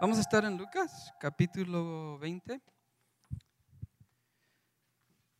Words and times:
Vamos 0.00 0.18
a 0.18 0.20
estar 0.20 0.44
en 0.44 0.56
Lucas, 0.56 1.12
capítulo 1.18 2.20
20, 2.20 2.62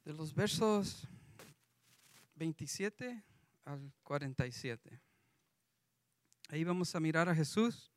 de 0.05 0.13
los 0.13 0.35
versos 0.35 1.07
27 2.35 3.23
al 3.67 3.93
47. 4.03 5.01
Ahí 6.49 6.65
vamos 6.65 6.93
a 6.93 6.99
mirar 6.99 7.29
a 7.29 7.37
Jesús, 7.37 7.93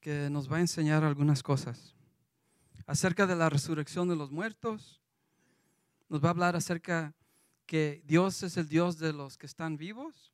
que 0.00 0.28
nos 0.30 0.50
va 0.50 0.56
a 0.56 0.60
enseñar 0.60 1.04
algunas 1.04 1.44
cosas 1.44 1.94
acerca 2.84 3.24
de 3.24 3.36
la 3.36 3.48
resurrección 3.48 4.08
de 4.08 4.16
los 4.16 4.32
muertos. 4.32 5.00
Nos 6.08 6.24
va 6.24 6.26
a 6.26 6.30
hablar 6.32 6.56
acerca 6.56 7.14
que 7.66 8.02
Dios 8.04 8.42
es 8.42 8.56
el 8.56 8.68
Dios 8.68 8.98
de 8.98 9.12
los 9.12 9.38
que 9.38 9.46
están 9.46 9.76
vivos. 9.76 10.32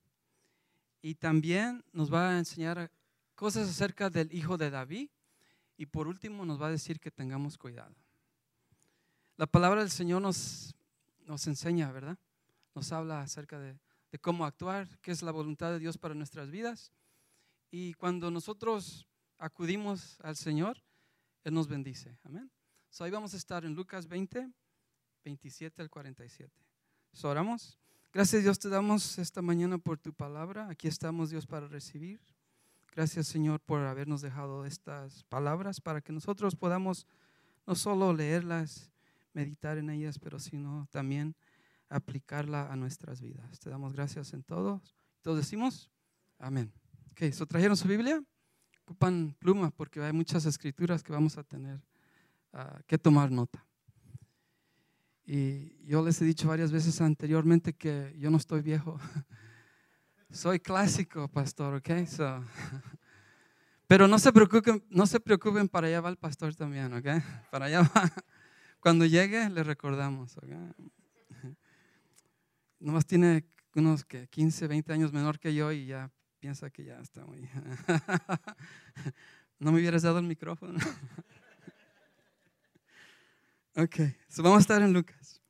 Y 1.02 1.16
también 1.16 1.84
nos 1.92 2.10
va 2.10 2.30
a 2.30 2.38
enseñar 2.38 2.91
cosas 3.36 3.68
acerca 3.68 4.10
del 4.10 4.34
hijo 4.34 4.56
de 4.56 4.70
David 4.70 5.10
y 5.77 5.86
por 5.86 6.08
último 6.08 6.44
nos 6.44 6.60
va 6.60 6.66
a 6.66 6.70
decir 6.70 6.98
que 6.98 7.10
tengamos 7.10 7.56
cuidado. 7.56 7.94
La 9.36 9.46
palabra 9.46 9.80
del 9.80 9.90
Señor 9.90 10.22
nos, 10.22 10.74
nos 11.27 11.46
enseña, 11.46 11.92
¿verdad? 11.92 12.18
Nos 12.74 12.91
habla 12.92 13.20
acerca 13.20 13.60
de, 13.60 13.78
de 14.10 14.18
cómo 14.18 14.46
actuar, 14.46 14.98
qué 15.00 15.12
es 15.12 15.22
la 15.22 15.30
voluntad 15.30 15.70
de 15.70 15.78
Dios 15.78 15.98
para 15.98 16.14
nuestras 16.14 16.50
vidas. 16.50 16.91
Y 17.70 17.92
cuando 17.94 18.30
nosotros 18.30 19.06
acudimos 19.38 20.18
al 20.22 20.36
Señor, 20.36 20.82
Él 21.44 21.52
nos 21.55 21.68
bendice. 21.68 22.18
Amén. 22.24 22.50
So, 22.88 23.05
ahí 23.05 23.10
vamos 23.10 23.34
a 23.34 23.36
estar 23.36 23.64
en 23.66 23.74
Lucas 23.74 24.08
20, 24.08 24.50
27 25.24 25.82
al 25.82 25.91
47. 25.91 26.50
So, 27.12 27.28
oramos. 27.28 27.78
Gracias 28.12 28.42
Dios 28.42 28.58
te 28.58 28.70
damos 28.70 29.18
esta 29.18 29.42
mañana 29.42 29.77
por 29.77 29.98
tu 29.98 30.14
palabra. 30.14 30.70
Aquí 30.70 30.89
estamos 30.89 31.28
Dios 31.28 31.46
para 31.46 31.68
recibir. 31.68 32.18
Gracias 32.97 33.27
Señor 33.27 33.61
por 33.61 33.83
habernos 33.83 34.22
dejado 34.22 34.64
estas 34.64 35.22
palabras 35.25 35.83
para 35.83 36.00
que 36.00 36.14
nosotros 36.14 36.56
podamos 36.56 37.06
no 37.66 37.75
solo 37.75 38.14
leerlas, 38.14 38.91
meditar 39.34 39.77
en 39.77 39.91
ellas, 39.91 40.19
pero 40.19 40.39
sino 40.39 40.89
también 40.91 41.36
aplicarla 41.91 42.72
a 42.72 42.74
nuestras 42.74 43.20
vidas. 43.20 43.61
Te 43.61 43.69
damos 43.69 43.92
gracias 43.92 44.33
en 44.33 44.42
todos. 44.42 44.97
Todos 45.20 45.36
decimos 45.36 45.91
amén. 46.39 46.72
Ok, 47.11 47.30
¿so 47.34 47.44
trajeron 47.44 47.77
su 47.77 47.86
Biblia? 47.86 48.24
Ocupan 48.84 49.36
pluma 49.39 49.70
porque 49.70 50.00
hay 50.00 50.14
muchas 50.14 50.47
escrituras 50.47 51.02
que 51.02 51.12
vamos 51.12 51.36
a 51.36 51.42
tener 51.42 51.78
uh, 52.55 52.83
que 52.86 52.97
tomar 52.97 53.30
nota. 53.30 53.62
Y 55.27 55.84
yo 55.84 56.02
les 56.02 56.22
he 56.22 56.24
dicho 56.24 56.48
varias 56.48 56.72
veces 56.72 56.98
anteriormente 57.02 57.74
que 57.74 58.17
yo 58.19 58.30
no 58.30 58.39
estoy 58.39 58.62
viejo. 58.62 58.98
Soy 60.30 60.58
clásico, 60.60 61.28
pastor, 61.28 61.74
¿ok? 61.74 62.06
So, 62.06 62.44
pero 63.86 64.08
no 64.08 64.19
se 64.19 64.33
preocupen, 64.33 64.84
no 64.91 65.06
se 65.06 65.20
preocupen, 65.20 65.68
para 65.68 65.86
allá 65.86 66.00
va 66.00 66.10
el 66.10 66.16
pastor 66.16 66.55
también, 66.55 66.92
¿ok? 66.92 67.06
Para 67.50 67.66
allá 67.66 67.83
va. 67.83 68.12
Cuando 68.80 69.05
llegue, 69.06 69.48
le 69.50 69.62
recordamos, 69.62 70.36
¿ok? 70.36 70.50
Nomás 72.78 73.06
tiene 73.06 73.46
unos 73.74 74.05
que 74.05 74.28
15, 74.28 74.66
20 74.66 74.92
años 74.92 75.12
menor 75.12 75.38
que 75.38 75.55
yo 75.55 75.72
y 75.72 75.86
ya 75.86 76.10
piensa 76.38 76.70
que 76.70 76.84
ya 76.84 76.98
está 77.00 77.24
muy... 77.24 77.48
¿No 79.58 79.72
me 79.72 79.78
hubieras 79.78 80.02
dado 80.02 80.18
el 80.18 80.27
micrófono? 80.27 80.78
ok, 83.77 83.96
so 84.28 84.42
vamos 84.42 84.58
a 84.58 84.61
estar 84.61 84.83
en 84.83 84.92
Lucas. 84.92 85.40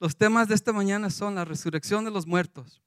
Los 0.00 0.16
temas 0.16 0.48
de 0.48 0.54
esta 0.54 0.72
mañana 0.72 1.10
son 1.10 1.34
la 1.34 1.44
resurrección 1.44 2.04
de 2.04 2.10
los 2.10 2.26
muertos 2.26 2.83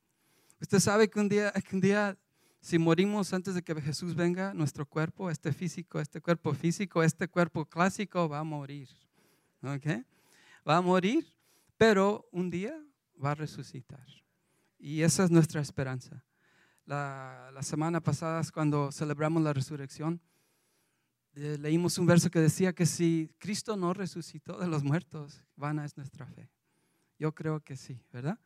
Usted 0.59 0.79
sabe 0.79 1.09
que 1.09 1.19
un 1.19 1.29
día, 1.29 1.51
que 1.51 1.75
un 1.75 1.81
día 1.81 2.17
si 2.61 2.77
morimos 2.77 3.33
antes 3.33 3.55
de 3.55 3.61
que 3.61 3.79
Jesús 3.81 4.15
venga, 4.15 4.53
nuestro 4.53 4.85
cuerpo, 4.85 5.29
este 5.29 5.53
físico, 5.53 5.99
este 5.99 6.19
cuerpo 6.19 6.53
físico, 6.53 7.03
este 7.03 7.27
cuerpo 7.27 7.65
clásico 7.65 8.27
va 8.27 8.39
a 8.39 8.43
morir. 8.43 8.89
¿Ok? 9.63 10.03
Va 10.67 10.77
a 10.77 10.81
morir, 10.81 11.33
pero 11.77 12.27
un 12.31 12.49
día 12.49 12.77
va 13.23 13.31
a 13.31 13.35
resucitar. 13.35 14.05
Y 14.77 15.01
esa 15.01 15.23
es 15.23 15.31
nuestra 15.31 15.61
esperanza. 15.61 16.23
La, 16.85 17.51
la 17.53 17.63
semana 17.63 18.01
pasada, 18.01 18.41
cuando 18.53 18.91
celebramos 18.91 19.43
la 19.43 19.53
resurrección, 19.53 20.21
eh, 21.35 21.57
leímos 21.59 21.97
un 21.97 22.05
verso 22.05 22.29
que 22.29 22.39
decía 22.39 22.73
que 22.73 22.85
si 22.85 23.31
Cristo 23.37 23.77
no 23.77 23.93
resucitó 23.93 24.57
de 24.57 24.67
los 24.67 24.83
muertos, 24.83 25.43
vana 25.55 25.85
es 25.85 25.95
nuestra 25.95 26.25
fe. 26.25 26.49
Yo 27.19 27.33
creo 27.33 27.59
que 27.59 27.77
sí, 27.77 28.01
¿verdad? 28.11 28.39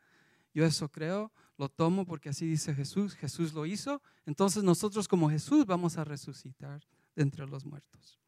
Yo 0.54 0.64
eso 0.64 0.90
creo, 0.90 1.32
lo 1.62 1.68
tomo 1.68 2.04
porque 2.04 2.28
así 2.28 2.44
dice 2.44 2.74
Jesús, 2.74 3.14
Jesús 3.14 3.52
lo 3.52 3.64
hizo, 3.64 4.02
entonces 4.26 4.64
nosotros 4.64 5.06
como 5.06 5.30
Jesús 5.30 5.64
vamos 5.64 5.96
a 5.96 6.02
resucitar 6.02 6.80
de 7.14 7.22
entre 7.22 7.46
los 7.46 7.64
muertos. 7.64 8.18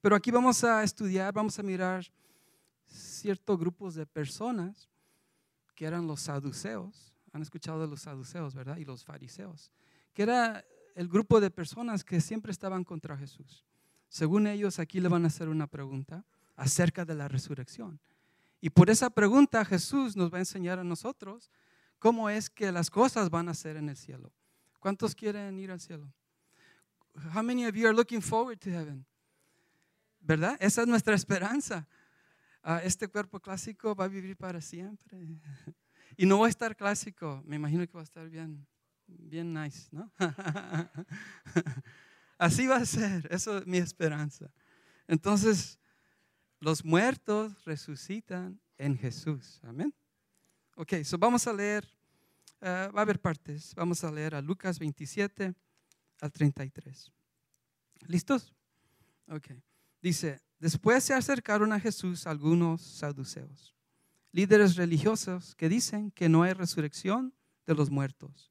Pero 0.00 0.14
aquí 0.14 0.30
vamos 0.30 0.62
a 0.62 0.84
estudiar, 0.84 1.34
vamos 1.34 1.58
a 1.58 1.64
mirar 1.64 2.06
ciertos 2.86 3.58
grupos 3.58 3.96
de 3.96 4.06
personas 4.06 4.88
que 5.74 5.84
eran 5.84 6.06
los 6.06 6.20
saduceos, 6.20 7.12
han 7.32 7.42
escuchado 7.42 7.80
de 7.80 7.88
los 7.88 8.02
saduceos, 8.02 8.54
¿verdad? 8.54 8.76
Y 8.76 8.84
los 8.84 9.04
fariseos, 9.04 9.72
que 10.12 10.22
era 10.22 10.64
el 10.94 11.08
grupo 11.08 11.40
de 11.40 11.50
personas 11.50 12.04
que 12.04 12.20
siempre 12.20 12.52
estaban 12.52 12.84
contra 12.84 13.16
Jesús. 13.16 13.64
Según 14.08 14.46
ellos, 14.46 14.78
aquí 14.78 15.00
le 15.00 15.08
van 15.08 15.24
a 15.24 15.26
hacer 15.26 15.48
una 15.48 15.66
pregunta 15.66 16.24
acerca 16.54 17.04
de 17.04 17.16
la 17.16 17.26
resurrección. 17.26 17.98
Y 18.60 18.70
por 18.70 18.90
esa 18.90 19.10
pregunta 19.10 19.64
Jesús 19.64 20.14
nos 20.14 20.32
va 20.32 20.36
a 20.36 20.46
enseñar 20.46 20.78
a 20.78 20.84
nosotros 20.84 21.50
cómo 22.04 22.28
es 22.28 22.50
que 22.50 22.70
las 22.70 22.90
cosas 22.90 23.30
van 23.30 23.48
a 23.48 23.54
ser 23.54 23.78
en 23.78 23.88
el 23.88 23.96
cielo. 23.96 24.30
¿Cuántos 24.78 25.14
quieren 25.14 25.58
ir 25.58 25.70
al 25.70 25.80
cielo? 25.80 26.12
How 27.34 27.42
many 27.42 27.64
of 27.64 27.74
you 27.74 27.86
are 27.86 27.96
looking 27.96 28.20
forward 28.20 28.58
to 28.58 28.68
heaven? 28.68 29.06
¿Verdad? 30.20 30.54
Esa 30.60 30.82
es 30.82 30.86
nuestra 30.86 31.14
esperanza. 31.14 31.88
Uh, 32.62 32.84
este 32.84 33.08
cuerpo 33.08 33.40
clásico 33.40 33.94
va 33.94 34.04
a 34.04 34.08
vivir 34.08 34.36
para 34.36 34.60
siempre. 34.60 35.18
Y 36.16 36.26
no 36.26 36.38
va 36.38 36.46
a 36.46 36.50
estar 36.50 36.76
clásico, 36.76 37.42
me 37.44 37.56
imagino 37.56 37.84
que 37.86 37.94
va 37.94 38.02
a 38.02 38.04
estar 38.04 38.28
bien, 38.28 38.64
bien 39.06 39.52
nice, 39.52 39.88
¿no? 39.90 40.12
Así 42.38 42.68
va 42.68 42.76
a 42.76 42.84
ser, 42.84 43.26
eso 43.32 43.58
es 43.58 43.66
mi 43.66 43.78
esperanza. 43.78 44.48
Entonces, 45.08 45.80
los 46.60 46.84
muertos 46.84 47.64
resucitan 47.64 48.60
en 48.78 48.96
Jesús. 48.96 49.60
Amén. 49.64 49.92
Ok, 50.76 51.04
so 51.04 51.16
vamos 51.16 51.46
a 51.46 51.52
leer, 51.52 51.86
uh, 52.60 52.92
va 52.92 52.98
a 52.98 53.02
haber 53.02 53.20
partes. 53.20 53.74
Vamos 53.76 54.02
a 54.02 54.10
leer 54.10 54.34
a 54.34 54.42
Lucas 54.42 54.78
27 54.78 55.54
al 56.20 56.32
33. 56.32 57.12
¿Listos? 58.08 58.52
Ok. 59.28 59.52
Dice, 60.02 60.40
después 60.58 61.04
se 61.04 61.14
acercaron 61.14 61.72
a 61.72 61.78
Jesús 61.78 62.26
algunos 62.26 62.82
saduceos, 62.82 63.74
líderes 64.32 64.74
religiosos 64.74 65.54
que 65.54 65.68
dicen 65.68 66.10
que 66.10 66.28
no 66.28 66.42
hay 66.42 66.52
resurrección 66.52 67.32
de 67.66 67.74
los 67.74 67.88
muertos. 67.88 68.50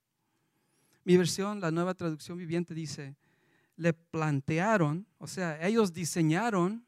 Mi 1.03 1.17
versión, 1.17 1.59
la 1.59 1.71
nueva 1.71 1.93
traducción 1.93 2.37
viviente, 2.37 2.73
dice, 2.73 3.17
le 3.75 3.91
plantearon, 3.91 5.05
o 5.17 5.27
sea, 5.27 5.61
ellos 5.67 5.91
diseñaron 5.91 6.87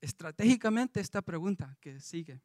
estratégicamente 0.00 0.98
esta 1.00 1.22
pregunta 1.22 1.76
que 1.80 2.00
sigue. 2.00 2.40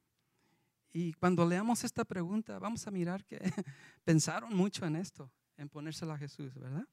Y 0.93 1.13
cuando 1.13 1.47
leamos 1.47 1.83
esta 1.83 2.03
pregunta, 2.03 2.59
vamos 2.59 2.85
a 2.85 2.91
mirar 2.91 3.23
que 3.25 3.39
pensaron 4.03 4.55
mucho 4.55 4.85
en 4.85 4.95
esto, 4.95 5.31
en 5.57 5.69
ponérsela 5.69 6.15
a 6.15 6.17
Jesús, 6.17 6.53
¿verdad? 6.55 6.87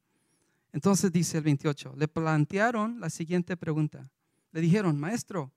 Entonces 0.72 1.10
dice 1.10 1.38
el 1.38 1.44
28, 1.44 1.94
le 1.96 2.08
plantearon 2.08 3.00
la 3.00 3.10
siguiente 3.10 3.56
pregunta. 3.56 4.08
Le 4.52 4.60
dijeron, 4.60 4.98
maestro, 4.98 5.50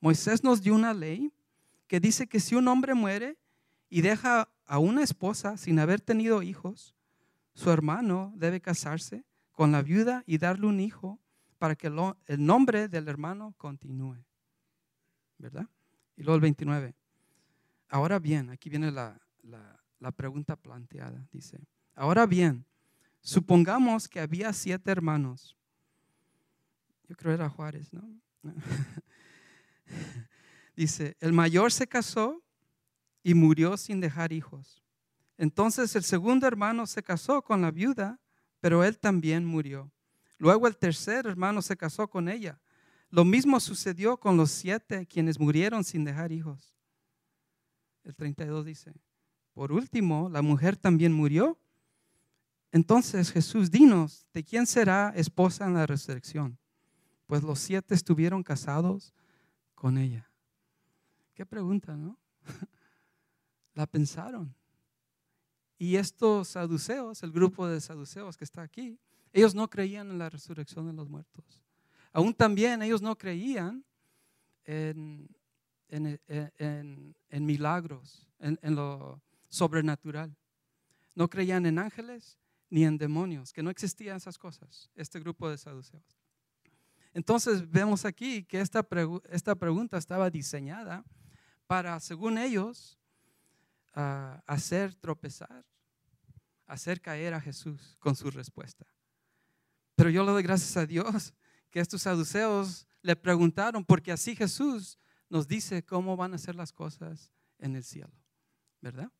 Moisés 0.00 0.42
nos 0.42 0.62
dio 0.62 0.74
una 0.74 0.92
ley 0.92 1.32
que 1.86 2.00
dice 2.00 2.26
que 2.26 2.40
si 2.40 2.54
un 2.54 2.66
hombre 2.68 2.94
muere 2.94 3.38
y 3.88 4.00
deja 4.00 4.48
a 4.66 4.78
una 4.78 5.02
esposa 5.02 5.56
sin 5.56 5.78
haber 5.78 6.00
tenido 6.00 6.42
hijos, 6.42 6.94
su 7.54 7.70
hermano 7.70 8.32
debe 8.36 8.60
casarse 8.60 9.24
con 9.52 9.70
la 9.70 9.82
viuda 9.82 10.24
y 10.26 10.38
darle 10.38 10.66
un 10.66 10.80
hijo 10.80 11.20
para 11.58 11.76
que 11.76 11.86
el 11.86 12.44
nombre 12.44 12.88
del 12.88 13.08
hermano 13.08 13.54
continúe. 13.56 14.18
¿Verdad? 15.38 15.68
Y 16.16 16.22
luego 16.22 16.36
el 16.36 16.40
29. 16.40 16.94
Ahora 17.88 18.18
bien, 18.18 18.50
aquí 18.50 18.68
viene 18.68 18.90
la, 18.90 19.20
la, 19.42 20.12
pregunta 20.12 20.56
planteada. 20.56 21.26
Dice, 21.32 21.58
ahora 21.94 22.26
bien, 22.26 22.66
supongamos 23.20 24.08
que 24.08 24.20
había 24.20 24.52
siete 24.52 24.90
hermanos. 24.90 25.56
Yo 27.08 27.16
creo 27.16 27.32
era 27.32 27.48
Juárez, 27.48 27.92
¿no? 27.92 28.02
Dice, 30.76 31.16
el 31.20 31.32
mayor 31.32 31.72
se 31.72 31.86
casó 31.86 32.42
y 33.22 33.34
murió 33.34 33.76
sin 33.76 34.00
dejar 34.00 34.32
hijos. 34.32 34.82
Entonces 35.36 35.94
el 35.96 36.04
segundo 36.04 36.46
hermano 36.46 36.86
se 36.86 37.02
casó 37.02 37.42
con 37.42 37.62
la 37.62 37.70
viuda, 37.70 38.20
pero 38.60 38.84
él 38.84 38.98
también 38.98 39.44
murió. 39.44 39.92
Luego 40.38 40.66
el 40.66 40.76
tercer 40.76 41.26
hermano 41.26 41.62
se 41.62 41.76
casó 41.76 42.08
con 42.08 42.28
ella. 42.28 42.60
Lo 43.10 43.24
mismo 43.24 43.60
sucedió 43.60 44.16
con 44.16 44.36
los 44.36 44.50
siete 44.50 45.06
quienes 45.06 45.38
murieron 45.38 45.84
sin 45.84 46.04
dejar 46.04 46.32
hijos. 46.32 46.73
El 48.04 48.14
32 48.14 48.64
dice, 48.64 48.92
por 49.54 49.72
último, 49.72 50.28
la 50.28 50.42
mujer 50.42 50.76
también 50.76 51.12
murió. 51.12 51.58
Entonces 52.72 53.30
Jesús, 53.30 53.70
dinos, 53.70 54.26
¿de 54.32 54.44
quién 54.44 54.66
será 54.66 55.12
esposa 55.16 55.66
en 55.66 55.74
la 55.74 55.86
resurrección? 55.86 56.58
Pues 57.26 57.42
los 57.42 57.58
siete 57.60 57.94
estuvieron 57.94 58.42
casados 58.42 59.14
con 59.74 59.96
ella. 59.96 60.28
Qué 61.34 61.46
pregunta, 61.46 61.96
¿no? 61.96 62.18
La 63.74 63.86
pensaron. 63.86 64.54
Y 65.78 65.96
estos 65.96 66.48
saduceos, 66.48 67.22
el 67.22 67.32
grupo 67.32 67.66
de 67.66 67.80
saduceos 67.80 68.36
que 68.36 68.44
está 68.44 68.62
aquí, 68.62 68.98
ellos 69.32 69.54
no 69.54 69.68
creían 69.68 70.10
en 70.10 70.18
la 70.18 70.30
resurrección 70.30 70.86
de 70.86 70.92
los 70.92 71.08
muertos. 71.08 71.62
Aún 72.12 72.32
también 72.32 72.82
ellos 72.82 73.02
no 73.02 73.16
creían 73.16 73.84
en, 74.64 75.28
en, 75.88 77.46
milagros, 77.46 78.26
en, 78.38 78.74
lo 78.74 79.22
sobrenatural. 79.48 80.36
No 81.14 81.28
creían 81.28 81.66
en 81.66 81.78
ángeles 81.78 82.38
ni 82.70 82.84
en 82.84 82.98
demonios, 82.98 83.52
que 83.52 83.62
no 83.62 83.70
existían 83.70 84.16
esas 84.16 84.38
cosas, 84.38 84.90
este 84.96 85.20
grupo 85.20 85.48
de 85.48 85.58
saduceos. 85.58 86.18
Entonces 87.12 87.70
vemos 87.70 88.04
aquí 88.04 88.44
que 88.44 88.60
esta, 88.60 88.86
esta 89.30 89.54
pregunta 89.54 89.96
estaba 89.96 90.30
diseñada 90.30 91.04
para, 91.66 92.00
según 92.00 92.38
ellos, 92.38 92.98
ah, 93.94 94.42
hacer 94.46 94.94
tropezar, 94.94 95.64
hacer 96.66 97.00
caer 97.00 97.34
a 97.34 97.40
Jesús 97.40 97.96
con 98.00 98.16
su 98.16 98.30
respuesta. 98.30 98.86
Pero 99.94 100.10
yo 100.10 100.24
le 100.24 100.32
doy 100.32 100.42
gracias 100.42 100.76
a 100.76 100.86
Dios 100.86 101.32
que 101.70 101.80
estos 101.80 102.02
saduceos 102.02 102.86
le 103.02 103.14
preguntaron, 103.14 103.84
porque 103.84 104.10
así 104.10 104.34
Jesús 104.34 104.98
nos 105.28 105.48
dice 105.48 105.84
cómo 105.84 106.16
van 106.16 106.34
a 106.34 106.38
ser 106.38 106.54
las 106.54 106.72
cosas 106.72 107.32
en 107.58 107.76
el 107.76 107.84
cielo, 107.84 108.12
¿verdad? 108.80 109.10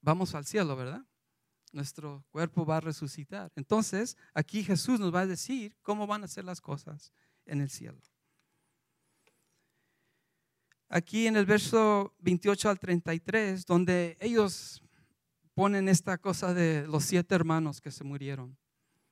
Vamos 0.00 0.34
al 0.34 0.46
cielo, 0.46 0.76
¿verdad? 0.76 1.04
Nuestro 1.72 2.24
cuerpo 2.30 2.64
va 2.64 2.76
a 2.76 2.80
resucitar. 2.80 3.52
Entonces, 3.56 4.16
aquí 4.34 4.62
Jesús 4.62 5.00
nos 5.00 5.14
va 5.14 5.20
a 5.20 5.26
decir 5.26 5.76
cómo 5.82 6.06
van 6.06 6.24
a 6.24 6.28
ser 6.28 6.44
las 6.44 6.60
cosas 6.60 7.12
en 7.44 7.60
el 7.60 7.70
cielo. 7.70 8.00
Aquí 10.88 11.26
en 11.26 11.36
el 11.36 11.46
verso 11.46 12.14
28 12.20 12.70
al 12.70 12.78
33, 12.78 13.66
donde 13.66 14.16
ellos 14.20 14.82
ponen 15.54 15.88
esta 15.88 16.18
cosa 16.18 16.54
de 16.54 16.86
los 16.86 17.04
siete 17.04 17.34
hermanos 17.34 17.80
que 17.80 17.90
se 17.90 18.04
murieron 18.04 18.56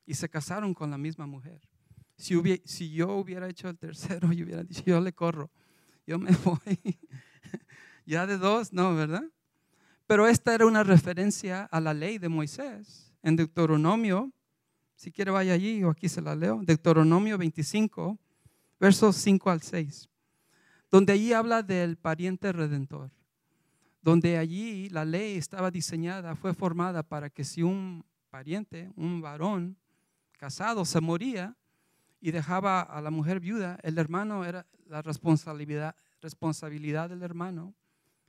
y 0.06 0.14
se 0.14 0.28
casaron 0.28 0.74
con 0.74 0.90
la 0.90 0.98
misma 0.98 1.26
mujer. 1.26 1.68
Si, 2.16 2.92
yo 2.92 3.16
hubiera 3.16 3.48
hecho 3.48 3.68
el 3.68 3.78
tercero, 3.78 4.32
yo 4.32 4.44
hubiera 4.44 4.62
dicho, 4.62 4.82
yo 4.86 5.00
le 5.00 5.12
corro, 5.12 5.50
yo 6.06 6.18
me 6.18 6.30
voy. 6.44 6.98
ya 8.06 8.26
de 8.26 8.38
dos, 8.38 8.72
no, 8.72 8.94
¿verdad? 8.94 9.24
Pero 10.06 10.28
esta 10.28 10.54
era 10.54 10.66
una 10.66 10.82
referencia 10.82 11.64
a 11.64 11.80
la 11.80 11.94
ley 11.94 12.18
de 12.18 12.28
Moisés. 12.28 13.12
En 13.22 13.36
Deuteronomio, 13.36 14.30
si 14.96 15.10
quiere 15.10 15.30
vaya 15.30 15.54
allí 15.54 15.82
o 15.82 15.90
aquí 15.90 16.08
se 16.08 16.20
la 16.20 16.36
leo, 16.36 16.60
Deuteronomio 16.62 17.38
25, 17.38 18.18
versos 18.78 19.16
5 19.16 19.50
al 19.50 19.62
6, 19.62 20.08
donde 20.90 21.14
allí 21.14 21.32
habla 21.32 21.62
del 21.62 21.96
pariente 21.96 22.52
redentor, 22.52 23.10
donde 24.02 24.36
allí 24.36 24.90
la 24.90 25.06
ley 25.06 25.38
estaba 25.38 25.70
diseñada, 25.70 26.36
fue 26.36 26.52
formada 26.52 27.02
para 27.02 27.30
que 27.30 27.44
si 27.44 27.62
un 27.62 28.04
pariente, 28.28 28.92
un 28.94 29.22
varón 29.22 29.76
casado 30.38 30.84
se 30.84 31.00
moría, 31.00 31.56
y 32.24 32.30
dejaba 32.30 32.80
a 32.80 33.02
la 33.02 33.10
mujer 33.10 33.38
viuda, 33.38 33.78
el 33.82 33.98
hermano 33.98 34.46
era 34.46 34.66
la 34.86 35.02
responsabilidad, 35.02 35.94
responsabilidad 36.22 37.10
del 37.10 37.22
hermano 37.22 37.74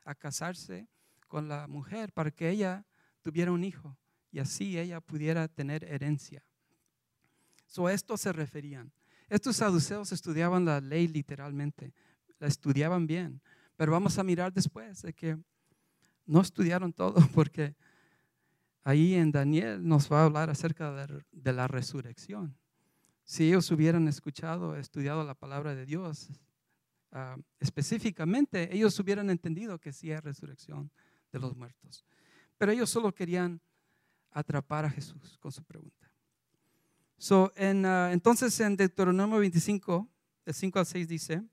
a 0.04 0.14
casarse 0.14 0.90
con 1.30 1.48
la 1.48 1.66
mujer 1.70 2.12
para 2.12 2.30
que 2.30 2.50
ella 2.50 2.86
tuviera 3.22 3.54
un 3.54 3.64
hijo 3.64 3.98
y 4.34 4.40
así 4.40 4.78
ella 4.78 5.00
pudiera 5.00 5.48
tener 5.48 5.86
herencia. 5.86 6.44
So, 7.68 7.88
a 7.88 7.94
esto 7.94 8.18
se 8.18 8.34
referían. 8.34 8.92
Estos 9.30 9.56
saduceos 9.56 10.12
estudiaban 10.12 10.66
la 10.66 10.82
ley 10.82 11.08
literalmente, 11.08 11.94
la 12.38 12.48
estudiaban 12.48 13.08
bien, 13.08 13.42
pero 13.78 13.94
vamos 13.94 14.20
a 14.20 14.26
mirar 14.26 14.52
después 14.52 15.04
de 15.04 15.14
que 15.14 15.38
no 16.26 16.42
estudiaron 16.42 16.92
todo 16.92 17.16
porque 17.34 17.78
ahí 18.84 19.14
en 19.14 19.32
Daniel 19.32 19.88
nos 19.88 20.12
va 20.12 20.24
a 20.24 20.26
hablar 20.26 20.50
acerca 20.50 20.92
de 21.32 21.54
la 21.54 21.70
resurrección 21.70 22.58
si 23.26 23.48
ellos 23.48 23.70
hubieran 23.72 24.08
escuchado, 24.08 24.78
estudiado 24.78 25.24
la 25.24 25.34
palabra 25.34 25.74
de 25.74 25.86
Dios, 25.86 26.30
ah, 27.12 27.36
específicamente, 27.60 28.74
ellos 28.74 28.98
hubieran 29.00 29.32
entendido 29.32 29.80
que 29.80 29.92
sí 29.92 30.12
hay 30.12 30.20
resurrección 30.20 30.92
de 31.32 31.40
los 31.40 31.56
muertos. 31.56 32.06
Pero 32.58 32.72
ellos 32.72 32.90
solo 32.90 33.14
querían 33.14 33.60
atrapar 34.30 34.86
a 34.86 34.92
Jesús 34.92 35.40
con 35.40 35.52
su 35.52 35.64
pregunta. 35.64 36.12
So, 37.18 37.52
en, 37.56 37.86
ah, 37.88 38.12
entonces 38.14 38.58
en 38.60 38.78
Deuteronomio 38.78 39.40
25, 39.40 40.08
de 40.46 40.54
5 40.54 40.80
al 40.80 40.86
6 40.86 41.08
dice, 41.08 41.44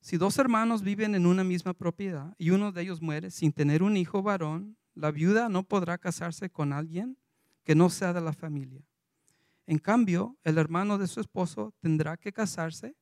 si 0.00 0.16
dos 0.16 0.38
hermanos 0.38 0.82
viven 0.82 1.14
en 1.14 1.26
una 1.26 1.44
misma 1.44 1.74
propiedad 1.74 2.34
y 2.38 2.50
uno 2.50 2.72
de 2.72 2.82
ellos 2.82 3.02
muere 3.02 3.30
sin 3.30 3.52
tener 3.52 3.82
un 3.82 3.98
hijo 3.98 4.22
varón, 4.22 4.78
la 4.94 5.10
viuda 5.10 5.50
no 5.50 5.62
podrá 5.62 5.98
casarse 5.98 6.48
con 6.48 6.72
alguien 6.72 7.18
que 7.64 7.74
no 7.74 7.90
sea 7.90 8.14
de 8.14 8.22
la 8.22 8.32
familia 8.32 8.82
en 9.66 9.78
cambio, 9.78 10.36
el 10.42 10.58
hermano 10.58 10.98
de 10.98 11.06
su 11.06 11.20
esposo 11.20 11.72
tendrá 11.80 12.16
que 12.16 12.32
casarse 12.32 12.96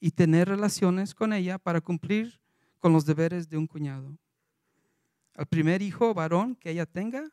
y 0.00 0.10
tener 0.10 0.48
relaciones 0.48 1.14
con 1.14 1.32
ella 1.32 1.58
para 1.58 1.80
cumplir 1.80 2.40
con 2.78 2.92
los 2.92 3.06
deberes 3.06 3.48
de 3.48 3.56
un 3.56 3.66
cuñado. 3.66 4.18
Al 5.34 5.46
primer 5.46 5.80
hijo 5.80 6.12
varón 6.12 6.56
que 6.56 6.70
ella 6.70 6.86
tenga, 6.86 7.30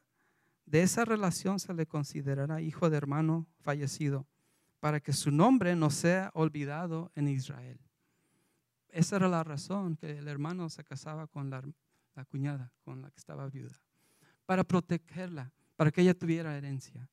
de 0.65 0.83
esa 0.83 1.03
relación 1.03 1.59
se 1.59 1.73
le 1.73 1.87
considerará 1.87 2.61
hijo 2.61 2.89
de 2.89 2.97
hermano 2.97 3.47
fallecido, 3.61 4.27
para 4.79 4.99
que 4.99 5.13
su 5.13 5.31
nombre 5.31 5.75
no 5.75 5.89
sea 5.89 6.29
olvidado 6.33 7.11
en 7.15 7.27
Israel. 7.27 7.79
Esa 8.89 9.17
era 9.17 9.27
la 9.27 9.43
razón 9.43 9.97
que 9.97 10.17
el 10.17 10.27
hermano 10.27 10.69
se 10.69 10.83
casaba 10.83 11.27
con 11.27 11.49
la, 11.49 11.63
la 12.15 12.25
cuñada, 12.25 12.71
con 12.83 13.01
la 13.01 13.09
que 13.09 13.17
estaba 13.17 13.49
viuda, 13.49 13.81
para 14.45 14.63
protegerla, 14.63 15.51
para 15.75 15.91
que 15.91 16.01
ella 16.01 16.13
tuviera 16.13 16.55
herencia. 16.55 17.09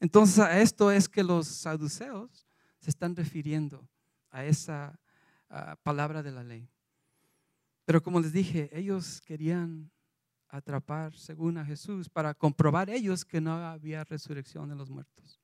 Entonces 0.00 0.38
a 0.38 0.60
esto 0.60 0.90
es 0.90 1.08
que 1.08 1.24
los 1.24 1.46
saduceos 1.46 2.46
se 2.78 2.90
están 2.90 3.16
refiriendo 3.16 3.88
a 4.30 4.44
esa 4.44 4.98
palabra 5.82 6.22
de 6.22 6.30
la 6.30 6.44
ley. 6.44 6.68
Pero 7.84 8.02
como 8.02 8.20
les 8.20 8.32
dije, 8.32 8.70
ellos 8.72 9.20
querían 9.22 9.90
atrapar 10.48 11.14
según 11.14 11.58
a 11.58 11.64
Jesús 11.64 12.08
para 12.08 12.34
comprobar 12.34 12.90
ellos 12.90 13.24
que 13.24 13.40
no 13.40 13.52
había 13.66 14.04
resurrección 14.04 14.68
de 14.68 14.76
los 14.76 14.90
muertos. 14.90 15.40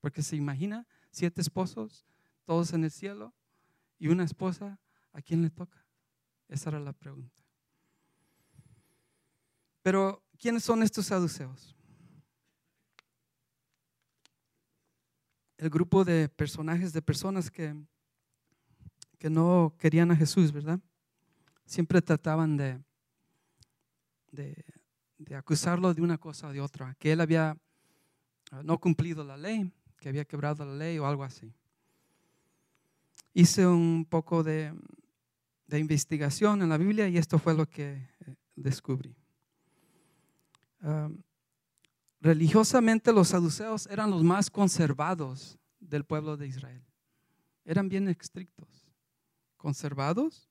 Porque 0.00 0.22
se 0.22 0.36
imagina 0.36 0.86
siete 1.10 1.40
esposos, 1.40 2.04
todos 2.44 2.72
en 2.72 2.84
el 2.84 2.90
cielo, 2.90 3.34
y 3.98 4.08
una 4.08 4.24
esposa, 4.24 4.78
¿a 5.12 5.22
quién 5.22 5.42
le 5.42 5.50
toca? 5.50 5.84
Esa 6.48 6.70
era 6.70 6.80
la 6.80 6.92
pregunta. 6.92 7.42
Pero, 9.82 10.22
¿quiénes 10.38 10.64
son 10.64 10.82
estos 10.82 11.06
saduceos? 11.06 11.74
El 15.58 15.70
grupo 15.70 16.04
de 16.04 16.28
personajes, 16.28 16.92
de 16.92 17.02
personas 17.02 17.50
que, 17.50 17.74
que 19.18 19.30
no 19.30 19.74
querían 19.78 20.10
a 20.10 20.16
Jesús, 20.16 20.52
¿verdad? 20.52 20.80
Siempre 21.64 22.02
trataban 22.02 22.56
de, 22.56 22.78
de, 24.30 24.64
acusarlo 25.34 25.94
de 25.94 26.02
una 26.02 26.18
cosa 26.18 26.48
o 26.48 26.52
de 26.52 26.60
otra, 26.60 26.94
que 26.98 27.12
él 27.12 27.20
había 27.20 27.56
ah, 28.50 28.62
no 28.62 28.78
cumplido 28.78 29.24
la 29.24 29.36
ley, 29.36 29.72
que 29.98 30.08
había 30.08 30.24
quebrado 30.24 30.64
la 30.64 30.74
ley 30.74 30.98
o 30.98 31.06
algo 31.06 31.24
así. 31.24 31.52
Hice 33.32 33.66
un 33.66 34.04
poco 34.04 34.42
de, 34.42 34.72
de 35.66 35.78
investigación 35.78 36.62
en 36.62 36.68
la 36.68 36.76
Biblia 36.76 37.08
y 37.08 37.16
esto 37.16 37.38
fue 37.38 37.54
lo 37.54 37.66
que 37.68 37.92
eh, 37.94 38.34
descubrí. 38.54 39.14
Ah, 40.82 41.08
religiosamente 42.24 43.12
los 43.12 43.28
saduceos 43.28 43.86
eran 43.86 44.10
los 44.10 44.24
más 44.24 44.50
conservados 44.50 45.58
del 45.78 46.04
pueblo 46.04 46.38
de 46.38 46.46
Israel. 46.46 46.82
Eran 47.66 47.90
bien 47.90 48.08
estrictos, 48.08 48.88
conservados 49.58 50.48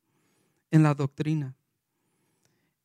en 0.70 0.84
la 0.84 0.94
doctrina. 0.94 1.56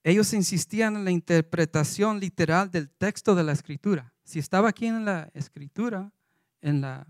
Ellos 0.02 0.32
insistían 0.32 0.96
en 0.96 1.04
la 1.04 1.10
interpretación 1.10 2.18
literal 2.18 2.70
del 2.70 2.88
texto 2.88 3.34
de 3.34 3.44
la 3.44 3.52
escritura. 3.52 4.14
Si 4.24 4.38
estaba 4.38 4.70
aquí 4.70 4.86
en 4.86 5.04
la 5.04 5.30
escritura, 5.34 6.10
en 6.62 6.80
la, 6.80 7.06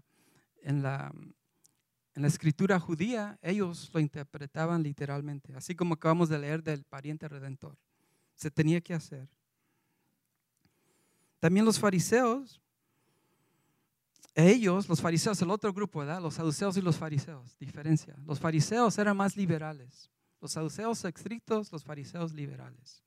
en 0.62 0.82
la, 0.82 1.12
en 2.14 2.22
la 2.22 2.28
escritura 2.28 2.80
judía, 2.80 3.38
ellos 3.40 3.88
lo 3.94 4.00
interpretaban 4.00 4.82
literalmente, 4.82 5.54
así 5.54 5.76
como 5.76 5.94
acabamos 5.94 6.28
de 6.28 6.40
leer 6.40 6.60
del 6.60 6.82
pariente 6.82 7.28
redentor. 7.28 7.78
Se 8.34 8.50
tenía 8.50 8.80
que 8.80 8.94
hacer. 8.94 9.28
También 11.38 11.64
los 11.64 11.78
fariseos, 11.78 12.60
ellos, 14.34 14.88
los 14.88 15.00
fariseos, 15.00 15.40
el 15.42 15.50
otro 15.50 15.72
grupo, 15.72 16.00
¿verdad? 16.00 16.20
Los 16.20 16.34
saduceos 16.34 16.76
y 16.76 16.80
los 16.80 16.96
fariseos, 16.96 17.56
diferencia. 17.58 18.16
Los 18.26 18.38
fariseos 18.38 18.96
eran 18.98 19.16
más 19.16 19.36
liberales. 19.36 20.10
Los 20.40 20.52
saduceos 20.52 21.04
estrictos, 21.04 21.72
los 21.72 21.84
fariseos 21.84 22.32
liberales. 22.32 23.02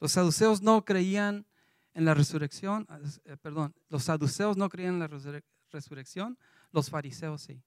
Los 0.00 0.12
saduceos 0.12 0.62
no 0.62 0.84
creían 0.84 1.46
en 1.94 2.04
la 2.04 2.14
resurrección, 2.14 2.86
eh, 3.24 3.36
perdón, 3.36 3.74
los 3.88 4.04
saduceos 4.04 4.56
no 4.56 4.68
creían 4.68 4.94
en 4.94 5.00
la 5.00 5.22
resurrección, 5.72 6.38
los 6.70 6.88
fariseos 6.90 7.42
sí. 7.42 7.60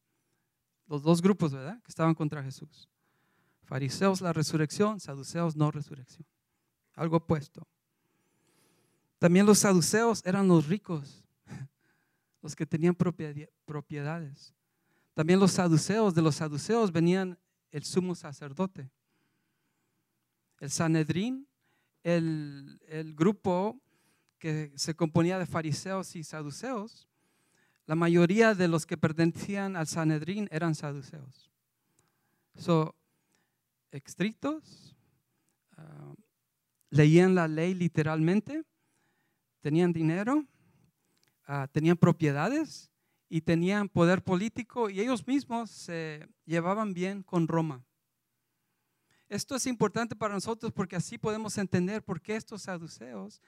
Los 0.88 1.04
dos 1.04 1.22
grupos, 1.22 1.52
¿verdad? 1.52 1.82
Que 1.84 1.90
estaban 1.90 2.16
contra 2.16 2.44
Jesús. 2.44 2.90
Fariseos 3.64 4.22
la 4.22 4.34
resurrección, 4.34 5.00
saduceos 5.00 5.56
no 5.56 5.70
resurrección. 5.72 6.26
Algo 6.94 7.18
opuesto. 7.18 7.68
También 9.22 9.46
los 9.46 9.60
saduceos 9.60 10.24
eran 10.26 10.48
los 10.48 10.68
ricos, 10.68 11.24
los 12.42 12.56
que 12.56 12.66
tenían 12.66 12.96
propiedades. 12.96 14.56
También 15.14 15.40
los 15.40 15.52
saduceos, 15.52 16.16
de 16.16 16.24
los 16.24 16.38
saduceos 16.38 16.92
venían 16.92 17.38
el 17.70 17.84
sumo 17.84 18.16
sacerdote. 18.16 18.90
El 20.60 20.72
Sanedrín, 20.72 21.48
el, 22.02 23.14
grupo 23.16 23.80
que 24.40 24.74
se 24.76 24.96
componía 24.96 25.38
de 25.38 25.46
fariseos 25.46 26.16
y 26.16 26.24
saduceos, 26.24 27.08
la 27.86 27.94
mayoría 27.94 28.56
de 28.56 28.68
los 28.68 28.88
que 28.88 28.98
pertenecían 28.98 29.76
al 29.76 29.86
Sanedrín 29.86 30.48
eran 30.50 30.74
saduceos. 30.74 31.52
So, 32.56 32.96
estrictos, 33.92 34.96
ah, 35.78 36.16
leían 36.90 37.36
la 37.36 37.48
ley 37.48 37.76
literalmente, 37.76 38.66
tenían 39.62 39.94
dinero, 39.94 40.46
ah, 41.48 41.68
tenían 41.72 41.98
propiedades 41.98 42.92
y 43.30 43.42
tenían 43.42 43.88
poder 43.88 44.24
político 44.24 44.90
y 44.90 45.00
ellos 45.00 45.26
mismos 45.26 45.72
se 45.72 46.28
llevaban 46.46 46.94
bien 46.94 47.24
con 47.24 47.48
Roma. 47.48 47.86
Esto 49.30 49.56
es 49.56 49.66
importante 49.66 50.16
para 50.16 50.34
nosotros 50.34 50.74
porque 50.74 50.98
así 50.98 51.18
podemos 51.18 51.58
entender 51.58 52.04
por 52.04 52.22
qué 52.22 52.36
estos 52.36 52.64
saduceos, 52.64 53.42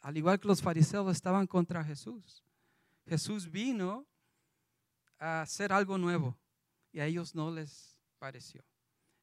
al 0.00 0.18
igual 0.18 0.38
que 0.38 0.48
los 0.48 0.60
fariseos, 0.60 1.10
estaban 1.10 1.46
contra 1.46 1.82
Jesús. 1.82 2.44
Jesús 3.06 3.50
vino 3.50 4.06
a 5.18 5.40
hacer 5.40 5.72
algo 5.72 5.96
nuevo 5.96 6.36
y 6.92 7.00
a 7.00 7.06
ellos 7.06 7.34
no 7.34 7.50
les 7.50 7.98
pareció. 8.18 8.62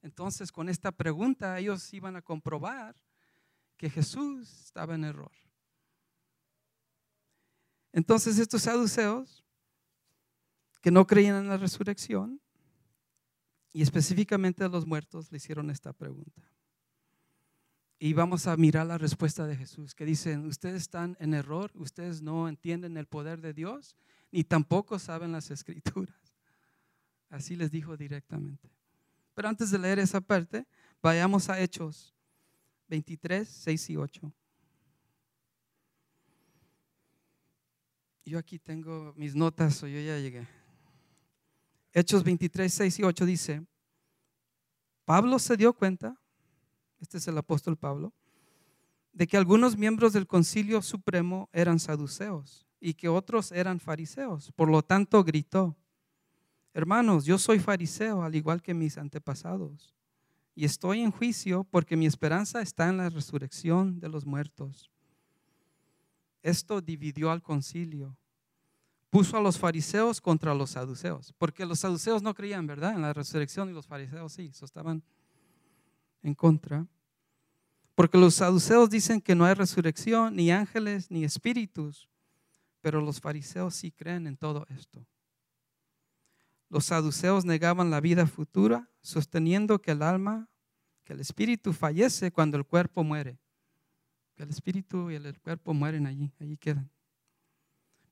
Entonces, 0.02 0.52
con 0.52 0.70
esta 0.70 0.92
pregunta, 0.92 1.60
ellos 1.60 1.94
iban 1.94 2.16
a 2.16 2.22
comprobar 2.24 2.96
que 3.78 3.90
Jesús 3.90 4.66
estaba 4.66 4.96
en 4.96 5.04
error. 5.04 5.32
Entonces, 7.94 8.40
estos 8.40 8.64
saduceos 8.64 9.44
que 10.82 10.92
no 10.92 11.06
creían 11.06 11.36
en 11.38 11.48
la 11.48 11.58
resurrección 11.58 12.40
y 13.74 13.82
específicamente 13.82 14.64
a 14.64 14.70
los 14.70 14.86
muertos 14.86 15.32
le 15.32 15.38
hicieron 15.38 15.70
esta 15.70 15.94
pregunta. 15.94 16.42
Y 18.00 18.14
vamos 18.14 18.48
a 18.48 18.58
mirar 18.58 18.88
la 18.88 18.98
respuesta 18.98 19.46
de 19.46 19.56
Jesús, 19.56 19.94
que 19.94 20.06
dicen, 20.06 20.48
ustedes 20.48 20.82
están 20.82 21.16
en 21.20 21.36
error, 21.36 21.72
ustedes 21.76 22.22
no 22.22 22.50
entienden 22.50 22.98
el 22.98 23.06
poder 23.06 23.42
de 23.42 23.54
Dios, 23.54 23.96
ni 24.32 24.44
tampoco 24.44 24.98
saben 24.98 25.32
las 25.32 25.52
escrituras. 25.52 26.16
Así 27.30 27.56
les 27.56 27.70
dijo 27.70 27.96
directamente. 27.96 28.70
Pero 29.36 29.50
antes 29.50 29.70
de 29.70 29.78
leer 29.78 30.00
esa 30.00 30.20
parte, 30.20 30.66
vayamos 31.02 31.50
a 31.50 31.60
Hechos 31.60 32.16
23, 32.90 33.48
6 33.48 33.90
y 33.92 33.98
8. 33.98 34.34
Yo 38.32 38.40
aquí 38.40 38.58
tengo 38.60 39.14
mis 39.18 39.36
notas, 39.36 39.84
o 39.84 39.88
yo 39.88 40.00
ya 40.00 40.18
llegué. 40.18 40.48
Hechos 41.92 42.24
23, 42.24 42.74
6 42.74 43.00
y 43.00 43.04
8 43.04 43.26
dice, 43.26 43.66
Pablo 45.04 45.38
se 45.38 45.58
dio 45.58 45.74
cuenta, 45.74 46.16
este 47.02 47.18
es 47.18 47.28
el 47.28 47.38
apóstol 47.38 47.76
Pablo, 47.76 48.14
de 49.12 49.28
que 49.28 49.36
algunos 49.36 49.76
miembros 49.76 50.14
del 50.14 50.28
concilio 50.28 50.82
supremo 50.82 51.50
eran 51.52 51.78
saduceos 51.78 52.66
y 52.80 52.94
que 52.94 53.10
otros 53.10 53.52
eran 53.52 53.82
fariseos. 53.82 54.54
Por 54.54 54.70
lo 54.70 54.82
tanto, 54.82 55.22
gritó, 55.26 55.76
hermanos, 56.74 57.26
yo 57.26 57.38
soy 57.38 57.60
fariseo 57.60 58.24
al 58.24 58.34
igual 58.34 58.62
que 58.62 58.74
mis 58.74 58.98
antepasados, 58.98 59.94
y 60.56 60.64
estoy 60.64 61.02
en 61.02 61.12
juicio 61.12 61.66
porque 61.66 61.98
mi 61.98 62.06
esperanza 62.06 62.62
está 62.62 62.88
en 62.88 62.96
la 62.96 63.10
resurrección 63.10 64.00
de 64.00 64.08
los 64.08 64.26
muertos. 64.26 64.90
Esto 66.42 66.80
dividió 66.80 67.30
al 67.30 67.42
concilio 67.42 68.18
puso 69.12 69.38
a 69.38 69.42
los 69.42 69.60
fariseos 69.60 70.22
contra 70.22 70.56
los 70.56 70.72
saduceos, 70.72 71.34
porque 71.38 71.66
los 71.66 71.82
saduceos 71.82 72.24
no 72.24 72.34
creían, 72.34 72.66
¿verdad?, 72.66 72.94
en 72.94 73.02
la 73.02 73.14
resurrección 73.14 73.70
y 73.70 73.74
los 73.74 73.86
fariseos 73.86 74.32
sí, 74.32 74.50
estaban 74.62 75.04
en 76.24 76.34
contra. 76.34 76.88
Porque 77.94 78.18
los 78.18 78.36
saduceos 78.36 78.90
dicen 78.90 79.20
que 79.20 79.36
no 79.36 79.44
hay 79.44 79.54
resurrección, 79.54 80.38
ni 80.38 80.50
ángeles, 80.50 81.12
ni 81.12 81.26
espíritus, 81.26 82.08
pero 82.80 83.02
los 83.02 83.20
fariseos 83.20 83.76
sí 83.76 83.92
creen 83.92 84.28
en 84.28 84.38
todo 84.38 84.66
esto. 84.70 85.06
Los 86.70 86.86
saduceos 86.86 87.44
negaban 87.44 87.92
la 87.92 88.00
vida 88.00 88.26
futura, 88.26 88.90
sosteniendo 89.02 89.82
que 89.82 89.92
el 89.92 90.04
alma, 90.04 90.48
que 91.04 91.12
el 91.12 91.20
espíritu 91.20 91.74
fallece 91.74 92.32
cuando 92.32 92.56
el 92.56 92.66
cuerpo 92.66 93.04
muere. 93.04 93.38
Que 94.36 94.44
el 94.44 94.50
espíritu 94.50 95.12
y 95.12 95.16
el 95.16 95.38
cuerpo 95.42 95.74
mueren 95.74 96.08
allí, 96.08 96.32
allí 96.40 96.56
quedan. 96.56 96.90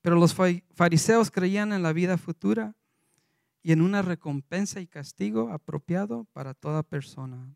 Pero 0.02 0.16
los 0.16 0.34
fariseos 0.34 1.30
creían 1.30 1.72
en 1.72 1.82
la 1.82 1.92
vida 1.92 2.16
futura 2.16 2.74
y 3.62 3.72
en 3.72 3.82
una 3.82 4.02
recompensa 4.02 4.80
y 4.80 4.86
castigo 4.86 5.50
apropiado 5.50 6.24
para 6.32 6.54
toda 6.54 6.82
persona. 6.82 7.54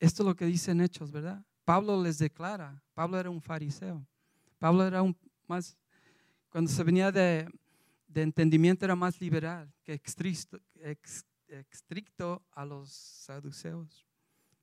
Esto 0.00 0.22
es 0.22 0.26
lo 0.26 0.34
que 0.34 0.46
dicen 0.46 0.80
Hechos, 0.80 1.12
¿verdad? 1.12 1.44
Pablo 1.64 2.02
les 2.02 2.18
declara, 2.18 2.82
Pablo 2.94 3.18
era 3.18 3.30
un 3.30 3.40
fariseo. 3.40 4.04
Pablo 4.58 4.84
era 4.84 5.02
un 5.02 5.16
más, 5.46 5.76
cuando 6.50 6.70
se 6.70 6.82
venía 6.82 7.12
de, 7.12 7.48
entendimiento 8.14 8.84
era 8.84 8.96
más 8.96 9.20
liberal 9.20 9.72
que 9.84 10.00
estricto 11.46 12.42
a 12.50 12.64
los 12.64 12.90
saduceos. 12.90 14.06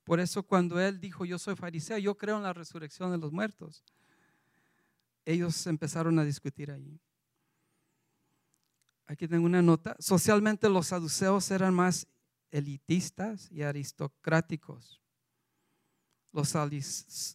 Por 0.04 0.20
eso 0.20 0.42
cuando 0.42 0.78
él 0.78 1.00
dijo, 1.00 1.24
yo 1.24 1.38
soy 1.38 1.56
fariseo, 1.56 1.98
yo 1.98 2.16
creo 2.16 2.36
en 2.36 2.44
la 2.44 2.52
resurrección 2.52 3.10
de 3.10 3.18
los 3.18 3.32
muertos 3.32 3.82
ellos 5.26 5.66
empezaron 5.66 6.18
a 6.18 6.24
discutir 6.24 6.70
ahí. 6.70 6.98
Aquí 9.06 9.28
tengo 9.28 9.44
una 9.44 9.60
nota. 9.60 9.96
Socialmente 9.98 10.68
los 10.68 10.86
saduceos 10.86 11.50
eran 11.50 11.74
más 11.74 12.06
elitistas 12.50 13.50
y 13.50 13.62
aristocráticos. 13.62 15.02
Los, 16.32 16.54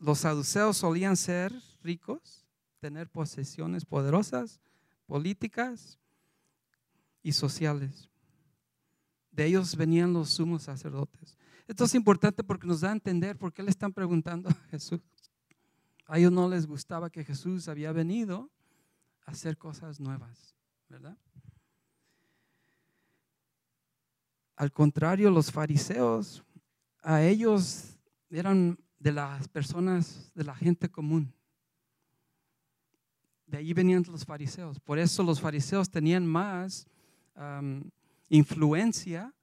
los 0.02 0.20
saduceos 0.20 0.78
solían 0.78 1.18
ser 1.18 1.54
ricos, 1.84 2.46
tener 2.80 3.10
posesiones 3.10 3.86
poderosas, 3.86 4.60
políticas 5.06 6.00
y 7.22 7.34
sociales. 7.34 8.10
De 9.32 9.46
ellos 9.46 9.76
venían 9.76 10.14
los 10.14 10.30
sumos 10.30 10.64
sacerdotes. 10.64 11.38
Esto 11.68 11.86
es 11.86 11.96
importante 11.96 12.44
porque 12.44 12.68
nos 12.68 12.82
da 12.82 12.90
a 12.90 12.94
entender 12.94 13.38
por 13.38 13.54
qué 13.54 13.64
le 13.64 13.70
están 13.70 13.94
preguntando 13.94 14.50
a 14.50 14.54
Jesús. 14.70 15.02
A 16.12 16.18
ellos 16.18 16.34
no 16.34 16.50
les 16.50 16.68
gustaba 16.68 17.10
que 17.10 17.24
Jesús 17.24 17.70
había 17.70 17.94
venido 17.94 18.52
a 19.26 19.32
hacer 19.32 19.58
cosas 19.58 20.02
nuevas, 20.02 20.58
¿verdad? 20.90 21.18
Al 24.58 24.74
contrario, 24.74 25.32
los 25.32 25.54
fariseos, 25.54 26.44
a 27.02 27.22
ellos 27.22 27.98
eran 28.30 28.78
de 29.00 29.14
las 29.14 29.48
personas, 29.48 30.30
de 30.36 30.44
la 30.44 30.54
gente 30.54 30.92
común. 30.92 31.34
De 33.46 33.60
ahí 33.60 33.72
venían 33.72 34.04
los 34.06 34.26
fariseos. 34.26 34.82
Por 34.82 35.00
eso 35.00 35.24
los 35.24 35.40
fariseos 35.40 35.90
tenían 35.90 36.28
más 36.28 36.88
influencia 38.28 39.34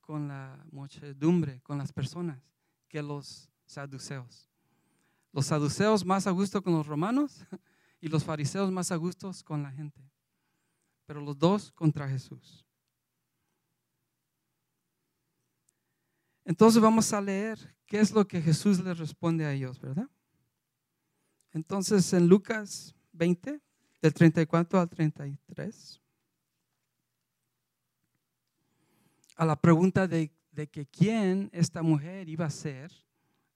con 0.00 0.28
la 0.28 0.64
muchedumbre, 0.70 1.60
con 1.62 1.78
las 1.78 1.92
personas, 1.92 2.40
que 2.86 3.02
los 3.02 3.50
saduceos. 3.66 4.49
Los 5.32 5.46
saduceos 5.46 6.04
más 6.04 6.26
a 6.26 6.30
gusto 6.30 6.62
con 6.62 6.72
los 6.72 6.86
romanos 6.86 7.44
y 8.00 8.08
los 8.08 8.24
fariseos 8.24 8.70
más 8.70 8.90
a 8.90 8.96
gusto 8.96 9.30
con 9.44 9.62
la 9.62 9.70
gente. 9.70 10.00
Pero 11.06 11.20
los 11.20 11.38
dos 11.38 11.70
contra 11.72 12.08
Jesús. 12.08 12.66
Entonces 16.44 16.82
vamos 16.82 17.12
a 17.12 17.20
leer 17.20 17.76
qué 17.86 18.00
es 18.00 18.10
lo 18.10 18.26
que 18.26 18.40
Jesús 18.40 18.80
les 18.80 18.98
responde 18.98 19.44
a 19.44 19.52
ellos, 19.52 19.80
¿verdad? 19.80 20.08
Entonces 21.52 22.12
en 22.12 22.26
Lucas 22.26 22.94
20, 23.12 23.60
del 24.00 24.14
34 24.14 24.80
al 24.80 24.88
33, 24.88 26.00
a 29.36 29.44
la 29.44 29.56
pregunta 29.56 30.06
de, 30.06 30.32
de 30.50 30.68
que 30.68 30.86
quién 30.86 31.50
esta 31.52 31.82
mujer 31.82 32.28
iba 32.28 32.46
a 32.46 32.50
ser 32.50 32.92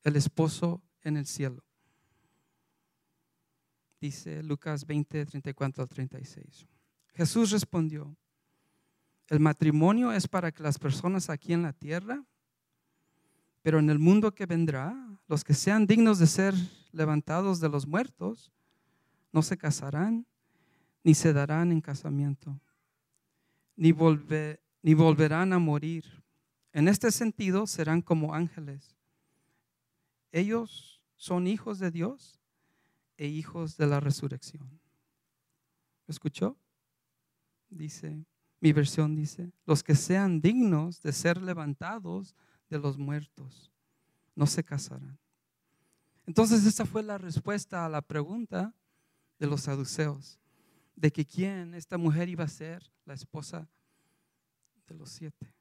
el 0.02 0.16
esposo 0.16 0.82
en 1.04 1.16
el 1.16 1.26
cielo. 1.26 1.62
Dice 4.00 4.42
Lucas 4.42 4.87
20, 4.87 5.25
34 5.26 5.82
al 5.82 5.88
36. 5.88 6.66
Jesús 7.14 7.50
respondió, 7.52 8.16
el 9.28 9.40
matrimonio 9.40 10.12
es 10.12 10.28
para 10.28 10.52
que 10.52 10.62
las 10.62 10.78
personas 10.78 11.30
aquí 11.30 11.52
en 11.52 11.62
la 11.62 11.73
tierra, 11.73 12.23
pero 13.62 13.78
en 13.78 13.88
el 13.88 13.99
mundo 13.99 14.34
que 14.34 14.44
vendrá, 14.44 14.94
los 15.26 15.42
que 15.42 15.54
sean 15.54 15.87
dignos 15.87 16.18
de 16.18 16.26
ser 16.26 16.54
levantados 16.92 17.61
de 17.61 17.70
los 17.70 17.87
muertos, 17.87 18.52
no 19.32 19.42
se 19.42 19.56
casarán, 19.56 20.26
ni 21.02 21.14
se 21.14 21.32
darán 21.32 21.73
en 21.73 21.80
casamiento, 21.80 22.61
ni, 23.76 23.94
ni 24.82 24.94
volverán 24.94 25.52
a 25.52 25.58
morir. 25.58 26.04
En 26.73 26.88
este 26.88 27.11
sentido 27.11 27.66
serán 27.66 28.02
como 28.02 28.34
ángeles. 28.34 28.94
Ellos 30.30 30.93
son 31.24 31.46
hijos 31.46 31.78
de 31.78 31.90
Dios 31.90 32.38
e 33.16 33.26
hijos 33.26 33.78
de 33.78 33.86
la 33.86 33.98
resurrección. 33.98 34.78
¿Escuchó? 36.06 36.54
Dice, 37.70 38.26
mi 38.60 38.74
versión 38.74 39.14
dice, 39.14 39.50
los 39.64 39.82
que 39.82 39.94
sean 39.94 40.42
dignos 40.42 41.00
de 41.00 41.14
ser 41.14 41.40
levantados 41.40 42.34
de 42.68 42.78
los 42.78 42.98
muertos 42.98 43.72
no 44.34 44.46
se 44.46 44.62
casarán. 44.62 45.18
Entonces 46.26 46.66
esa 46.66 46.84
fue 46.84 47.02
la 47.02 47.16
respuesta 47.16 47.86
a 47.86 47.88
la 47.88 48.02
pregunta 48.02 48.74
de 49.38 49.46
los 49.46 49.62
saduceos, 49.62 50.38
de 50.94 51.10
que 51.10 51.24
quién, 51.24 51.72
esta 51.72 51.96
mujer 51.96 52.28
iba 52.28 52.44
a 52.44 52.48
ser 52.48 52.92
la 53.06 53.14
esposa 53.14 53.66
de 54.86 54.94
los 54.94 55.08
siete. 55.08 55.54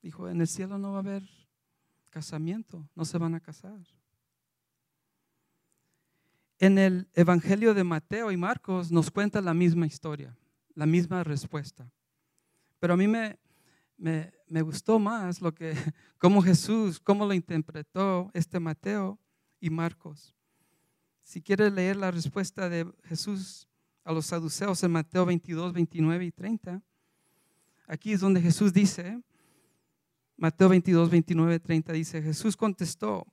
Dijo, 0.00 0.28
en 0.28 0.40
el 0.40 0.46
cielo 0.46 0.78
no 0.78 0.92
va 0.92 0.98
a 0.98 1.00
haber 1.00 1.28
casamiento, 2.08 2.88
no 2.94 3.04
se 3.04 3.18
van 3.18 3.34
a 3.34 3.40
casar. 3.40 3.80
En 6.60 6.76
el 6.76 7.08
Evangelio 7.14 7.72
de 7.72 7.84
Mateo 7.84 8.30
y 8.30 8.36
Marcos 8.36 8.92
nos 8.92 9.10
cuenta 9.10 9.40
la 9.40 9.54
misma 9.54 9.86
historia, 9.86 10.36
la 10.74 10.84
misma 10.84 11.24
respuesta. 11.24 11.90
Pero 12.78 12.92
a 12.92 12.96
mí 12.98 13.08
me, 13.08 13.38
me, 13.96 14.60
gustó 14.60 14.98
más 14.98 15.40
lo 15.40 15.54
que, 15.54 15.74
cómo 16.18 16.42
Jesús, 16.42 17.00
cómo 17.00 17.24
lo 17.24 17.32
interpretó 17.32 18.30
este 18.34 18.60
Mateo 18.60 19.18
y 19.58 19.70
Marcos. 19.70 20.34
Si 21.22 21.40
quieres 21.40 21.72
leer 21.72 21.96
la 21.96 22.10
respuesta 22.10 22.68
de 22.68 22.86
Jesús 23.04 23.66
a 24.04 24.12
los 24.12 24.26
saduceos 24.26 24.82
en 24.82 24.92
Mateo 24.92 25.24
22, 25.24 25.72
29 25.72 26.26
y 26.26 26.30
30, 26.30 26.82
aquí 27.86 28.12
es 28.12 28.20
donde 28.20 28.42
Jesús 28.42 28.70
dice, 28.74 29.18
Mateo 30.36 30.68
22, 30.68 31.08
29 31.08 31.54
y 31.54 31.58
30 31.58 31.92
dice, 31.94 32.20
Jesús 32.20 32.54
contestó, 32.54 33.26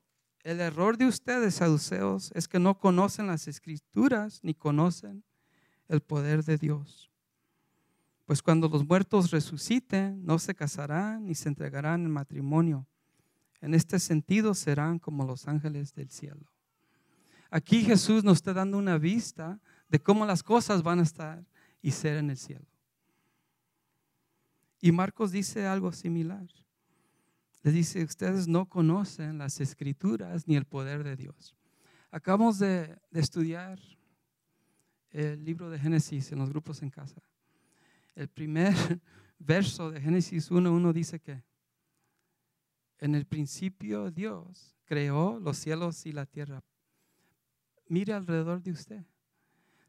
el 0.47 0.61
error 0.61 0.97
de 0.97 1.05
ustedes, 1.05 1.55
saduceos, 1.55 2.31
es 2.33 2.47
que 2.47 2.57
no 2.57 2.79
conocen 2.79 3.27
las 3.27 3.49
escrituras 3.49 4.39
ni 4.43 4.53
conocen 4.53 5.25
el 5.89 5.99
poder 5.99 6.41
de 6.45 6.57
Dios. 6.57 7.11
Pues 8.25 8.41
cuando 8.41 8.69
los 8.69 8.87
muertos 8.87 9.31
resuciten, 9.31 10.25
no 10.25 10.39
se 10.39 10.55
casarán 10.55 11.25
ni 11.25 11.35
se 11.35 11.49
entregarán 11.49 12.05
en 12.05 12.11
matrimonio. 12.11 12.87
En 13.59 13.73
este 13.73 13.99
sentido 13.99 14.53
serán 14.53 14.99
como 14.99 15.25
los 15.25 15.49
ángeles 15.49 15.93
del 15.93 16.09
cielo. 16.09 16.49
Aquí 17.49 17.83
Jesús 17.83 18.23
nos 18.23 18.37
está 18.37 18.53
dando 18.53 18.77
una 18.77 18.97
vista 18.97 19.59
de 19.89 19.99
cómo 20.01 20.25
las 20.25 20.43
cosas 20.43 20.81
van 20.81 20.99
a 20.99 21.03
estar 21.03 21.45
y 21.81 21.91
ser 21.91 22.15
en 22.15 22.29
el 22.29 22.37
cielo. 22.37 22.65
Y 24.79 24.93
Marcos 24.93 25.33
dice 25.33 25.67
algo 25.67 25.91
similar. 25.91 26.47
Dice, 27.71 28.03
ustedes 28.03 28.47
no 28.47 28.67
conocen 28.67 29.37
las 29.37 29.59
escrituras 29.59 30.47
ni 30.47 30.55
el 30.55 30.65
poder 30.65 31.03
de 31.03 31.15
Dios. 31.15 31.55
Acabamos 32.11 32.59
de, 32.59 32.97
estudiar 33.11 33.79
el 35.09 35.43
libro 35.43 35.69
de 35.69 35.79
Génesis 35.79 36.31
en 36.31 36.39
los 36.39 36.49
grupos 36.49 36.81
en 36.81 36.89
casa. 36.89 37.21
El 38.15 38.27
primer 38.29 38.73
verso 39.39 39.91
de 39.91 39.99
Génesis 39.99 40.51
1.1 40.51 40.93
dice 40.93 41.19
que 41.19 41.43
en 42.99 43.15
el 43.15 43.25
principio 43.25 44.11
Dios 44.11 44.75
creó 44.85 45.39
los 45.39 45.57
cielos 45.57 46.05
y 46.05 46.11
la 46.11 46.25
tierra. 46.25 46.63
Mire 47.87 48.13
alrededor 48.13 48.61
de 48.61 48.71
usted. 48.71 49.05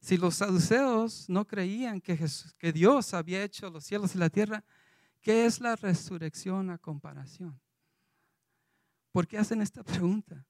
Si 0.00 0.16
los 0.16 0.36
saduceos 0.36 1.28
no 1.28 1.46
creían 1.46 2.00
que, 2.00 2.18
que 2.58 2.72
Dios 2.72 3.14
había 3.14 3.42
hecho 3.42 3.70
los 3.70 3.84
cielos 3.84 4.14
y 4.14 4.18
la 4.18 4.30
tierra, 4.30 4.64
¿Qué 5.20 5.46
es 5.46 5.60
la 5.60 5.76
resurrección 5.76 6.70
a 6.70 6.78
comparación? 6.78 7.60
¿Por 9.18 9.26
qué 9.26 9.36
hacen 9.36 9.60
esta 9.62 9.82
pregunta? 9.82 10.46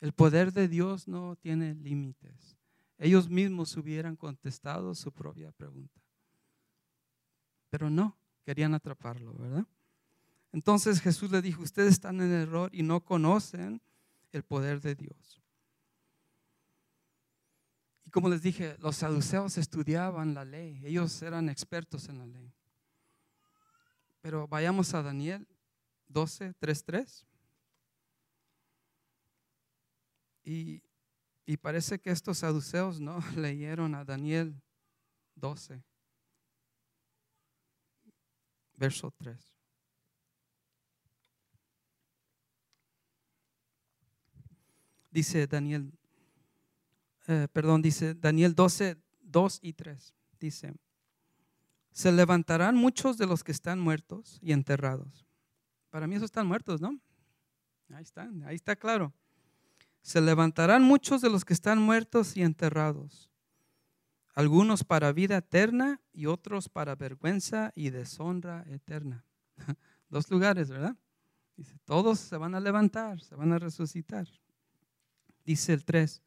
El 0.00 0.12
poder 0.12 0.52
de 0.52 0.68
Dios 0.68 1.08
no 1.08 1.34
tiene 1.34 1.74
límites. 1.74 2.56
Ellos 2.96 3.28
mismos 3.28 3.76
hubieran 3.76 4.14
contestado 4.14 4.94
su 4.94 5.10
propia 5.10 5.50
pregunta. 5.50 6.00
Pero 7.70 7.90
no, 7.90 8.16
querían 8.44 8.72
atraparlo, 8.72 9.34
¿verdad? 9.34 9.66
Entonces 10.52 11.00
Jesús 11.00 11.32
le 11.32 11.42
dijo, 11.42 11.60
ustedes 11.60 11.94
están 11.94 12.20
en 12.20 12.30
error 12.30 12.70
y 12.72 12.84
no 12.84 13.04
conocen 13.04 13.82
el 14.30 14.44
poder 14.44 14.80
de 14.80 14.94
Dios. 14.94 15.42
Y 18.04 18.10
como 18.10 18.28
les 18.28 18.42
dije, 18.42 18.76
los 18.78 18.94
saduceos 18.94 19.58
estudiaban 19.58 20.34
la 20.34 20.44
ley, 20.44 20.80
ellos 20.84 21.20
eran 21.20 21.48
expertos 21.48 22.08
en 22.08 22.18
la 22.18 22.26
ley. 22.26 22.54
Pero 24.20 24.46
vayamos 24.46 24.94
a 24.94 25.02
Daniel 25.02 25.48
12, 26.06 26.54
3, 26.60 26.84
3. 26.84 27.24
Y, 30.48 30.82
y 31.44 31.58
parece 31.58 31.98
que 32.00 32.10
estos 32.10 32.38
saduceos 32.38 33.00
no 33.00 33.18
leyeron 33.36 33.94
a 33.94 34.02
Daniel 34.02 34.58
12, 35.34 35.84
verso 38.74 39.10
3. 39.10 39.54
Dice 45.10 45.46
Daniel, 45.46 45.92
eh, 47.26 47.46
perdón, 47.52 47.82
dice 47.82 48.14
Daniel 48.14 48.54
12, 48.54 48.96
2 49.20 49.58
y 49.60 49.74
3. 49.74 50.14
Dice, 50.40 50.74
se 51.90 52.10
levantarán 52.10 52.74
muchos 52.74 53.18
de 53.18 53.26
los 53.26 53.44
que 53.44 53.52
están 53.52 53.80
muertos 53.80 54.38
y 54.40 54.52
enterrados. 54.52 55.26
Para 55.90 56.06
mí 56.06 56.14
esos 56.14 56.26
están 56.26 56.46
muertos, 56.46 56.80
¿no? 56.80 56.98
Ahí 57.90 58.02
están, 58.02 58.42
ahí 58.44 58.56
está 58.56 58.74
claro. 58.74 59.12
Se 60.02 60.20
levantarán 60.20 60.82
muchos 60.82 61.20
de 61.20 61.30
los 61.30 61.44
que 61.44 61.52
están 61.52 61.80
muertos 61.80 62.36
y 62.36 62.42
enterrados. 62.42 63.30
Algunos 64.34 64.84
para 64.84 65.12
vida 65.12 65.38
eterna 65.38 66.00
y 66.12 66.26
otros 66.26 66.68
para 66.68 66.94
vergüenza 66.94 67.72
y 67.74 67.90
deshonra 67.90 68.64
eterna. 68.68 69.24
Dos 70.08 70.30
lugares, 70.30 70.70
¿verdad? 70.70 70.96
Dice, 71.56 71.76
todos 71.84 72.20
se 72.20 72.36
van 72.36 72.54
a 72.54 72.60
levantar, 72.60 73.20
se 73.20 73.34
van 73.34 73.52
a 73.52 73.58
resucitar. 73.58 74.28
Dice 75.44 75.72
el 75.72 75.84
3, 75.84 76.22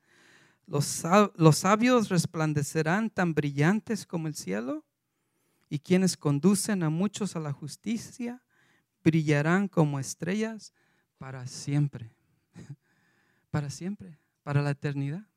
los, 0.67 1.03
los 1.36 1.57
sabios 1.57 2.10
resplandecerán 2.10 3.10
tan 3.10 3.34
brillantes 3.34 4.05
como 4.05 4.27
el 4.27 4.36
cielo 4.36 4.84
y 5.69 5.79
quienes 5.79 6.17
conducen 6.17 6.84
a 6.84 6.89
muchos 6.89 7.38
a 7.38 7.39
la 7.39 7.53
justicia 7.53 8.43
brillarán 9.03 9.69
como 9.69 9.99
estrellas 9.99 10.73
para 11.17 11.47
siempre. 11.47 12.13
Para 13.51 13.69
siempre, 13.69 14.17
para 14.43 14.61
la 14.61 14.71
eternidad. 14.71 15.27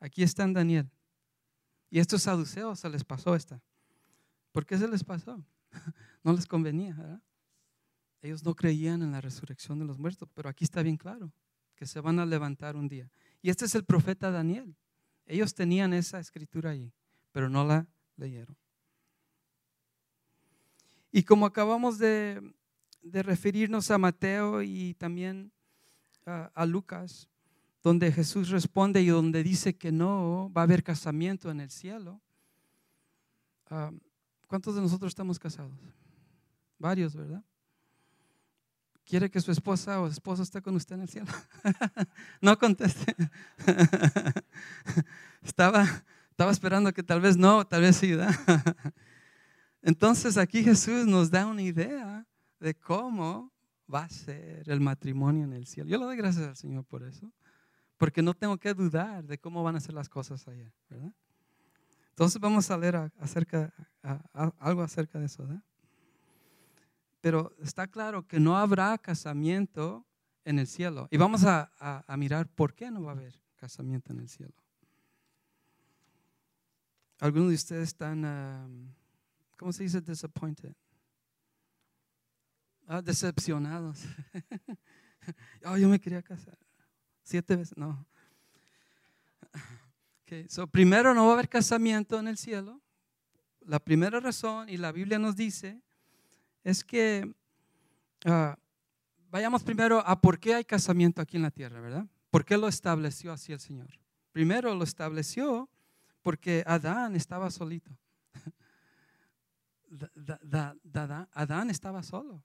Aquí 0.00 0.22
está 0.22 0.44
en 0.44 0.54
Daniel. 0.54 0.90
Y 1.90 1.98
estos 1.98 2.22
saduceos 2.22 2.80
se 2.80 2.88
les 2.88 3.04
pasó 3.04 3.34
esta. 3.34 3.60
¿Por 4.52 4.64
qué 4.64 4.78
se 4.78 4.88
les 4.88 5.04
pasó? 5.04 5.44
No 6.22 6.34
les 6.34 6.44
convenía, 6.44 6.94
¿verdad? 6.94 7.22
Ellos 8.20 8.44
no 8.44 8.54
creían 8.54 9.00
en 9.00 9.12
la 9.12 9.22
resurrección 9.22 9.78
de 9.78 9.86
los 9.86 9.98
muertos, 9.98 10.28
pero 10.34 10.50
aquí 10.50 10.64
está 10.64 10.82
bien 10.82 10.98
claro 10.98 11.32
que 11.74 11.86
se 11.86 11.98
van 12.00 12.18
a 12.18 12.26
levantar 12.26 12.76
un 12.76 12.88
día. 12.88 13.10
Y 13.40 13.48
este 13.48 13.64
es 13.64 13.74
el 13.74 13.84
profeta 13.84 14.30
Daniel. 14.30 14.76
Ellos 15.24 15.54
tenían 15.54 15.94
esa 15.94 16.20
escritura 16.20 16.70
allí, 16.70 16.92
pero 17.32 17.48
no 17.48 17.64
la 17.64 17.86
leyeron. 18.16 18.54
Y 21.10 21.22
como 21.22 21.46
acabamos 21.46 21.98
de, 21.98 22.52
referirnos 23.02 23.90
a 23.90 23.96
Mateo 23.96 24.60
y 24.60 24.94
también 24.94 25.52
a, 26.26 26.66
Lucas, 26.66 27.28
donde 27.82 28.12
Jesús 28.12 28.50
responde 28.50 29.00
y 29.02 29.08
donde 29.08 29.42
dice 29.42 29.76
que 29.76 29.90
no 29.92 30.52
va 30.54 30.62
a 30.62 30.64
haber 30.64 30.82
casamiento 30.82 31.50
en 31.50 31.60
el 31.60 31.70
cielo. 31.70 32.20
Ah, 33.70 33.90
¿Cuántos 34.46 34.74
de 34.74 34.80
nosotros 34.80 35.10
estamos 35.10 35.38
casados? 35.38 35.72
Varios, 36.78 37.14
¿verdad? 37.14 37.42
¿Quiere 39.04 39.30
que 39.30 39.40
su 39.40 39.50
esposa 39.50 40.00
o 40.00 40.06
esposo 40.06 40.42
esté 40.42 40.62
con 40.62 40.76
usted 40.76 40.96
en 40.96 41.02
el 41.02 41.08
cielo? 41.08 41.28
no 42.40 42.58
conteste. 42.58 43.14
estaba, 45.42 45.84
estaba 46.30 46.50
esperando 46.50 46.92
que 46.92 47.02
tal 47.02 47.20
vez 47.20 47.36
no, 47.36 47.66
tal 47.66 47.82
vez 47.82 47.96
sí. 47.96 48.12
Entonces 49.82 50.36
aquí 50.36 50.62
Jesús 50.62 51.06
nos 51.06 51.30
da 51.30 51.46
una 51.46 51.62
idea 51.62 52.26
de 52.60 52.74
cómo 52.74 53.52
va 53.92 54.04
a 54.04 54.08
ser 54.08 54.68
el 54.68 54.80
matrimonio 54.80 55.44
en 55.44 55.54
el 55.54 55.66
cielo. 55.66 55.88
Yo 55.88 55.98
le 55.98 56.04
doy 56.04 56.16
gracias 56.16 56.46
al 56.46 56.56
Señor 56.56 56.84
por 56.84 57.02
eso, 57.02 57.32
porque 58.00 58.22
no 58.22 58.32
tengo 58.32 58.56
que 58.56 58.72
dudar 58.72 59.22
de 59.26 59.36
cómo 59.36 59.62
van 59.62 59.76
a 59.76 59.80
ser 59.80 59.94
las 59.94 60.08
cosas 60.08 60.48
allá, 60.48 60.72
¿verdad? 60.88 61.12
Entonces 62.08 62.40
vamos 62.40 62.70
a 62.70 62.78
leer 62.78 62.96
acerca, 63.18 63.74
algo 64.58 64.80
acerca 64.80 65.18
de 65.18 65.26
eso, 65.26 65.42
¿verdad? 65.42 65.62
Pero 67.20 67.54
está 67.60 67.86
claro 67.88 68.26
que 68.26 68.40
no 68.40 68.56
habrá 68.56 68.96
casamiento 68.96 70.06
en 70.46 70.58
el 70.58 70.66
cielo. 70.66 71.08
Y 71.10 71.18
vamos 71.18 71.44
a, 71.44 71.70
mirar 72.16 72.48
por 72.48 72.72
qué 72.72 72.90
no 72.90 73.02
va 73.02 73.10
a 73.10 73.16
haber 73.16 73.38
casamiento 73.56 74.14
en 74.14 74.20
el 74.20 74.30
cielo. 74.30 74.54
Algunos 77.18 77.50
de 77.50 77.54
ustedes 77.54 77.88
están, 77.88 78.96
¿cómo 79.58 79.74
se 79.74 79.82
dice? 79.82 80.00
Disappointed. 80.00 80.72
Ah, 82.86 83.02
decepcionados. 83.02 84.02
oh, 85.66 85.76
yo 85.76 85.90
me 85.90 86.00
quería 86.00 86.22
casar. 86.22 86.56
Siete 87.30 87.54
veces, 87.54 87.76
no. 87.76 88.04
Okay, 90.24 90.48
so 90.48 90.66
primero 90.66 91.14
no 91.14 91.26
va 91.26 91.30
a 91.30 91.34
haber 91.34 91.48
casamiento 91.48 92.18
en 92.18 92.26
el 92.26 92.36
cielo. 92.36 92.80
La 93.60 93.78
primera 93.78 94.18
razón, 94.18 94.68
y 94.68 94.76
la 94.76 94.90
Biblia 94.90 95.16
nos 95.16 95.36
dice, 95.36 95.80
es 96.64 96.82
que 96.82 97.32
ah, 98.24 98.58
vayamos 99.30 99.62
primero 99.62 100.04
a 100.04 100.20
por 100.20 100.40
qué 100.40 100.56
hay 100.56 100.64
casamiento 100.64 101.22
aquí 101.22 101.36
en 101.36 101.44
la 101.44 101.52
tierra, 101.52 101.80
¿verdad? 101.80 102.04
¿Por 102.30 102.44
qué 102.44 102.56
lo 102.56 102.66
estableció 102.66 103.32
así 103.32 103.52
el 103.52 103.60
Señor? 103.60 103.96
Primero 104.32 104.74
lo 104.74 104.82
estableció 104.82 105.68
porque 106.22 106.64
Adán 106.66 107.14
estaba 107.14 107.48
solito. 107.48 107.96
Adán 111.32 111.70
estaba 111.70 112.02
solo. 112.02 112.42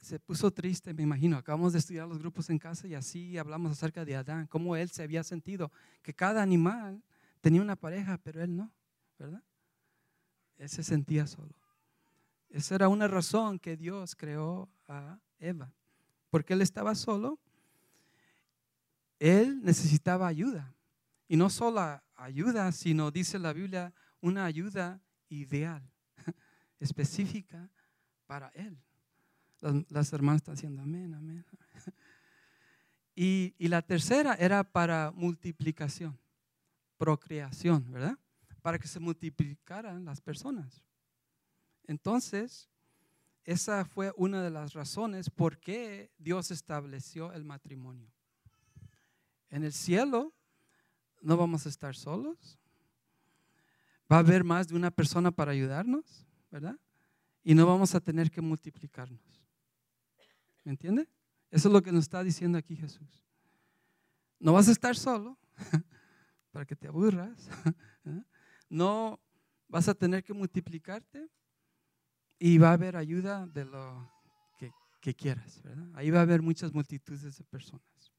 Se 0.00 0.20
puso 0.20 0.50
triste, 0.50 0.94
me 0.94 1.02
imagino. 1.02 1.36
Acabamos 1.36 1.72
de 1.72 1.80
estudiar 1.80 2.06
los 2.06 2.18
grupos 2.18 2.48
en 2.50 2.58
casa 2.58 2.86
y 2.86 2.94
así 2.94 3.36
hablamos 3.36 3.72
acerca 3.72 4.04
de 4.04 4.16
Adán, 4.16 4.46
cómo 4.46 4.76
él 4.76 4.90
se 4.90 5.02
había 5.02 5.24
sentido, 5.24 5.72
que 6.02 6.14
cada 6.14 6.42
animal 6.42 7.02
tenía 7.40 7.60
una 7.60 7.76
pareja, 7.76 8.18
pero 8.18 8.42
él 8.42 8.56
no, 8.56 8.72
¿verdad? 9.18 9.42
Él 10.56 10.68
se 10.68 10.82
sentía 10.82 11.26
solo. 11.26 11.54
Esa 12.48 12.76
era 12.76 12.88
una 12.88 13.08
razón 13.08 13.58
que 13.58 13.76
Dios 13.76 14.16
creó 14.16 14.68
a 14.86 15.18
Eva, 15.38 15.72
porque 16.30 16.54
él 16.54 16.62
estaba 16.62 16.94
solo. 16.94 17.38
Él 19.18 19.60
necesitaba 19.62 20.26
ayuda. 20.26 20.74
Y 21.26 21.36
no 21.36 21.50
solo 21.50 22.00
ayuda, 22.14 22.72
sino, 22.72 23.10
dice 23.10 23.38
la 23.38 23.52
Biblia, 23.52 23.92
una 24.20 24.44
ayuda 24.44 25.00
ideal, 25.28 25.82
específica 26.80 27.68
para 28.26 28.48
él. 28.54 28.78
Las, 29.60 30.12
hermanas 30.12 30.42
están 30.42 30.54
diciendo 30.54 30.82
amén, 30.82 31.14
amén. 31.14 31.44
Y, 33.20 33.56
y 33.58 33.66
la 33.66 33.82
tercera 33.82 34.34
era 34.34 34.62
para 34.62 35.10
multiplicación, 35.10 36.16
procreación, 36.96 37.90
¿verdad? 37.90 38.16
Para 38.62 38.78
que 38.78 38.86
se 38.86 39.00
multiplicaran 39.00 40.04
las 40.04 40.20
personas. 40.20 40.84
Entonces, 41.88 42.68
esa 43.42 43.84
fue 43.86 44.12
una 44.16 44.42
de 44.42 44.50
las 44.50 44.74
razones 44.74 45.30
por 45.30 45.58
qué 45.58 46.12
Dios 46.18 46.50
estableció 46.50 47.32
el 47.32 47.44
matrimonio. 47.44 48.08
En 49.50 49.64
el 49.64 49.72
cielo 49.72 50.34
no 51.22 51.36
vamos 51.36 51.64
a 51.66 51.70
estar 51.70 51.96
solos. 51.96 52.58
Va 54.12 54.16
a 54.16 54.20
haber 54.20 54.44
más 54.44 54.68
de 54.68 54.76
una 54.76 54.90
persona 54.90 55.30
para 55.30 55.52
ayudarnos, 55.52 56.26
¿verdad? 56.50 56.78
Y 57.42 57.54
no 57.54 57.66
vamos 57.66 57.94
a 57.94 58.00
tener 58.00 58.30
que 58.30 58.40
multiplicarnos. 58.40 59.37
¿Me 60.68 60.72
entiende? 60.72 61.08
Eso 61.50 61.68
es 61.68 61.72
lo 61.72 61.82
que 61.82 61.90
nos 61.90 62.02
está 62.02 62.22
diciendo 62.22 62.58
aquí 62.58 62.76
Jesús. 62.76 63.24
No 64.38 64.52
vas 64.52 64.68
a 64.68 64.72
estar 64.72 64.94
solo 64.94 65.38
para 66.52 66.66
que 66.66 66.76
te 66.76 66.86
aburras. 66.86 67.48
No 68.68 69.18
vas 69.66 69.88
a 69.88 69.94
tener 69.94 70.22
que 70.22 70.34
multiplicarte 70.34 71.26
y 72.38 72.58
va 72.58 72.68
a 72.68 72.72
haber 72.74 72.96
ayuda 72.96 73.46
de 73.46 73.64
lo 73.64 74.12
que, 75.00 75.14
quieras, 75.14 75.62
¿verdad? 75.62 75.88
Ahí 75.94 76.10
va 76.10 76.18
a 76.18 76.22
haber 76.22 76.42
muchas 76.42 76.74
multitudes 76.74 77.38
de 77.38 77.44
personas. 77.44 78.12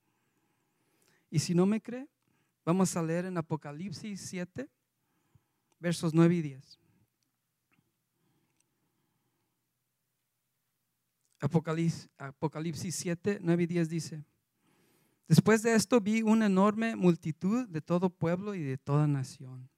Y 1.30 1.38
si 1.38 1.54
no 1.54 1.68
me 1.68 1.80
cree, 1.80 2.10
vamos 2.66 2.98
a 2.98 3.04
leer 3.04 3.26
en 3.26 3.38
Apocalipsis 3.38 4.22
7, 4.22 4.68
versos 5.80 6.16
9 6.16 6.34
y 6.34 6.42
10. 6.42 6.80
Apocalipsis, 11.40 12.10
Apocalipsis 12.18 12.96
7, 12.96 13.40
9 13.42 13.64
y 13.64 13.68
10 13.68 13.90
dice, 13.90 14.24
después 15.28 15.64
de 15.64 15.76
esto 15.76 16.02
vi 16.02 16.22
una 16.22 16.48
enorme 16.48 16.96
multitud 16.96 17.68
de 17.68 17.82
todo 17.82 18.10
pueblo 18.10 18.56
y 18.56 18.62
de 18.62 18.78
toda 18.78 19.08
nación 19.08 19.70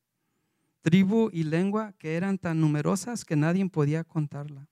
tribu 0.81 1.29
y 1.31 1.43
lengua 1.43 1.93
que 1.97 2.15
eran 2.15 2.37
tan 2.37 2.59
numerosas 2.59 3.23
que 3.23 3.35
nadie 3.35 3.67
podía 3.69 4.03
contarla. 4.03 4.67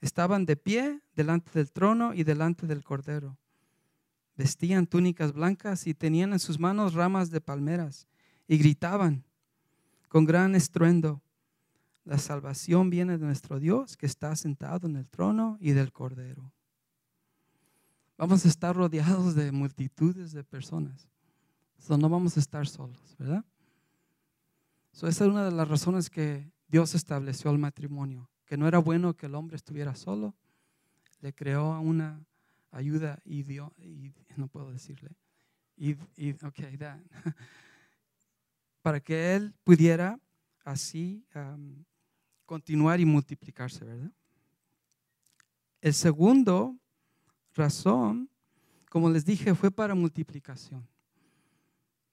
Estaban 0.00 0.46
de 0.46 0.56
pie 0.56 1.00
delante 1.14 1.50
del 1.54 1.70
trono 1.70 2.14
y 2.14 2.24
delante 2.24 2.66
del 2.66 2.84
cordero. 2.84 3.38
Vestían 4.36 4.86
túnicas 4.86 5.32
blancas 5.32 5.86
y 5.86 5.94
tenían 5.94 6.32
en 6.32 6.38
sus 6.38 6.58
manos 6.58 6.94
ramas 6.94 7.30
de 7.30 7.40
palmeras 7.40 8.06
y 8.46 8.58
gritaban 8.58 9.24
con 10.08 10.24
gran 10.24 10.54
estruendo, 10.54 11.22
la 12.06 12.18
salvación 12.18 12.88
viene 12.88 13.18
de 13.18 13.26
nuestro 13.26 13.58
Dios 13.58 13.96
que 13.96 14.06
está 14.06 14.34
sentado 14.36 14.86
en 14.86 14.96
el 14.96 15.08
trono 15.08 15.58
y 15.60 15.72
del 15.72 15.92
cordero. 15.92 16.52
Vamos 18.16 18.44
a 18.44 18.48
estar 18.48 18.74
rodeados 18.74 19.34
de 19.34 19.50
multitudes 19.50 20.32
de 20.32 20.44
personas. 20.44 21.08
no 21.88 22.08
vamos 22.08 22.36
a 22.36 22.40
estar 22.40 22.66
solos, 22.66 23.16
¿verdad? 23.18 23.44
esa 24.92 25.08
es 25.08 25.20
una 25.20 25.44
de 25.44 25.50
las 25.50 25.68
razones 25.68 26.08
que 26.08 26.50
Dios 26.68 26.94
estableció 26.94 27.50
el 27.50 27.58
matrimonio, 27.58 28.30
que 28.46 28.56
no 28.56 28.66
era 28.66 28.78
bueno 28.78 29.14
que 29.14 29.26
el 29.26 29.34
hombre 29.34 29.56
estuviera 29.56 29.94
solo. 29.94 30.34
Le 31.20 31.34
creó 31.34 31.78
una 31.80 32.24
ayuda 32.70 33.18
y 33.24 33.42
dio, 33.42 33.74
y 33.78 34.14
no 34.36 34.46
puedo 34.46 34.70
decirle, 34.70 35.10
y, 35.76 35.96
okay, 36.44 36.78
para 38.80 39.00
que 39.00 39.34
él 39.34 39.54
pudiera 39.64 40.18
así 40.64 41.26
continuar 42.46 43.00
y 43.00 43.04
multiplicarse, 43.04 43.84
¿verdad? 43.84 44.10
El 45.82 45.92
segundo 45.92 46.76
razón, 47.54 48.30
como 48.88 49.10
les 49.10 49.24
dije, 49.24 49.54
fue 49.54 49.70
para 49.70 49.94
multiplicación 49.94 50.88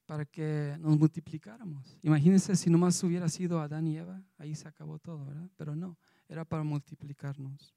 para 0.06 0.26
que 0.26 0.76
nos 0.80 0.98
multiplicáramos. 0.98 1.98
Imagínense 2.02 2.56
si 2.56 2.70
nomás 2.70 3.02
hubiera 3.04 3.30
sido 3.30 3.60
Adán 3.60 3.88
y 3.88 3.98
Eva, 3.98 4.22
ahí 4.38 4.54
se 4.54 4.68
acabó 4.68 5.00
todo, 5.00 5.26
¿verdad? 5.26 5.50
Pero 5.58 5.76
no, 5.76 5.98
era 6.28 6.46
para 6.46 6.64
multiplicarnos. 6.64 7.74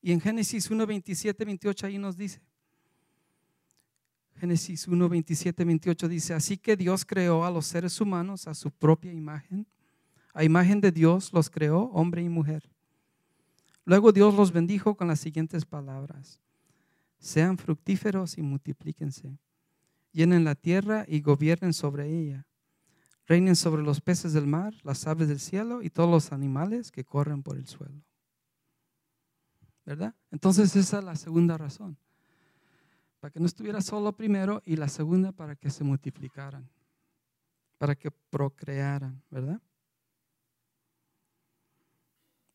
Y 0.00 0.12
en 0.12 0.20
Génesis 0.20 0.70
1, 0.70 0.86
27, 0.86 1.44
28 1.44 1.86
ahí 1.86 1.98
nos 1.98 2.16
dice, 2.16 2.40
Génesis 4.36 4.88
1, 4.88 5.08
27, 5.08 5.64
28 5.64 6.08
dice, 6.08 6.34
así 6.34 6.56
que 6.56 6.76
Dios 6.76 7.04
creó 7.04 7.44
a 7.44 7.50
los 7.50 7.66
seres 7.66 8.00
humanos 8.00 8.46
a 8.46 8.54
su 8.54 8.70
propia 8.70 9.12
imagen. 9.12 9.66
A 10.32 10.44
imagen 10.44 10.80
de 10.80 10.92
Dios 10.92 11.32
los 11.32 11.50
creó 11.50 11.84
hombre 11.92 12.22
y 12.22 12.28
mujer. 12.28 12.70
Luego 13.84 14.12
Dios 14.12 14.34
los 14.34 14.52
bendijo 14.52 14.96
con 14.96 15.08
las 15.08 15.20
siguientes 15.20 15.64
palabras. 15.64 16.40
Sean 17.18 17.58
fructíferos 17.58 18.38
y 18.38 18.42
multiplíquense 18.42 19.38
llenen 20.12 20.44
la 20.44 20.54
tierra 20.54 21.04
y 21.06 21.20
gobiernen 21.20 21.72
sobre 21.72 22.08
ella. 22.08 22.46
Reinen 23.26 23.54
sobre 23.54 23.82
los 23.82 24.00
peces 24.00 24.32
del 24.32 24.46
mar, 24.46 24.74
las 24.82 25.06
aves 25.06 25.28
del 25.28 25.38
cielo 25.38 25.82
y 25.82 25.90
todos 25.90 26.10
los 26.10 26.32
animales 26.32 26.90
que 26.90 27.04
corren 27.04 27.42
por 27.42 27.56
el 27.56 27.66
suelo. 27.66 28.02
¿Verdad? 29.84 30.14
Entonces 30.30 30.74
esa 30.74 30.98
es 30.98 31.04
la 31.04 31.16
segunda 31.16 31.56
razón. 31.56 31.96
Para 33.20 33.30
que 33.30 33.40
no 33.40 33.46
estuviera 33.46 33.80
solo 33.80 34.12
primero 34.16 34.62
y 34.64 34.76
la 34.76 34.88
segunda 34.88 35.32
para 35.32 35.54
que 35.54 35.70
se 35.70 35.84
multiplicaran, 35.84 36.68
para 37.78 37.94
que 37.94 38.10
procrearan, 38.10 39.22
¿verdad? 39.30 39.60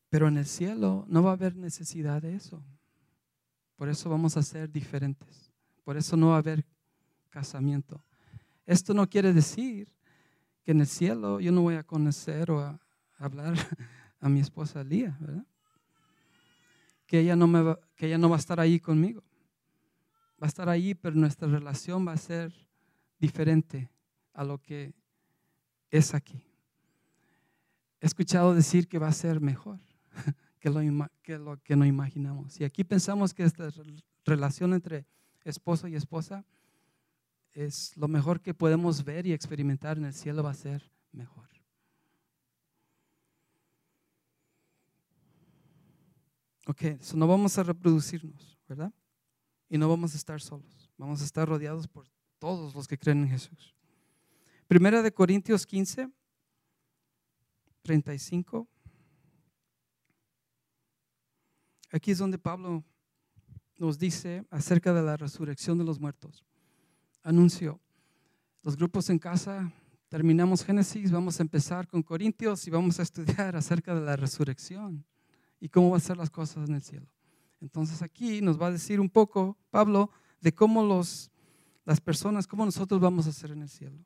Pero 0.08 0.28
en 0.28 0.36
el 0.36 0.46
cielo 0.46 1.04
no 1.08 1.22
va 1.22 1.30
a 1.30 1.34
haber 1.34 1.56
necesidad 1.56 2.22
de 2.22 2.36
eso. 2.36 2.62
Por 3.76 3.88
eso 3.88 4.08
vamos 4.08 4.36
a 4.36 4.42
ser 4.42 4.70
diferentes. 4.70 5.52
Por 5.84 5.96
eso 5.96 6.16
no 6.16 6.28
va 6.28 6.36
a 6.36 6.38
haber 6.38 6.64
casamiento. 7.28 8.02
Esto 8.64 8.94
no 8.94 9.08
quiere 9.08 9.32
decir 9.32 9.88
que 10.62 10.72
en 10.72 10.80
el 10.80 10.86
cielo 10.86 11.40
yo 11.40 11.52
no 11.52 11.62
voy 11.62 11.74
a 11.74 11.84
conocer 11.84 12.50
o 12.50 12.60
a 12.60 12.80
hablar 13.18 13.54
a 14.20 14.28
mi 14.28 14.40
esposa 14.40 14.82
Lía, 14.82 15.16
¿verdad? 15.20 15.46
Que 17.06 17.20
ella 17.20 17.36
no, 17.36 17.46
me 17.46 17.62
va, 17.62 17.78
que 17.94 18.06
ella 18.06 18.18
no 18.18 18.28
va 18.28 18.36
a 18.36 18.38
estar 18.38 18.58
ahí 18.58 18.80
conmigo. 18.80 19.22
Va 20.42 20.46
a 20.46 20.48
estar 20.48 20.68
ahí, 20.68 20.94
pero 20.94 21.14
nuestra 21.14 21.46
relación 21.48 22.06
va 22.06 22.12
a 22.12 22.16
ser 22.16 22.52
diferente 23.18 23.90
a 24.32 24.44
lo 24.44 24.58
que 24.58 24.94
es 25.90 26.14
aquí. 26.14 26.42
He 28.00 28.06
escuchado 28.06 28.54
decir 28.54 28.88
que 28.88 28.98
va 28.98 29.08
a 29.08 29.12
ser 29.12 29.40
mejor 29.40 29.78
que 30.60 30.70
lo, 30.70 30.80
que 31.22 31.38
lo 31.38 31.62
que 31.62 31.76
no 31.76 31.84
imaginamos. 31.84 32.60
Y 32.60 32.64
aquí 32.64 32.84
pensamos 32.84 33.32
que 33.32 33.44
esta 33.44 33.68
relación 34.24 34.74
entre 34.74 35.06
esposo 35.44 35.86
y 35.88 35.94
esposa 35.94 36.44
es 37.52 37.96
lo 37.96 38.08
mejor 38.08 38.40
que 38.40 38.52
podemos 38.52 39.04
ver 39.04 39.26
y 39.26 39.32
experimentar 39.32 39.96
en 39.96 40.04
el 40.04 40.14
cielo 40.14 40.42
va 40.42 40.50
a 40.50 40.54
ser 40.54 40.90
mejor. 41.12 41.48
Ok, 46.66 46.82
no 47.14 47.28
vamos 47.28 47.56
a 47.58 47.62
reproducirnos, 47.62 48.58
¿verdad? 48.68 48.92
Y 49.68 49.78
no 49.78 49.88
vamos 49.88 50.14
a 50.14 50.16
estar 50.16 50.40
solos. 50.40 50.90
Vamos 50.98 51.22
a 51.22 51.24
estar 51.24 51.48
rodeados 51.48 51.86
por 51.86 52.08
todos 52.38 52.74
los 52.74 52.88
que 52.88 52.98
creen 52.98 53.22
en 53.22 53.30
Jesús. 53.30 53.74
Primera 54.66 55.00
de 55.00 55.12
Corintios 55.12 55.64
15, 55.64 56.10
35. 57.82 58.68
Aquí 61.90 62.10
es 62.10 62.18
donde 62.18 62.38
Pablo 62.38 62.84
nos 63.78 63.98
dice 63.98 64.44
acerca 64.50 64.92
de 64.92 65.02
la 65.02 65.16
resurrección 65.16 65.78
de 65.78 65.84
los 65.84 66.00
muertos. 66.00 66.44
Anunció, 67.22 67.80
los 68.62 68.76
grupos 68.76 69.10
en 69.10 69.18
casa, 69.18 69.72
terminamos 70.08 70.64
Génesis, 70.64 71.10
vamos 71.10 71.38
a 71.38 71.42
empezar 71.42 71.86
con 71.86 72.02
Corintios 72.02 72.66
y 72.66 72.70
vamos 72.70 72.98
a 72.98 73.02
estudiar 73.02 73.56
acerca 73.56 73.94
de 73.94 74.00
la 74.00 74.16
resurrección 74.16 75.04
y 75.60 75.68
cómo 75.68 75.90
van 75.90 75.98
a 75.98 76.04
ser 76.04 76.16
las 76.16 76.30
cosas 76.30 76.68
en 76.68 76.74
el 76.74 76.82
cielo. 76.82 77.06
Entonces 77.60 78.02
aquí 78.02 78.40
nos 78.40 78.60
va 78.60 78.66
a 78.66 78.72
decir 78.72 79.00
un 79.00 79.08
poco 79.08 79.56
Pablo 79.70 80.10
de 80.40 80.52
cómo 80.52 80.82
los, 80.82 81.30
las 81.84 82.00
personas, 82.00 82.46
cómo 82.46 82.64
nosotros 82.64 83.00
vamos 83.00 83.26
a 83.26 83.32
ser 83.32 83.50
en 83.52 83.62
el 83.62 83.68
cielo. 83.68 83.98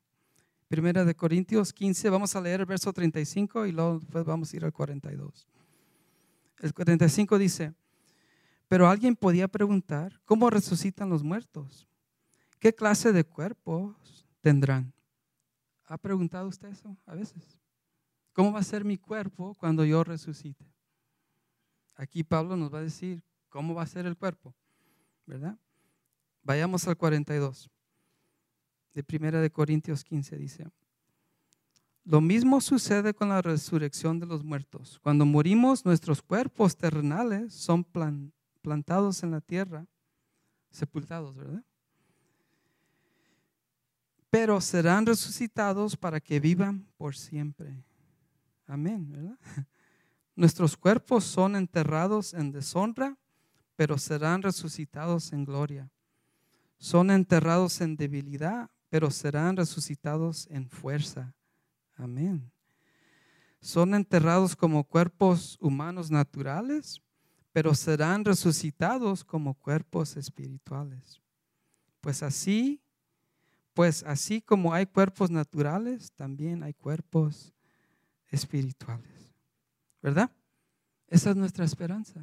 Primera 0.67 1.03
de 1.03 1.15
Corintios 1.15 1.73
15, 1.73 2.09
vamos 2.09 2.35
a 2.35 2.41
leer 2.41 2.61
el 2.61 2.65
verso 2.65 2.93
35 2.93 3.65
y 3.65 3.73
luego 3.73 3.99
vamos 4.25 4.53
a 4.53 4.55
ir 4.55 4.63
al 4.63 4.71
42. 4.71 5.47
El 6.61 6.75
45 6.75 7.39
dice, 7.39 7.73
pero 8.67 8.87
alguien 8.87 9.15
podía 9.15 9.47
preguntar, 9.47 10.21
¿cómo 10.25 10.49
resucitan 10.51 11.09
los 11.09 11.23
muertos? 11.23 11.87
¿Qué 12.59 12.73
clase 12.73 13.11
de 13.11 13.23
cuerpos 13.23 14.27
tendrán? 14.41 14.93
¿Ha 15.85 15.97
preguntado 15.97 16.47
usted 16.47 16.69
eso 16.69 16.95
a 17.07 17.15
veces? 17.15 17.59
¿Cómo 18.31 18.53
va 18.53 18.59
a 18.59 18.63
ser 18.63 18.85
mi 18.85 18.97
cuerpo 18.97 19.55
cuando 19.55 19.83
yo 19.83 20.03
resucite? 20.03 20.63
Aquí 21.95 22.23
Pablo 22.23 22.55
nos 22.55 22.71
va 22.71 22.77
a 22.77 22.83
decir 22.83 23.23
cómo 23.49 23.73
va 23.73 23.81
a 23.81 23.87
ser 23.87 24.05
el 24.05 24.15
cuerpo, 24.15 24.53
¿verdad? 25.25 25.57
Vayamos 26.43 26.87
al 26.87 26.95
42 26.95 27.71
de 28.93 29.03
Primera 29.03 29.41
de 29.41 29.49
Corintios 29.49 30.03
15 30.03 30.37
dice, 30.37 30.67
lo 32.03 32.19
mismo 32.19 32.61
sucede 32.61 33.13
con 33.13 33.29
la 33.29 33.41
resurrección 33.41 34.19
de 34.19 34.25
los 34.25 34.43
muertos. 34.43 34.99
Cuando 35.03 35.25
morimos, 35.25 35.85
nuestros 35.85 36.21
cuerpos 36.21 36.75
terrenales 36.75 37.53
son 37.53 37.83
plan, 37.83 38.33
plantados 38.61 39.21
en 39.23 39.31
la 39.31 39.41
tierra, 39.41 39.85
sepultados, 40.71 41.35
¿verdad? 41.35 41.63
Pero 44.29 44.59
serán 44.61 45.05
resucitados 45.05 45.95
para 45.95 46.19
que 46.19 46.39
vivan 46.39 46.87
por 46.97 47.15
siempre. 47.15 47.83
Amén, 48.65 49.07
¿verdad? 49.09 49.37
Nuestros 50.35 50.77
cuerpos 50.77 51.25
son 51.25 51.55
enterrados 51.55 52.33
en 52.33 52.51
deshonra, 52.51 53.17
pero 53.75 53.97
serán 53.97 54.41
resucitados 54.41 55.33
en 55.33 55.45
gloria. 55.45 55.91
Son 56.77 57.11
enterrados 57.11 57.81
en 57.81 57.95
debilidad, 57.95 58.71
pero 58.89 59.11
serán 59.11 59.57
resucitados 59.57 60.47
en 60.49 60.67
fuerza. 60.67 61.35
Amén. 62.01 62.51
Son 63.59 63.93
enterrados 63.93 64.55
como 64.55 64.83
cuerpos 64.83 65.57
humanos 65.61 66.09
naturales, 66.09 66.99
pero 67.51 67.75
serán 67.75 68.25
resucitados 68.25 69.23
como 69.23 69.53
cuerpos 69.53 70.17
espirituales. 70.17 71.21
Pues 71.99 72.23
así, 72.23 72.81
pues 73.75 74.03
así 74.03 74.41
como 74.41 74.73
hay 74.73 74.87
cuerpos 74.87 75.29
naturales, 75.29 76.11
también 76.13 76.63
hay 76.63 76.73
cuerpos 76.73 77.53
espirituales. 78.29 79.35
¿Verdad? 80.01 80.31
Esa 81.07 81.29
es 81.29 81.35
nuestra 81.35 81.65
esperanza. 81.65 82.19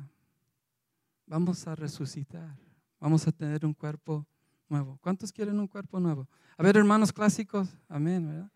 Vamos 1.25 1.69
a 1.69 1.77
resucitar. 1.77 2.57
Vamos 2.99 3.29
a 3.29 3.31
tener 3.31 3.65
un 3.65 3.75
cuerpo 3.75 4.27
nuevo. 4.69 4.99
¿Cuántos 5.01 5.31
quieren 5.31 5.61
un 5.61 5.69
cuerpo 5.69 6.01
nuevo? 6.01 6.27
A 6.57 6.65
ver, 6.65 6.77
hermanos 6.77 7.13
clásicos, 7.13 7.69
amén, 7.89 8.27
¿verdad? 8.27 8.51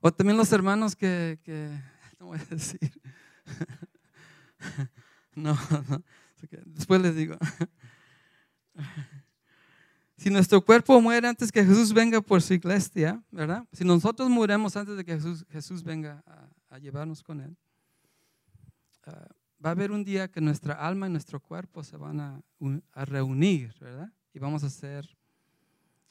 O 0.00 0.12
también 0.12 0.36
los 0.36 0.52
hermanos 0.52 0.94
que, 0.96 1.38
no 2.20 2.26
voy 2.26 2.38
a 2.38 2.44
decir. 2.44 2.92
No, 5.36 5.58
después 6.64 7.02
les 7.02 7.16
digo. 7.16 7.36
Si 10.16 10.30
nuestro 10.30 10.64
cuerpo 10.64 11.00
muere 11.00 11.28
antes 11.28 11.52
que 11.52 11.62
Jesús 11.64 11.92
venga 11.92 12.20
por 12.20 12.40
su 12.40 12.54
iglesia, 12.54 13.22
¿verdad? 13.30 13.66
Si 13.72 13.84
nosotros 13.84 14.30
muremos 14.30 14.76
antes 14.76 14.96
de 14.96 15.04
que 15.04 15.12
Jesús, 15.14 15.44
Jesús 15.50 15.82
venga 15.82 16.22
a, 16.70 16.78
llevarnos 16.78 17.22
con 17.22 17.40
Él, 17.40 17.56
ah, 19.06 19.28
va 19.62 19.70
a 19.70 19.72
haber 19.72 19.90
un 19.90 20.04
día 20.04 20.28
que 20.30 20.40
nuestra 20.40 20.74
alma 20.74 21.08
y 21.08 21.10
nuestro 21.10 21.40
cuerpo 21.40 21.82
se 21.82 21.96
van 21.96 22.20
a, 22.20 22.40
a, 22.92 23.04
reunir, 23.04 23.74
¿verdad? 23.80 24.10
Y 24.32 24.38
vamos 24.38 24.62
a 24.64 24.68
hacer, 24.68 25.06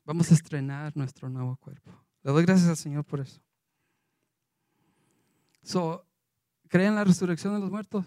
vamos 0.06 0.30
a 0.32 0.36
estrenar 0.36 0.96
nuestro 0.96 1.30
nuevo 1.30 1.56
cuerpo. 1.58 2.03
Le 2.24 2.32
doy 2.32 2.44
gracias 2.44 2.70
al 2.70 2.78
Señor 2.78 3.04
por 3.06 3.20
eso. 3.20 3.42
So, 5.62 6.06
¿Creen 6.74 6.88
en 6.88 6.96
la 6.96 7.04
resurrección 7.04 7.54
de 7.54 7.60
los 7.60 7.70
muertos? 7.70 8.04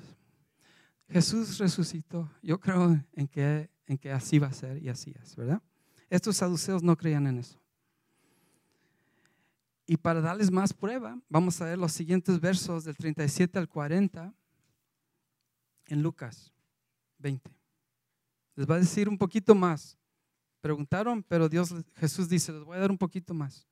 Jesús 1.09 1.57
resucitó. 1.59 2.29
Yo 2.42 2.59
creo 2.59 3.00
en 3.12 3.29
que, 3.29 3.70
en 3.87 3.96
que 3.96 4.11
así 4.11 4.40
va 4.40 4.48
a 4.48 4.52
ser 4.52 4.83
y 4.83 4.88
así 4.88 5.14
es, 5.22 5.37
¿verdad? 5.37 5.62
Estos 6.11 6.38
saduceos 6.38 6.83
no 6.83 6.96
creían 6.96 7.29
en 7.29 7.38
eso. 7.38 7.61
Y 9.87 9.96
para 9.96 10.20
darles 10.20 10.50
más 10.50 10.74
prueba, 10.74 11.16
vamos 11.29 11.61
a 11.61 11.66
ver 11.66 11.79
los 11.79 11.92
siguientes 11.92 12.40
versos 12.40 12.83
del 12.83 12.96
37 12.96 13.57
al 13.57 13.68
40 13.68 14.35
en 15.87 16.02
Lucas 16.02 16.52
20. 17.18 17.48
Les 18.57 18.68
va 18.68 18.74
a 18.74 18.81
decir 18.81 19.09
un 19.09 19.16
poquito 19.16 19.55
más. 19.55 19.96
Preguntaron, 20.61 21.22
pero 21.22 21.48
Dios, 21.48 21.72
Jesús 21.94 22.29
dice, 22.29 22.50
les 22.50 22.64
voy 22.64 22.79
a 22.79 22.81
dar 22.81 22.90
un 22.90 22.98
poquito 22.98 23.33
más. 23.33 23.64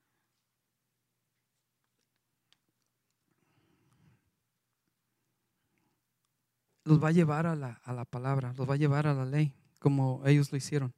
Los 6.85 7.03
va 7.03 7.09
a 7.09 7.13
llevar 7.13 7.47
a 7.47 7.57
la, 7.57 7.81
a 7.85 7.93
la 7.93 8.05
palabra, 8.05 8.53
los 8.57 8.69
va 8.69 8.75
a 8.75 8.77
llevar 8.77 9.07
a 9.07 9.15
la 9.15 9.25
ley, 9.25 9.53
como 9.79 10.23
ellos 10.27 10.53
lo 10.53 10.59
hicieron. 10.59 10.93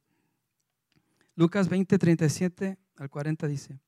Lucas 1.35 1.69
20, 1.69 1.97
37 1.97 2.77
al 2.97 3.09
40 3.09 3.47
dice, 3.47 3.79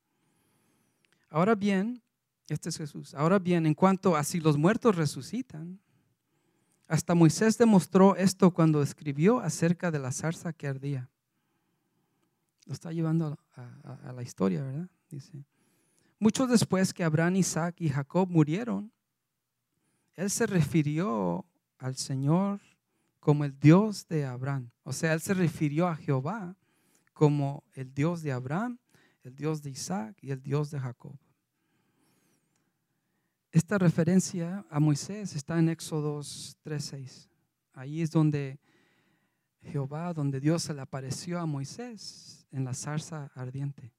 ahora 1.30 1.56
bien, 1.56 2.02
este 2.48 2.70
es 2.70 2.78
Jesús, 2.78 3.14
ahora 3.14 3.40
bien, 3.40 3.66
en 3.66 3.74
cuanto 3.74 4.16
a 4.16 4.24
si 4.24 4.40
los 4.40 4.58
muertos 4.58 4.96
resucitan, 4.96 5.80
hasta 6.88 7.14
Moisés 7.14 7.58
demostró 7.58 8.16
esto 8.16 8.52
cuando 8.52 8.82
escribió 8.82 9.40
acerca 9.40 9.92
de 9.92 10.00
la 10.00 10.12
zarza 10.12 10.54
que 10.54 10.68
ardía. 10.68 11.08
Lo 12.66 12.74
está 12.74 12.92
llevando 12.92 13.38
a, 13.56 14.10
a 14.10 14.12
la 14.12 14.24
historia, 14.24 14.64
¿verdad? 14.64 14.90
Dice, 15.10 15.44
mucho 16.20 16.48
después 16.48 16.94
que 16.94 17.04
Abraham, 17.04 17.36
Isaac 17.38 17.76
y 17.80 17.90
Jacob 17.90 18.30
murieron, 18.30 18.92
él 20.16 20.30
se 20.30 20.46
refirió 20.48 21.46
al 21.80 21.96
Señor 21.96 22.62
como 23.20 23.44
el 23.44 23.58
Dios 23.60 24.08
de 24.08 24.26
Abraham. 24.26 24.70
O 24.84 24.94
sea, 24.94 25.13
él 25.13 25.22
se 25.22 25.34
refirió 25.34 25.88
a 25.88 25.96
Jehová 25.96 26.56
como 27.13 27.63
el 27.74 27.94
Dios 27.94 28.22
de 28.22 28.32
Abraham, 28.32 28.78
el 29.24 29.36
Dios 29.36 29.62
de 29.62 29.72
Isaac 29.72 30.18
y 30.22 30.32
el 30.32 30.42
Dios 30.42 30.72
de 30.72 30.80
Jacob. 30.80 31.18
Esta 33.52 33.78
referencia 33.78 34.65
a 34.70 34.80
Moisés 34.80 35.36
está 35.36 35.58
en 35.58 35.70
Éxodos 35.70 36.56
3:6. 36.63 37.28
Ahí 37.74 38.02
es 38.02 38.12
donde 38.12 38.60
Jehová, 39.62 40.13
donde 40.13 40.39
Dios 40.39 40.63
se 40.63 40.74
le 40.74 40.82
apareció 40.82 41.39
a 41.39 41.46
Moisés 41.46 42.46
en 42.52 42.63
la 42.63 42.74
zarza 42.74 43.32
ardiente, 43.36 43.92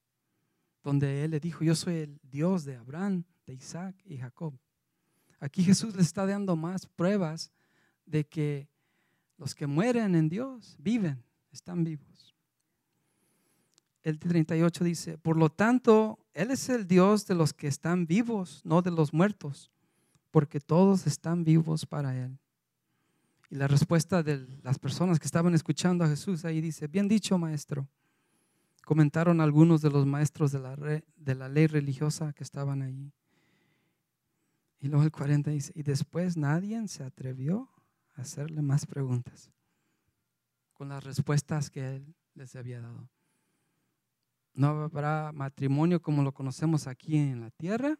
donde 0.83 1.23
él 1.23 1.31
le 1.31 1.39
dijo, 1.39 1.63
yo 1.63 1.75
soy 1.75 1.95
el 1.95 2.19
Dios 2.23 2.65
de 2.65 2.75
Abraham, 2.75 3.23
de 3.45 3.53
Isaac 3.53 3.95
y 4.05 4.17
Jacob. 4.17 4.57
Aquí 5.39 5.63
Jesús 5.63 5.95
le 5.95 6.01
está 6.01 6.25
dando 6.25 6.55
más 6.55 6.85
pruebas 6.85 7.51
de 8.11 8.25
que 8.25 8.67
los 9.37 9.55
que 9.55 9.65
mueren 9.65 10.13
en 10.13 10.29
Dios 10.29 10.75
viven, 10.77 11.23
están 11.51 11.83
vivos. 11.83 12.35
El 14.03 14.19
38 14.19 14.83
dice, 14.83 15.17
por 15.17 15.37
lo 15.37 15.49
tanto, 15.49 16.19
Él 16.33 16.51
es 16.51 16.69
el 16.69 16.87
Dios 16.87 17.25
de 17.25 17.35
los 17.35 17.53
que 17.53 17.67
están 17.67 18.05
vivos, 18.05 18.61
no 18.65 18.81
de 18.81 18.91
los 18.91 19.13
muertos, 19.13 19.71
porque 20.29 20.59
todos 20.59 21.07
están 21.07 21.43
vivos 21.43 21.85
para 21.85 22.15
Él. 22.15 22.37
Y 23.49 23.55
la 23.55 23.67
respuesta 23.67 24.23
de 24.23 24.47
las 24.63 24.79
personas 24.79 25.19
que 25.19 25.25
estaban 25.25 25.53
escuchando 25.53 26.03
a 26.03 26.07
Jesús 26.07 26.45
ahí 26.45 26.61
dice, 26.61 26.87
bien 26.87 27.07
dicho, 27.07 27.37
maestro. 27.37 27.87
Comentaron 28.85 29.41
algunos 29.41 29.81
de 29.81 29.89
los 29.89 30.05
maestros 30.05 30.51
de 30.51 30.59
la, 30.59 30.75
de 30.75 31.35
la 31.35 31.49
ley 31.49 31.67
religiosa 31.67 32.33
que 32.33 32.43
estaban 32.43 32.81
ahí. 32.81 33.11
Y 34.79 34.87
luego 34.87 35.03
el 35.03 35.11
40 35.11 35.51
dice, 35.51 35.71
y 35.75 35.83
después 35.83 36.37
nadie 36.37 36.87
se 36.87 37.03
atrevió 37.03 37.69
hacerle 38.21 38.61
más 38.61 38.85
preguntas 38.85 39.51
con 40.73 40.89
las 40.89 41.03
respuestas 41.03 41.69
que 41.69 41.95
él 41.95 42.15
les 42.33 42.55
había 42.55 42.81
dado. 42.81 43.09
No 44.53 44.67
habrá 44.67 45.31
matrimonio 45.31 46.01
como 46.01 46.23
lo 46.23 46.33
conocemos 46.33 46.87
aquí 46.87 47.17
en 47.17 47.41
la 47.41 47.51
tierra. 47.51 47.97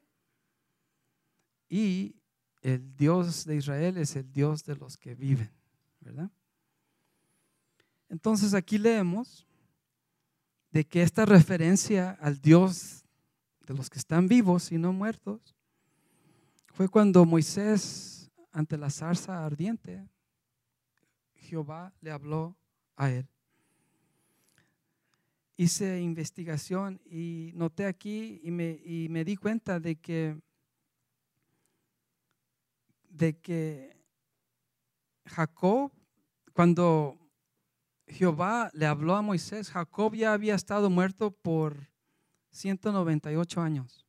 Y 1.70 2.16
el 2.62 2.96
Dios 2.96 3.46
de 3.46 3.56
Israel 3.56 3.98
es 3.98 4.16
el 4.16 4.32
Dios 4.32 4.64
de 4.66 4.76
los 4.76 4.98
que 4.98 5.16
viven, 5.16 5.52
¿verdad? 6.00 6.30
Entonces 8.10 8.54
aquí 8.54 8.78
leemos 8.78 9.48
de 10.72 10.86
que 10.86 11.02
esta 11.02 11.26
referencia 11.26 12.12
al 12.20 12.40
Dios 12.40 13.06
de 13.66 13.74
los 13.74 13.90
que 13.90 14.00
están 14.00 14.28
vivos 14.28 14.72
y 14.72 14.78
no 14.78 14.92
muertos 14.92 15.56
fue 16.74 16.90
cuando 16.90 17.26
Moisés, 17.26 18.21
ante 18.52 18.78
la 18.78 18.90
zarza 18.90 19.46
ardiente, 19.46 20.08
Jehová 21.36 21.94
le 22.02 22.12
habló 22.12 22.56
a 22.96 23.10
él. 23.10 23.28
Hice 25.58 26.02
investigación 26.02 27.00
y 27.06 27.52
noté 27.56 27.86
aquí 27.86 28.42
y 28.44 28.52
me, 28.52 29.24
di 29.24 29.36
cuenta 29.36 29.80
de 29.80 29.96
que, 29.96 30.40
de 33.10 33.38
que 33.38 33.96
Jacob, 35.26 35.92
cuando 36.54 37.18
Jehová 38.08 38.72
le 38.74 38.86
habló 38.86 39.16
a 39.16 39.22
Moisés, 39.22 39.70
Jacob 39.70 40.16
ya 40.16 40.34
había 40.34 40.56
estado 40.56 40.90
muerto 40.90 41.32
por 41.32 41.90
198 42.50 43.62
años. 43.62 44.06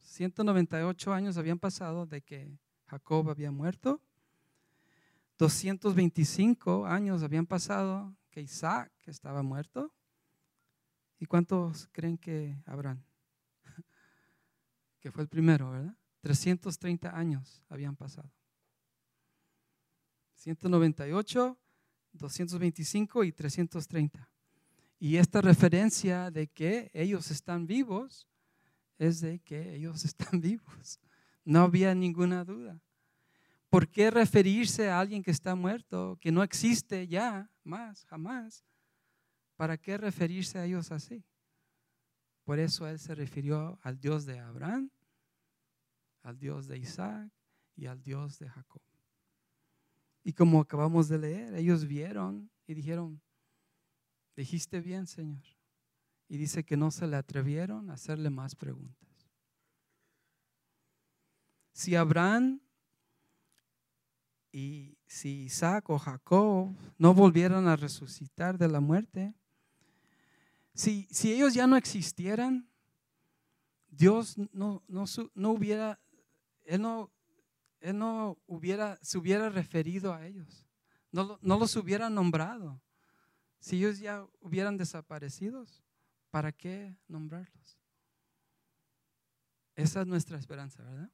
198 0.00 1.12
años 1.12 1.36
habían 1.36 1.58
pasado 1.58 2.06
de 2.06 2.22
que 2.22 2.58
Jacob 2.86 3.30
había 3.30 3.50
muerto. 3.50 4.00
225 5.38 6.86
años 6.86 7.22
habían 7.22 7.46
pasado 7.46 8.16
que 8.30 8.40
Isaac 8.40 8.92
estaba 9.04 9.42
muerto. 9.42 9.92
¿Y 11.18 11.26
cuántos 11.26 11.88
creen 11.92 12.18
que 12.18 12.62
habrán? 12.66 13.04
que 15.00 15.10
fue 15.10 15.22
el 15.22 15.28
primero, 15.28 15.70
¿verdad? 15.70 15.94
330 16.20 17.16
años 17.16 17.62
habían 17.68 17.96
pasado. 17.96 18.30
198 20.34 21.58
225 22.16 23.24
y 23.24 23.32
330. 23.32 24.28
Y 24.98 25.16
esta 25.16 25.40
referencia 25.40 26.30
de 26.30 26.48
que 26.48 26.90
ellos 26.94 27.30
están 27.30 27.66
vivos 27.66 28.26
es 28.98 29.20
de 29.20 29.40
que 29.40 29.74
ellos 29.74 30.04
están 30.06 30.40
vivos. 30.40 31.00
No 31.46 31.60
había 31.60 31.94
ninguna 31.94 32.44
duda. 32.44 32.78
¿Por 33.70 33.88
qué 33.88 34.10
referirse 34.10 34.90
a 34.90 34.98
alguien 35.00 35.22
que 35.22 35.30
está 35.30 35.54
muerto, 35.54 36.18
que 36.20 36.32
no 36.32 36.42
existe 36.42 37.06
ya 37.06 37.48
más, 37.62 38.04
jamás? 38.04 38.64
¿Para 39.56 39.78
qué 39.78 39.96
referirse 39.96 40.58
a 40.58 40.64
ellos 40.64 40.90
así? 40.90 41.24
Por 42.42 42.58
eso 42.58 42.86
él 42.88 42.98
se 42.98 43.14
refirió 43.14 43.78
al 43.82 43.98
Dios 43.98 44.26
de 44.26 44.40
Abraham, 44.40 44.90
al 46.22 46.36
Dios 46.36 46.66
de 46.66 46.78
Isaac 46.78 47.32
y 47.76 47.86
al 47.86 48.02
Dios 48.02 48.40
de 48.40 48.48
Jacob. 48.48 48.82
Y 50.24 50.32
como 50.32 50.60
acabamos 50.60 51.08
de 51.08 51.18
leer, 51.18 51.54
ellos 51.54 51.86
vieron 51.86 52.50
y 52.66 52.74
dijeron, 52.74 53.22
dijiste 54.34 54.80
bien, 54.80 55.06
Señor. 55.06 55.44
Y 56.28 56.38
dice 56.38 56.64
que 56.64 56.76
no 56.76 56.90
se 56.90 57.06
le 57.06 57.14
atrevieron 57.14 57.88
a 57.88 57.94
hacerle 57.94 58.30
más 58.30 58.56
preguntas. 58.56 59.06
Si 61.76 61.94
Abraham 61.94 62.58
y 64.50 64.96
si 65.06 65.42
Isaac 65.42 65.90
o 65.90 65.98
Jacob 65.98 66.74
no 66.96 67.12
volvieran 67.12 67.68
a 67.68 67.76
resucitar 67.76 68.56
de 68.56 68.66
la 68.66 68.80
muerte, 68.80 69.34
si, 70.72 71.06
si 71.10 71.34
ellos 71.34 71.52
ya 71.52 71.66
no 71.66 71.76
existieran, 71.76 72.66
Dios 73.90 74.38
no, 74.54 74.82
no, 74.88 75.04
no 75.34 75.50
hubiera, 75.50 76.00
Él 76.64 76.80
no 76.80 77.10
él 77.80 77.98
no 77.98 78.38
hubiera, 78.46 78.98
se 79.02 79.18
hubiera 79.18 79.50
referido 79.50 80.14
a 80.14 80.26
ellos, 80.26 80.66
no, 81.12 81.38
no 81.42 81.58
los 81.58 81.76
hubiera 81.76 82.08
nombrado. 82.08 82.80
Si 83.60 83.76
ellos 83.76 83.98
ya 83.98 84.26
hubieran 84.40 84.78
desaparecido, 84.78 85.66
¿para 86.30 86.52
qué 86.52 86.96
nombrarlos? 87.06 87.78
Esa 89.74 90.00
es 90.00 90.06
nuestra 90.06 90.38
esperanza, 90.38 90.82
¿verdad? 90.82 91.10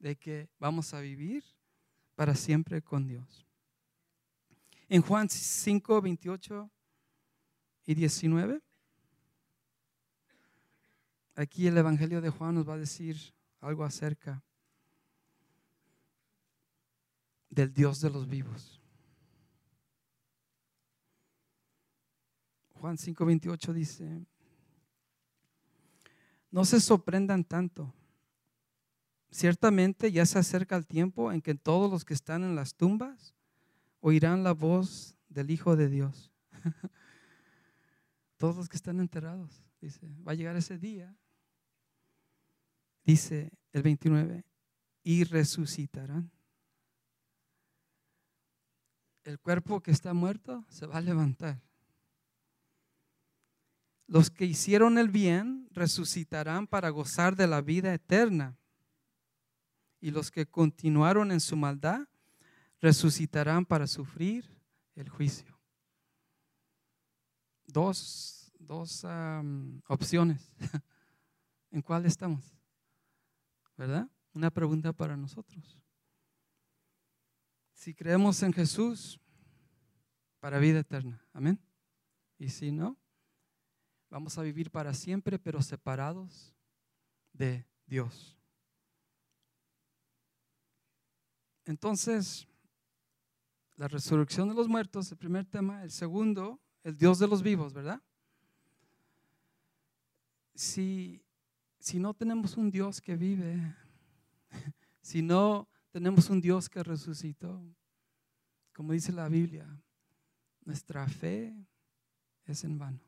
De 0.00 0.16
que 0.16 0.48
vamos 0.58 0.92
a 0.92 1.00
vivir 1.00 1.44
para 2.16 2.34
siempre 2.34 2.82
con 2.82 3.06
Dios. 3.06 3.46
En 4.88 5.02
Juan 5.02 5.28
5, 5.28 6.02
28 6.02 6.70
y 7.86 7.94
19, 7.94 8.60
aquí 11.36 11.68
el 11.68 11.78
Evangelio 11.78 12.20
de 12.20 12.30
Juan 12.30 12.56
nos 12.56 12.68
va 12.68 12.74
a 12.74 12.78
decir 12.78 13.16
algo 13.60 13.84
acerca 13.84 14.42
del 17.48 17.72
Dios 17.72 18.00
de 18.00 18.10
los 18.10 18.28
vivos. 18.28 18.80
Juan 22.80 22.96
5:28 22.96 23.72
dice, 23.74 24.26
no 26.50 26.64
se 26.64 26.80
sorprendan 26.80 27.44
tanto. 27.44 27.94
Ciertamente 29.30 30.10
ya 30.10 30.26
se 30.26 30.38
acerca 30.38 30.76
el 30.76 30.86
tiempo 30.86 31.32
en 31.32 31.40
que 31.40 31.54
todos 31.54 31.90
los 31.90 32.04
que 32.04 32.14
están 32.14 32.42
en 32.42 32.56
las 32.56 32.74
tumbas 32.74 33.34
oirán 34.00 34.42
la 34.42 34.52
voz 34.52 35.16
del 35.28 35.50
Hijo 35.50 35.76
de 35.76 35.88
Dios. 35.88 36.32
todos 38.36 38.56
los 38.56 38.68
que 38.68 38.76
están 38.76 38.98
enterrados, 39.00 39.62
dice, 39.80 40.08
va 40.26 40.32
a 40.32 40.34
llegar 40.34 40.56
ese 40.56 40.78
día. 40.78 41.14
Dice 43.04 43.52
el 43.72 43.82
29, 43.82 44.44
y 45.02 45.24
resucitarán 45.24 46.30
el 49.24 49.38
cuerpo 49.38 49.80
que 49.80 49.90
está 49.90 50.12
muerto 50.12 50.64
se 50.68 50.86
va 50.86 50.96
a 50.96 51.00
levantar. 51.00 51.60
Los 54.06 54.30
que 54.30 54.44
hicieron 54.44 54.98
el 54.98 55.08
bien 55.08 55.68
resucitarán 55.70 56.66
para 56.66 56.90
gozar 56.90 57.36
de 57.36 57.46
la 57.46 57.60
vida 57.60 57.94
eterna. 57.94 58.58
Y 60.00 60.10
los 60.10 60.30
que 60.30 60.46
continuaron 60.46 61.30
en 61.32 61.40
su 61.40 61.56
maldad 61.56 62.08
resucitarán 62.80 63.66
para 63.66 63.86
sufrir 63.86 64.48
el 64.94 65.08
juicio. 65.08 65.58
Dos, 67.66 68.52
dos 68.58 69.04
opciones. 69.86 70.52
¿En 71.70 71.82
cuál 71.82 72.06
estamos? 72.06 72.44
¿Verdad? 73.76 74.08
Una 74.32 74.50
pregunta 74.50 74.92
para 74.92 75.16
nosotros. 75.16 75.78
Si 77.72 77.94
creemos 77.94 78.42
en 78.42 78.52
Jesús, 78.52 79.20
para 80.40 80.58
vida 80.58 80.80
eterna. 80.80 81.22
Amén. 81.32 81.60
Y 82.38 82.48
si 82.48 82.72
no, 82.72 82.96
vamos 84.08 84.36
a 84.38 84.42
vivir 84.42 84.70
para 84.70 84.94
siempre, 84.94 85.38
pero 85.38 85.62
separados 85.62 86.54
de 87.32 87.66
Dios. 87.86 88.39
Entonces, 91.70 92.48
la 93.76 93.86
resurrección 93.86 94.48
de 94.48 94.56
los 94.56 94.66
muertos, 94.66 95.12
el 95.12 95.18
primer 95.18 95.46
tema. 95.46 95.84
El 95.84 95.92
segundo, 95.92 96.60
el 96.82 96.96
Dios 96.96 97.20
de 97.20 97.28
los 97.28 97.44
vivos, 97.44 97.72
¿verdad? 97.72 98.02
Si, 100.52 101.22
si 101.78 102.00
no 102.00 102.12
tenemos 102.12 102.56
un 102.56 102.72
Dios 102.72 103.00
que 103.00 103.14
vive, 103.14 103.56
si 105.00 105.22
no 105.22 105.68
tenemos 105.92 106.28
un 106.28 106.40
Dios 106.40 106.68
que 106.68 106.82
resucitó. 106.82 107.62
Como 108.74 108.92
dice 108.92 109.12
la 109.12 109.28
Biblia, 109.28 109.64
nuestra 110.64 111.06
fe 111.06 111.54
es 112.46 112.64
en 112.64 112.78
vano. 112.78 113.00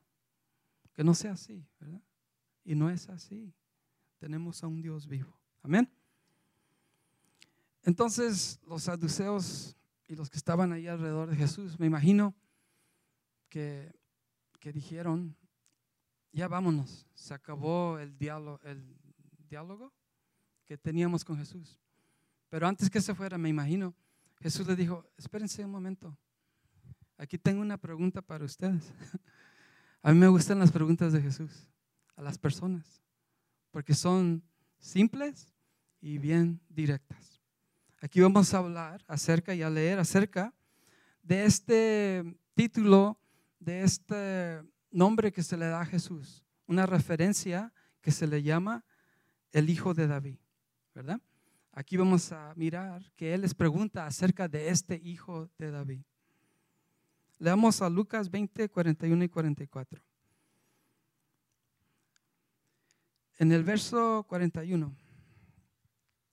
Que 0.93 1.03
no 1.03 1.15
sea 1.15 1.33
así, 1.33 1.67
¿verdad? 1.81 2.03
Y 2.65 2.77
no 2.77 2.91
es 2.91 3.09
así. 3.09 3.53
Tenemos 4.19 4.63
a 4.63 4.69
un 4.69 4.81
Dios 4.81 5.09
vivo. 5.09 5.37
Amén. 5.63 5.91
Entonces, 7.85 8.61
los 8.67 8.85
saduceos 8.85 9.77
y 10.07 10.15
los 10.15 10.31
que 10.31 10.39
estaban 10.39 10.73
ahí 10.73 10.87
alrededor 10.87 11.29
de 11.29 11.37
Jesús, 11.37 11.79
me 11.79 11.87
imagino 11.87 12.35
que, 13.49 13.93
que 14.61 14.73
dijeron, 14.73 15.37
ya 16.33 16.49
vámonos, 16.49 17.07
se 17.15 17.35
acabó 17.35 17.99
el 17.99 18.17
diálogo, 18.17 18.61
el 18.65 18.97
diálogo 19.49 19.93
que 20.65 20.79
teníamos 20.79 21.25
con 21.25 21.37
Jesús. 21.37 21.79
Pero 22.49 22.67
antes 22.67 22.89
que 22.89 23.01
se 23.01 23.15
fuera, 23.15 23.39
me 23.39 23.49
imagino, 23.49 23.95
Jesús 24.41 24.67
le 24.67 24.77
dijo, 24.77 25.07
espérense 25.17 25.65
un 25.65 25.71
momento. 25.71 26.17
Aquí 27.17 27.39
tengo 27.39 27.63
una 27.63 27.79
pregunta 27.79 28.21
para 28.21 28.45
ustedes. 28.45 28.93
A 30.03 30.13
mí 30.13 30.19
me 30.19 30.29
gustan 30.29 30.59
las 30.59 30.73
preguntas 30.73 31.13
de 31.13 31.23
Jesús 31.23 31.69
a 32.17 32.23
las 32.23 32.37
personas, 32.37 33.03
porque 33.71 33.95
son 33.95 34.43
simples 34.79 35.55
y 36.01 36.19
bien 36.19 36.61
directas. 36.69 37.32
Aquí 38.03 38.21
vamos 38.21 38.53
a 38.53 38.59
hablar 38.59 39.05
acerca 39.07 39.55
y 39.55 39.63
a 39.63 39.71
leer 39.71 40.01
acerca 40.01 40.53
de 41.23 41.45
este 41.45 42.37
título, 42.53 43.17
de 43.61 43.85
este 43.85 44.61
nombre 44.91 45.31
que 45.31 45.45
se 45.45 45.57
le 45.57 45.67
da 45.67 45.83
a 45.83 45.87
Jesús, 45.87 46.45
una 46.67 46.85
referencia 46.85 47.73
que 48.01 48.11
se 48.11 48.27
le 48.27 48.43
llama 48.43 48.85
el 49.53 49.71
Hijo 49.71 49.95
de 49.95 50.09
David, 50.09 50.39
¿verdad? 50.93 51.21
Aquí 51.71 51.97
vamos 51.97 52.33
a 52.33 52.53
mirar 52.57 53.09
que 53.15 53.35
Él 53.35 53.43
les 53.43 53.55
pregunta 53.55 54.05
acerca 54.05 54.49
de 54.49 54.71
este 54.71 55.01
hijo 55.05 55.49
de 55.57 55.71
David. 55.71 56.03
Leamos 57.39 57.83
a 57.83 57.89
Lucas 57.89 58.29
20, 58.29 58.69
41 58.69 59.23
y 59.23 59.29
44. 59.29 60.03
En 63.39 63.53
el 63.53 63.63
verso 63.63 64.27
41, 64.29 64.93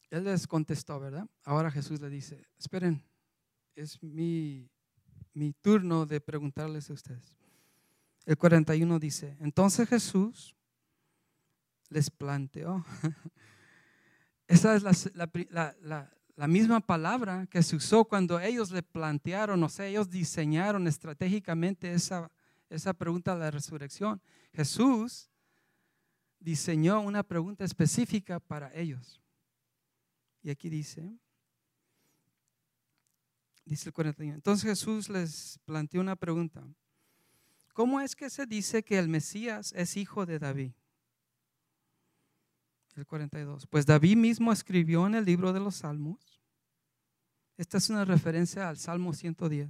él 0.10 0.24
les 0.24 0.48
contestó, 0.48 1.00
¿verdad? 1.00 1.28
Ahora 1.44 1.72
Jesús 1.72 2.00
le 2.00 2.10
dice, 2.10 2.48
esperen, 2.58 3.04
es 3.76 4.02
mi, 4.02 4.70
mi 5.34 5.54
turno 5.54 6.06
de 6.06 6.20
preguntarles 6.20 6.90
a 6.90 6.94
ustedes. 6.94 7.36
El 8.26 8.38
41 8.38 9.00
dice, 9.00 9.38
entonces 9.40 9.88
Jesús 9.88 10.56
les 11.90 12.10
planteó, 12.10 12.86
esa 14.48 14.76
es 14.76 14.84
la, 15.16 16.12
la 16.40 16.48
misma 16.48 16.80
palabra 16.80 17.48
que 17.48 17.62
se 17.62 17.76
usó 17.76 18.06
cuando 18.06 18.40
ellos 18.40 18.72
le 18.72 18.82
plantearon, 18.82 19.62
o 19.62 19.68
sea, 19.68 19.88
ellos 19.88 20.10
diseñaron 20.10 20.88
estratégicamente 20.88 21.92
esa, 21.92 22.32
esa 22.70 22.94
pregunta 22.94 23.34
de 23.34 23.42
la 23.42 23.52
resurrección. 23.52 24.22
Jesús 24.54 25.30
diseñó 26.40 27.02
una 27.02 27.24
pregunta 27.24 27.66
específica 27.66 28.40
para 28.40 28.74
ellos. 28.74 29.22
Y 30.42 30.50
aquí 30.50 30.70
dice, 30.70 31.18
dice 33.66 33.90
el 33.90 33.94
41. 33.94 34.36
Entonces 34.36 34.70
Jesús 34.70 35.10
les 35.10 35.60
planteó 35.66 36.02
una 36.02 36.16
pregunta. 36.16 36.66
¿Cómo 37.74 38.02
es 38.02 38.16
que 38.16 38.30
se 38.30 38.46
dice 38.46 38.84
que 38.84 38.98
el 38.98 39.08
Mesías 39.08 39.74
es 39.76 39.96
hijo 39.96 40.26
de 40.26 40.40
David? 40.40 40.72
El 42.96 43.06
42. 43.06 43.68
Pues 43.68 43.86
David 43.86 44.18
mismo 44.18 44.52
escribió 44.52 45.08
en 45.08 45.16
el 45.16 45.26
libro 45.26 45.54
de 45.54 45.60
los 45.60 45.78
Salmos. 45.78 46.42
Esta 47.58 47.78
es 47.78 47.90
una 47.90 48.06
referencia 48.06 48.70
al 48.70 48.78
Salmo 48.78 49.14
110, 49.14 49.70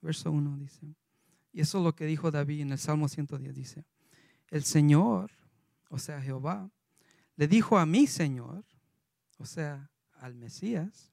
verso 0.00 0.30
1 0.32 0.56
dice. 0.56 0.94
Y 1.52 1.60
eso 1.60 1.78
es 1.78 1.84
lo 1.84 1.94
que 1.94 2.06
dijo 2.06 2.30
David 2.30 2.62
en 2.62 2.72
el 2.72 2.78
Salmo 2.78 3.08
110, 3.08 3.54
dice. 3.54 3.84
El 4.48 4.64
Señor, 4.64 5.30
o 5.90 5.98
sea, 5.98 6.20
Jehová, 6.20 6.70
le 7.36 7.46
dijo 7.46 7.78
a 7.78 7.86
mi 7.86 8.06
Señor, 8.06 8.64
o 9.38 9.46
sea, 9.46 9.90
al 10.20 10.34
Mesías, 10.34 11.12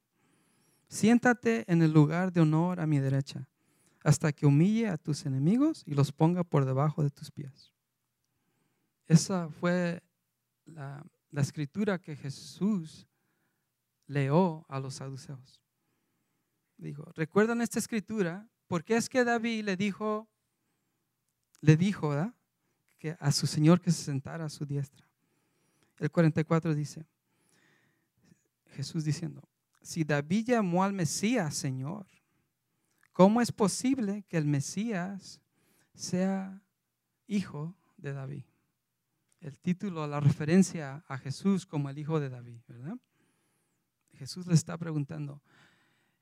siéntate 0.87 1.63
en 1.71 1.81
el 1.81 1.91
lugar 1.91 2.31
de 2.33 2.41
honor 2.41 2.79
a 2.79 2.87
mi 2.87 2.99
derecha, 2.99 3.47
hasta 4.03 4.31
que 4.31 4.45
humille 4.45 4.87
a 4.87 4.97
tus 4.97 5.25
enemigos 5.25 5.83
y 5.85 5.93
los 5.93 6.11
ponga 6.11 6.43
por 6.43 6.65
debajo 6.65 7.03
de 7.03 7.09
tus 7.09 7.31
pies. 7.31 7.71
Esa 9.07 9.49
fue 9.49 10.01
la, 10.65 11.03
escritura 11.37 11.99
que 11.99 12.15
Jesús 12.15 13.07
leó 14.07 14.65
a 14.69 14.79
los 14.79 14.95
saduceos. 14.95 15.61
Dijo, 16.77 17.11
¿recuerdan 17.15 17.61
esta 17.61 17.79
escritura? 17.79 18.47
Porque 18.67 18.95
es 18.95 19.09
que 19.09 19.23
David 19.23 19.65
le 19.65 19.75
dijo, 19.75 20.27
le 21.61 21.75
dijo, 21.77 22.13
Que 22.97 23.17
a 23.19 23.31
su 23.31 23.47
Señor 23.47 23.81
que 23.81 23.91
se 23.91 24.03
sentara 24.03 24.45
a 24.45 24.49
su 24.49 24.65
diestra. 24.65 25.05
El 25.99 26.09
44 26.09 26.73
dice, 26.73 27.05
Jesús 28.75 29.03
diciendo, 29.03 29.41
si 29.81 30.03
David 30.03 30.47
llamó 30.47 30.83
al 30.83 30.93
Mesías 30.93 31.55
Señor, 31.55 32.05
¿cómo 33.13 33.41
es 33.41 33.51
posible 33.51 34.23
que 34.27 34.37
el 34.37 34.45
Mesías 34.45 35.41
sea 35.93 36.61
hijo 37.27 37.75
de 37.97 38.13
David? 38.13 38.43
el 39.45 39.59
título, 39.59 40.07
la 40.07 40.19
referencia 40.19 41.03
a 41.07 41.19
Jesús 41.19 41.67
como 41.67 41.87
el 41.87 41.99
hijo 41.99 42.19
de 42.19 42.29
David. 42.29 42.61
Jesús 44.13 44.47
le 44.47 44.55
está 44.55 44.75
preguntando. 44.75 45.39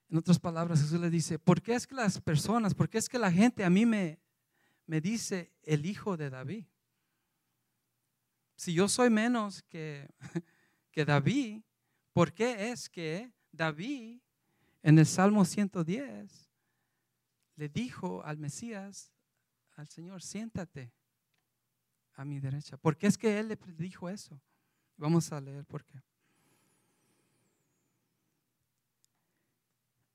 En 0.10 0.18
otras 0.18 0.39
palabras, 0.39 0.82
Jesús 0.82 0.99
le 0.99 1.10
dice, 1.10 1.39
¿por 1.39 1.62
qué 1.62 1.74
es 1.74 1.88
que 1.88 1.95
las 1.95 2.20
personas, 2.20 2.74
por 2.74 2.89
qué 2.89 2.97
es 2.97 3.08
que 3.08 3.18
la 3.18 3.32
gente 3.32 3.64
a 3.64 3.70
mí 3.70 3.86
me, 3.86 4.20
me 4.88 4.99
dice 4.99 5.54
el 5.64 5.86
hijo 5.86 6.18
de 6.18 6.30
David? 6.30 6.66
Si 8.58 8.74
yo 8.74 8.89
soy 8.89 9.10
menos 9.10 9.64
que, 9.64 10.10
que 10.91 11.06
David, 11.06 11.62
¿por 12.14 12.34
qué 12.34 12.72
es 12.72 12.89
que 12.89 13.32
David 13.51 14.20
en 14.82 14.99
el 14.99 15.05
Salmo 15.05 15.43
110 15.43 16.49
le 17.55 17.70
dijo 17.70 18.24
al 18.24 18.38
Mesías, 18.38 19.11
al 19.76 19.88
Señor, 19.88 20.22
siéntate? 20.22 20.93
a 22.16 22.26
mi 22.26 22.39
derecha. 22.39 22.78
¿Por 22.78 22.97
qué 22.97 23.07
es 23.07 23.18
que 23.18 23.39
Él 23.39 23.49
le 23.49 23.57
dijo 23.78 24.09
eso? 24.09 24.39
Vamos 24.97 25.32
a 25.32 25.41
leer 25.41 25.66
por 25.66 25.84
qué. 25.84 26.01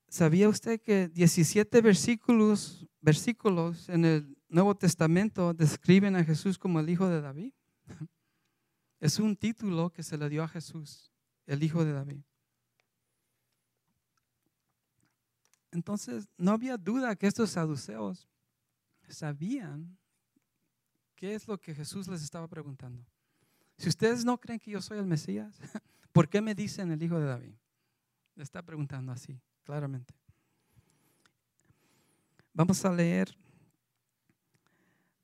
¿Sabía 0.07 0.49
usted 0.49 0.81
que 0.81 1.07
17 1.09 1.81
versículos, 1.81 2.87
versículos 2.99 3.89
en 3.89 4.05
el 4.05 4.37
Nuevo 4.47 4.75
Testamento 4.75 5.53
describen 5.53 6.15
a 6.15 6.23
Jesús 6.23 6.57
como 6.57 6.79
el 6.79 6.89
hijo 6.89 7.07
de 7.07 7.21
David? 7.21 7.53
Es 9.01 9.17
un 9.17 9.33
título 9.37 9.93
que 9.93 10.03
se 10.03 10.17
le 10.17 10.27
dio 10.27 10.43
a 10.43 10.47
Jesús, 10.49 11.09
el 11.49 11.61
hijo 11.63 11.83
de 11.83 11.93
David. 11.93 12.21
Entonces, 15.71 16.27
no 16.37 16.51
había 16.51 16.77
duda 16.77 17.15
que 17.15 17.27
estos 17.27 17.51
saduceos 17.51 18.27
sabían 19.07 19.99
¿Qué 21.19 21.35
es 21.35 21.49
lo 21.49 21.59
que 21.59 21.75
Jesús 21.75 22.07
les 22.07 22.23
estaba 22.23 22.47
preguntando? 22.47 23.05
Si 23.77 23.89
ustedes 23.89 24.23
no 24.23 24.39
creen 24.39 24.57
que 24.57 24.71
yo 24.71 24.81
soy 24.81 24.99
el 24.99 25.05
Mesías, 25.05 25.59
¿por 26.13 26.29
qué 26.29 26.39
me 26.39 26.55
dicen 26.55 26.93
el 26.93 27.03
hijo 27.03 27.19
de 27.19 27.25
David? 27.25 27.53
Le 28.35 28.43
está 28.43 28.61
preguntando 28.61 29.11
así, 29.11 29.37
claramente. 29.65 30.13
Vamos 32.53 32.85
a 32.85 32.93
leer 32.93 33.35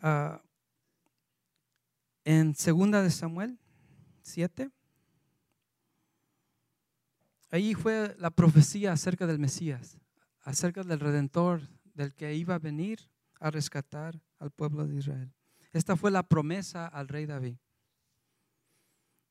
uh, 0.03 0.37
en 2.25 2.53
segunda 2.55 3.01
de 3.01 3.09
Samuel 3.09 3.57
7. 4.21 4.69
Ahí 7.55 7.73
fue 7.73 8.13
la 8.19 8.31
profecía 8.31 8.91
acerca 8.91 9.25
del 9.25 9.39
Mesías, 9.39 9.97
acerca 10.41 10.83
del 10.83 10.99
Redentor, 10.99 11.61
del 11.93 12.13
que 12.13 12.35
iba 12.35 12.55
a 12.55 12.59
venir 12.59 12.99
a 13.39 13.49
rescatar 13.49 14.21
al 14.39 14.51
pueblo 14.51 14.85
de 14.85 14.97
Israel. 14.97 15.31
Esta 15.71 15.95
fue 15.95 16.11
la 16.11 16.23
promesa 16.23 16.85
al 16.85 17.07
rey 17.07 17.25
David. 17.25 17.55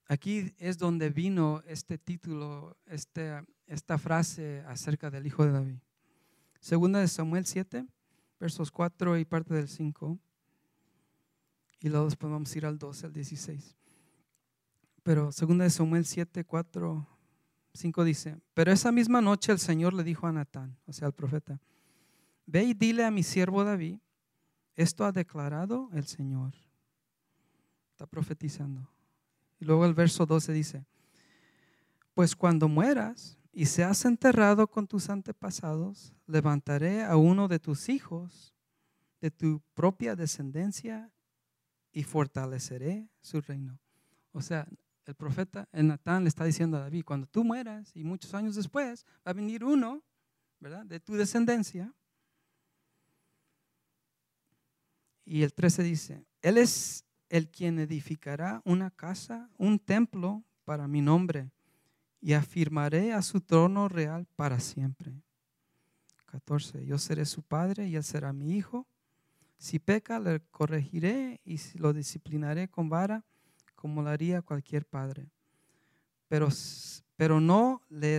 Aquí 0.07 0.55
es 0.57 0.79
donde 0.79 1.11
vino 1.11 1.63
este 1.67 1.99
título, 1.99 2.79
este, 2.87 3.45
esta 3.67 3.99
frase 3.99 4.65
acerca 4.69 5.11
del 5.11 5.27
hijo 5.27 5.45
de 5.45 5.53
David. 5.53 5.79
Segunda 6.61 7.01
de 7.01 7.09
Samuel 7.09 7.45
7, 7.45 7.87
versos 8.41 8.71
4 8.71 9.19
y 9.19 9.27
parte 9.27 9.53
del 9.53 9.69
5. 9.69 10.19
Y 11.81 11.91
luego 11.91 12.07
después 12.07 12.33
vamos 12.33 12.55
a 12.55 12.57
ir 12.57 12.65
al 12.65 12.79
12, 12.79 13.05
al 13.05 13.13
16. 13.13 13.77
Pero 15.03 15.31
segunda 15.31 15.65
de 15.65 15.71
Samuel 15.71 16.07
7, 16.07 16.43
4, 16.47 17.14
5 17.75 18.05
dice, 18.05 18.39
pero 18.55 18.73
esa 18.73 18.93
misma 18.93 19.21
noche 19.21 19.53
el 19.53 19.59
Señor 19.59 19.95
le 19.95 20.05
dijo 20.05 20.27
a 20.27 20.33
Natán, 20.33 20.77
o 20.87 20.93
sea, 20.93 21.07
al 21.07 21.13
profeta, 21.13 21.61
ve 22.47 22.65
y 22.65 22.75
dile 22.75 23.05
a 23.05 23.11
mi 23.11 23.23
siervo 23.23 23.65
David, 23.65 23.99
esto 24.77 25.05
ha 25.05 25.13
declarado 25.13 25.91
el 25.93 26.07
Señor. 26.07 26.55
Está 27.91 28.07
profetizando. 28.07 28.89
Y 29.61 29.65
luego 29.65 29.87
el 29.87 29.95
verso 29.95 30.27
12 30.27 30.53
dice, 30.53 30.87
pues 32.15 32.35
cuando 32.37 32.69
mueras 32.69 33.39
y 33.53 33.67
seas 33.67 34.05
enterrado 34.05 34.67
con 34.69 34.87
tus 34.87 35.11
antepasados, 35.11 36.13
levantaré 36.27 37.05
a 37.05 37.17
uno 37.17 37.49
de 37.49 37.59
tus 37.59 37.89
hijos 37.89 38.55
de 39.21 39.31
tu 39.31 39.63
propia 39.75 40.15
descendencia 40.15 41.11
y 41.93 42.03
fortaleceré 42.03 43.09
su 43.21 43.41
reino. 43.41 43.79
O 44.33 44.43
sea, 44.43 44.69
el 45.13 45.17
profeta 45.17 45.69
el 45.73 45.87
Natán 45.87 46.25
le 46.25 46.29
está 46.29 46.45
diciendo 46.45 46.77
a 46.77 46.81
David, 46.81 47.05
cuando 47.05 47.27
tú 47.27 47.45
mueras 47.45 47.91
y 47.95 48.05
muchos 48.05 48.35
años 48.35 48.55
después 48.55 49.05
va 49.27 49.31
a 49.31 49.35
venir 49.35 49.65
uno, 49.65 50.03
¿verdad? 50.61 50.85
De 50.87 51.01
tu 51.01 51.15
descendencia 51.15 51.93
Y 55.25 55.43
el 55.43 55.55
13 55.55 55.83
dice, 55.83 56.27
Él 56.43 56.59
es 56.59 57.05
el 57.29 57.49
quien 57.49 57.79
edificará 57.79 58.61
una 58.65 58.91
casa, 58.91 59.51
un 59.57 59.79
templo 59.79 60.45
para 60.65 60.87
mi 60.87 61.01
nombre, 61.01 61.51
y 62.21 62.35
afirmaré 62.35 63.13
a 63.13 63.23
su 63.23 63.41
trono 63.41 63.89
real 63.89 64.27
para 64.37 64.61
siempre. 64.61 65.23
14. 66.27 66.85
Yo 66.85 66.99
seré 66.99 67.27
su 67.27 67.43
padre 67.43 67.87
y 67.87 67.97
él 67.97 68.03
será 68.03 68.33
mi 68.33 68.57
hijo. 68.57 68.87
Si 69.59 69.79
peca, 69.79 70.19
le 70.19 70.41
corregiré 70.51 71.41
y 71.45 71.61
lo 71.79 71.93
disciplinaré 71.93 72.69
con 72.69 72.89
vara, 72.89 73.25
como 73.85 74.01
lo 74.01 74.09
haría 74.09 74.41
cualquier 74.41 74.87
padre. 74.87 75.29
Pero, 76.27 76.49
pero 77.17 77.39
no 77.39 77.83
le 77.91 78.19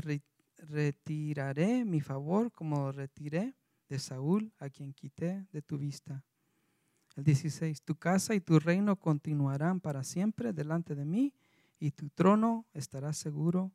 retiraré 0.59 1.83
mi 1.83 2.01
favor 2.01 2.51
como 2.51 2.81
lo 2.81 2.91
retiré 2.91 3.55
de 3.89 3.97
Saúl, 3.97 4.53
a 4.59 4.69
quien 4.69 4.93
quité 4.93 5.47
de 5.51 5.63
tu 5.63 5.79
vista. 5.79 6.23
El 7.15 7.23
16, 7.23 7.81
tu 7.81 7.95
casa 7.95 8.35
y 8.35 8.41
tu 8.41 8.59
reino 8.59 8.95
continuarán 8.95 9.79
para 9.79 10.03
siempre 10.03 10.53
delante 10.53 10.93
de 10.93 11.03
mí 11.03 11.33
y 11.79 11.89
tu 11.89 12.09
trono 12.09 12.67
estará 12.71 13.11
seguro 13.11 13.71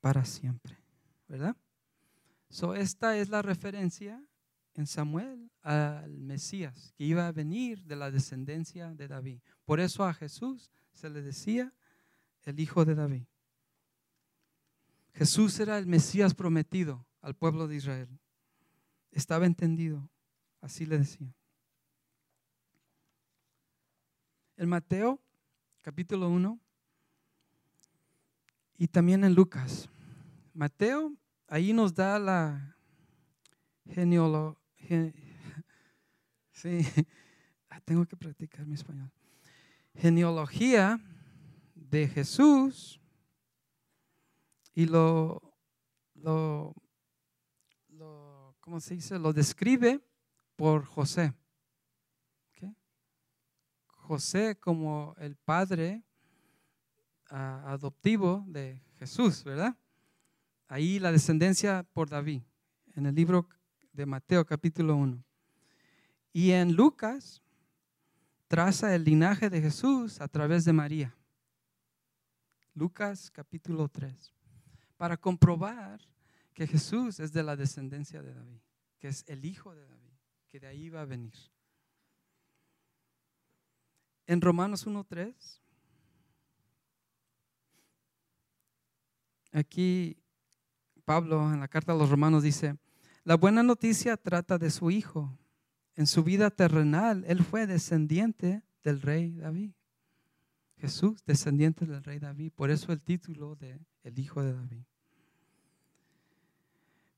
para 0.00 0.24
siempre. 0.24 0.78
¿Verdad? 1.28 1.54
So, 2.48 2.74
esta 2.74 3.18
es 3.18 3.28
la 3.28 3.42
referencia 3.42 4.24
en 4.72 4.86
Samuel 4.86 5.50
al 5.60 6.22
Mesías, 6.22 6.94
que 6.96 7.04
iba 7.04 7.26
a 7.26 7.32
venir 7.32 7.84
de 7.84 7.96
la 7.96 8.10
descendencia 8.10 8.94
de 8.94 9.06
David. 9.06 9.40
Por 9.66 9.80
eso 9.80 10.06
a 10.06 10.14
Jesús 10.14 10.70
se 10.98 11.08
le 11.08 11.22
decía 11.22 11.72
el 12.42 12.58
hijo 12.58 12.84
de 12.84 12.96
David. 12.96 13.24
Jesús 15.14 15.58
era 15.60 15.78
el 15.78 15.86
Mesías 15.86 16.34
prometido 16.34 17.06
al 17.20 17.34
pueblo 17.34 17.68
de 17.68 17.76
Israel. 17.76 18.08
Estaba 19.12 19.46
entendido, 19.46 20.10
así 20.60 20.86
le 20.86 20.98
decía. 20.98 21.32
En 24.56 24.68
Mateo, 24.68 25.20
capítulo 25.82 26.28
1, 26.28 26.58
y 28.76 28.88
también 28.88 29.22
en 29.22 29.34
Lucas. 29.34 29.88
Mateo, 30.52 31.14
ahí 31.46 31.72
nos 31.72 31.94
da 31.94 32.18
la 32.18 32.76
genealogía. 33.86 34.58
sí, 36.50 36.80
tengo 37.84 38.04
que 38.04 38.16
practicar 38.16 38.66
mi 38.66 38.74
español. 38.74 39.10
Genealogía 39.98 41.00
de 41.74 42.06
Jesús 42.06 43.00
y 44.72 44.86
lo, 44.86 45.42
lo, 46.14 46.74
¿cómo 48.60 48.78
se 48.78 48.94
dice? 48.94 49.18
Lo 49.18 49.32
describe 49.32 50.00
por 50.54 50.84
José. 50.84 51.34
José 53.88 54.56
como 54.58 55.16
el 55.18 55.34
padre 55.34 56.04
adoptivo 57.26 58.44
de 58.46 58.80
Jesús, 58.98 59.42
¿verdad? 59.42 59.76
Ahí 60.68 61.00
la 61.00 61.10
descendencia 61.10 61.82
por 61.92 62.08
David, 62.08 62.42
en 62.94 63.04
el 63.04 63.14
libro 63.14 63.48
de 63.92 64.06
Mateo 64.06 64.46
capítulo 64.46 64.96
1. 64.96 65.22
Y 66.32 66.52
en 66.52 66.72
Lucas 66.74 67.42
traza 68.48 68.94
el 68.94 69.04
linaje 69.04 69.48
de 69.50 69.60
Jesús 69.60 70.20
a 70.20 70.28
través 70.28 70.64
de 70.64 70.72
María. 70.72 71.14
Lucas 72.74 73.30
capítulo 73.30 73.88
3. 73.88 74.34
Para 74.96 75.16
comprobar 75.16 76.00
que 76.54 76.66
Jesús 76.66 77.20
es 77.20 77.32
de 77.32 77.42
la 77.42 77.54
descendencia 77.54 78.20
de 78.22 78.34
David, 78.34 78.60
que 78.98 79.08
es 79.08 79.24
el 79.28 79.44
hijo 79.44 79.74
de 79.74 79.86
David, 79.86 80.12
que 80.48 80.58
de 80.58 80.66
ahí 80.66 80.88
va 80.88 81.02
a 81.02 81.04
venir. 81.04 81.34
En 84.26 84.40
Romanos 84.40 84.86
1.3 84.86 85.60
Aquí 89.52 90.16
Pablo 91.04 91.52
en 91.52 91.60
la 91.60 91.68
carta 91.68 91.92
a 91.92 91.96
los 91.96 92.10
romanos 92.10 92.42
dice, 92.42 92.76
la 93.24 93.36
buena 93.36 93.62
noticia 93.62 94.16
trata 94.16 94.58
de 94.58 94.70
su 94.70 94.90
hijo. 94.90 95.36
En 95.98 96.06
su 96.06 96.22
vida 96.22 96.50
terrenal, 96.50 97.24
él 97.26 97.42
fue 97.42 97.66
descendiente 97.66 98.62
del 98.84 99.02
rey 99.02 99.32
David. 99.32 99.72
Jesús, 100.76 101.24
descendiente 101.26 101.86
del 101.86 102.04
rey 102.04 102.20
David. 102.20 102.52
Por 102.54 102.70
eso 102.70 102.92
el 102.92 103.02
título 103.02 103.56
de 103.56 103.80
el 104.04 104.16
hijo 104.16 104.40
de 104.40 104.52
David. 104.52 104.84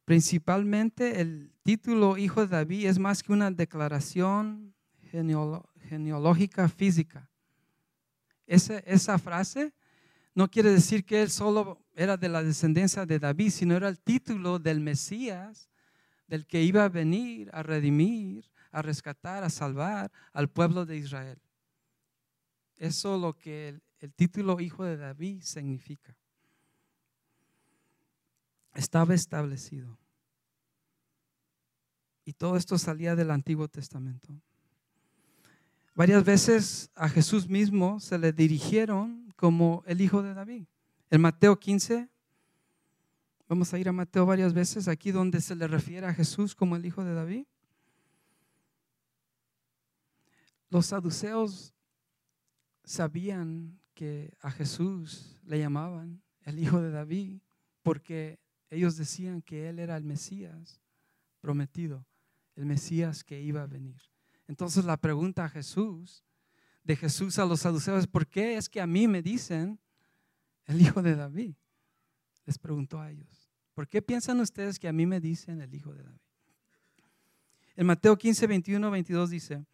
Principalmente 0.07 1.20
el 1.20 1.53
título 1.62 2.16
hijo 2.16 2.41
de 2.41 2.47
David 2.47 2.87
es 2.87 2.99
más 2.99 3.22
que 3.22 3.35
una 3.35 3.51
declaración 3.51 4.72
genealógica 5.91 6.66
física. 6.70 7.28
Esa, 8.47 8.78
esa 8.78 9.18
frase 9.18 9.74
no 10.35 10.51
quiere 10.51 10.70
decir 10.70 11.05
que 11.05 11.20
él 11.20 11.28
solo 11.28 11.85
era 11.95 12.16
de 12.16 12.31
la 12.31 12.43
descendencia 12.43 13.05
de 13.05 13.18
David, 13.18 13.51
sino 13.51 13.76
era 13.76 13.91
el 13.91 14.01
título 14.01 14.59
del 14.59 14.81
Mesías, 14.81 15.68
del 16.26 16.47
que 16.47 16.62
iba 16.62 16.85
a 16.85 16.89
venir 16.89 17.51
a 17.53 17.62
redimir, 17.62 18.51
a 18.71 18.83
rescatar, 18.83 19.45
a 19.45 19.51
salvar 19.51 20.11
al 20.33 20.49
pueblo 20.49 20.87
de 20.87 20.97
Israel. 20.97 21.39
Eso 22.77 23.16
es 23.16 23.21
lo 23.21 23.37
que 23.37 23.68
el, 23.68 23.83
el 24.01 24.12
título 24.12 24.61
Hijo 24.61 24.85
de 24.85 24.97
David 24.97 25.43
significa. 25.43 26.16
Estaba 28.75 29.14
establecido. 29.14 29.99
Y 32.25 32.33
todo 32.33 32.57
esto 32.57 32.79
salía 32.79 33.16
del 33.16 33.31
Antiguo 33.31 33.68
Testamento. 33.68 34.41
Varias 35.95 36.25
veces 36.25 36.91
a 36.95 37.09
Jesús 37.09 37.49
mismo 37.49 38.01
se 38.01 38.18
le 38.18 38.33
dirigieron 38.33 39.33
como 39.37 39.83
el 39.87 40.01
hijo 40.01 40.23
de 40.23 40.33
David. 40.33 40.66
En 41.11 41.21
Mateo 41.21 41.59
15, 41.59 42.09
vamos 43.49 43.75
a 43.75 43.79
ir 43.79 43.89
a 43.89 43.93
Mateo 43.93 44.25
varias 44.25 44.55
veces, 44.55 44.87
aquí 44.87 45.11
donde 45.11 45.41
se 45.41 45.57
le 45.57 45.66
refiere 45.66 46.07
a 46.07 46.14
Jesús 46.14 46.55
como 46.55 46.77
el 46.77 46.87
hijo 46.87 47.05
de 47.05 47.14
David. 47.14 47.47
Los 50.71 50.87
saduceos 50.87 51.75
sabían 52.85 53.81
que 53.95 54.37
a 54.41 54.51
Jesús 54.51 55.41
le 55.45 55.59
llamaban 55.59 56.23
el 56.43 56.59
hijo 56.59 56.81
de 56.81 56.91
David 56.91 57.41
porque 57.83 58.41
ellos 58.71 58.97
decían 58.97 59.43
que 59.43 59.68
él 59.68 59.79
era 59.79 59.97
el 59.97 60.05
Mesías 60.05 60.81
prometido, 61.41 62.07
el 62.55 62.66
Mesías 62.66 63.25
que 63.25 63.41
iba 63.41 63.62
a 63.62 63.66
venir. 63.66 64.01
Entonces 64.47 64.85
la 64.85 64.97
pregunta 64.97 65.45
a 65.45 65.49
Jesús 65.49 66.25
de 66.85 66.97
Jesús 66.97 67.39
a 67.39 67.45
los 67.45 67.61
saduceos, 67.61 68.07
¿por 68.07 68.27
qué 68.27 68.57
es 68.57 68.68
que 68.68 68.81
a 68.81 68.87
mí 68.87 69.07
me 69.07 69.23
dicen 69.23 69.79
el 70.66 70.81
hijo 70.81 71.03
de 71.03 71.14
David? 71.14 71.55
Les 72.47 72.59
preguntó 72.59 73.01
a 73.01 73.11
ellos. 73.11 73.51
¿Por 73.75 73.89
qué 73.89 74.03
piensan 74.03 74.41
ustedes 74.41 74.79
que 74.79 74.89
a 74.89 74.93
mí 74.93 75.07
me 75.07 75.21
dicen 75.21 75.61
el 75.61 75.75
hijo 75.75 75.93
de 75.93 76.03
David? 76.03 76.21
En 77.77 77.87
Mateo 77.87 78.16
15, 78.16 78.47
21, 78.47 78.91
22 78.91 79.31
dice, 79.31 79.64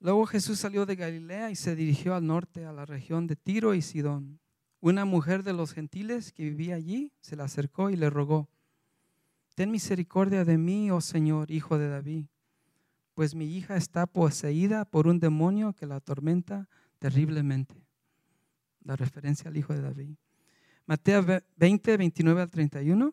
luego 0.00 0.26
Jesús 0.26 0.58
salió 0.58 0.86
de 0.86 0.96
Galilea 0.96 1.50
y 1.50 1.56
se 1.56 1.74
dirigió 1.74 2.14
al 2.14 2.26
norte, 2.26 2.64
a 2.64 2.72
la 2.72 2.86
región 2.86 3.26
de 3.26 3.36
Tiro 3.36 3.74
y 3.74 3.82
Sidón. 3.82 4.40
Una 4.80 5.04
mujer 5.04 5.42
de 5.42 5.52
los 5.52 5.72
gentiles 5.72 6.32
que 6.32 6.44
vivía 6.44 6.76
allí 6.76 7.12
se 7.20 7.36
le 7.36 7.42
acercó 7.42 7.90
y 7.90 7.96
le 7.96 8.10
rogó, 8.10 8.48
ten 9.54 9.70
misericordia 9.70 10.44
de 10.44 10.56
mí, 10.56 10.90
oh 10.90 11.00
Señor, 11.00 11.50
hijo 11.50 11.78
de 11.78 11.88
David 11.88 12.26
pues 13.18 13.34
mi 13.34 13.52
hija 13.56 13.76
está 13.76 14.06
poseída 14.06 14.84
por 14.84 15.08
un 15.08 15.18
demonio 15.18 15.72
que 15.72 15.86
la 15.86 15.96
atormenta 15.96 16.68
terriblemente. 17.00 17.74
La 18.84 18.94
referencia 18.94 19.50
al 19.50 19.56
hijo 19.56 19.74
de 19.74 19.80
David. 19.80 20.14
Mateo 20.86 21.26
20, 21.56 21.96
29 21.96 22.42
al 22.42 22.48
31. 22.48 23.12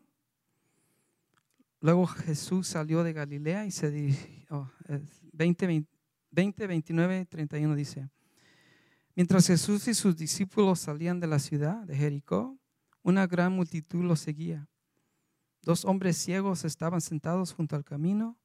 Luego 1.80 2.06
Jesús 2.06 2.68
salió 2.68 3.02
de 3.02 3.14
Galilea 3.14 3.66
y 3.66 3.72
se 3.72 3.90
dirigió. 3.90 4.70
20, 5.32 5.84
20, 6.36 6.66
29 6.66 7.24
31 7.24 7.74
dice. 7.74 8.10
Mientras 9.14 9.46
Jesús 9.46 9.88
y 9.88 9.94
sus 9.94 10.16
discípulos 10.16 10.80
salían 10.80 11.18
de 11.18 11.26
la 11.26 11.38
ciudad 11.38 11.84
de 11.84 11.96
Jericó, 11.96 12.58
una 13.02 13.26
gran 13.26 13.52
multitud 13.52 14.04
los 14.04 14.20
seguía. 14.20 14.68
Dos 15.62 15.86
hombres 15.86 16.18
ciegos 16.18 16.66
estaban 16.66 17.00
sentados 17.00 17.52
junto 17.52 17.74
al 17.74 17.84
camino 17.84 18.36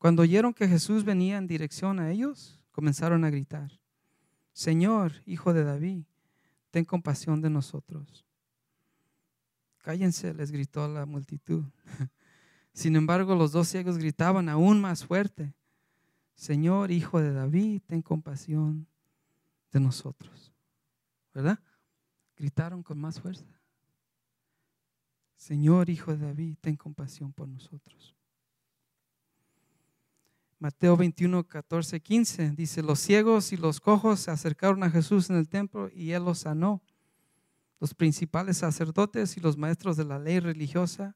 cuando 0.00 0.22
oyeron 0.22 0.52
que 0.52 0.68
Jesús 0.68 1.04
venía 1.04 1.38
en 1.38 1.46
dirección 1.46 2.00
a 2.00 2.10
ellos, 2.10 2.62
comenzaron 2.72 3.24
a 3.24 3.30
gritar, 3.30 3.80
Señor, 4.52 5.12
hijo 5.24 5.54
de 5.54 5.64
David, 5.64 6.04
ten 6.70 6.84
compasión 6.84 7.40
de 7.40 7.50
nosotros. 7.50 8.26
Cállense, 9.78 10.34
les 10.34 10.50
gritó 10.50 10.88
la 10.88 11.06
multitud. 11.06 11.64
Sin 12.72 12.96
embargo, 12.96 13.34
los 13.34 13.52
dos 13.52 13.68
ciegos 13.68 13.96
gritaban 13.96 14.48
aún 14.48 14.80
más 14.80 15.04
fuerte, 15.04 15.54
Señor, 16.36 16.90
hijo 16.90 17.20
de 17.20 17.32
David, 17.32 17.80
ten 17.86 18.02
compasión 18.02 18.86
de 19.72 19.80
nosotros. 19.80 20.52
¿Verdad? 21.34 21.58
Gritaron 22.36 22.82
con 22.82 22.98
más 22.98 23.18
fuerza. 23.18 23.46
Señor, 25.36 25.88
hijo 25.88 26.14
de 26.14 26.26
David, 26.26 26.56
ten 26.60 26.76
compasión 26.76 27.32
por 27.32 27.48
nosotros. 27.48 28.14
Mateo 30.58 30.96
21, 30.96 31.44
14, 31.44 32.00
15 32.00 32.50
dice, 32.52 32.82
los 32.82 33.00
ciegos 33.00 33.52
y 33.52 33.56
los 33.56 33.80
cojos 33.80 34.20
se 34.20 34.30
acercaron 34.30 34.82
a 34.82 34.90
Jesús 34.90 35.28
en 35.30 35.36
el 35.36 35.48
templo 35.48 35.90
y 35.94 36.12
él 36.12 36.24
los 36.24 36.40
sanó. 36.40 36.82
Los 37.80 37.94
principales 37.94 38.58
sacerdotes 38.58 39.36
y 39.36 39.40
los 39.40 39.56
maestros 39.56 39.96
de 39.96 40.04
la 40.04 40.18
ley 40.18 40.40
religiosa 40.40 41.14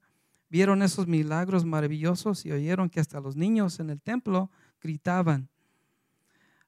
vieron 0.48 0.82
esos 0.82 1.06
milagros 1.06 1.64
maravillosos 1.64 2.44
y 2.44 2.52
oyeron 2.52 2.90
que 2.90 3.00
hasta 3.00 3.20
los 3.20 3.36
niños 3.36 3.80
en 3.80 3.90
el 3.90 4.00
templo 4.00 4.50
gritaban, 4.81 5.49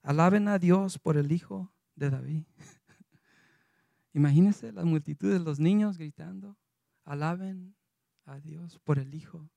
alaben 0.02 0.48
a 0.48 0.58
Dios 0.58 0.98
por 0.98 1.16
el 1.16 1.32
Hijo 1.32 1.72
de 1.96 2.10
David. 2.10 2.44
Imagínense 4.14 4.72
la 4.72 4.84
multitud 4.84 5.32
de 5.32 5.38
los 5.38 5.58
niños 5.58 5.98
gritando, 5.98 6.56
alaben 7.04 7.74
a 8.26 8.38
Dios 8.38 8.78
por 8.78 8.98
el 8.98 9.14
Hijo 9.14 9.48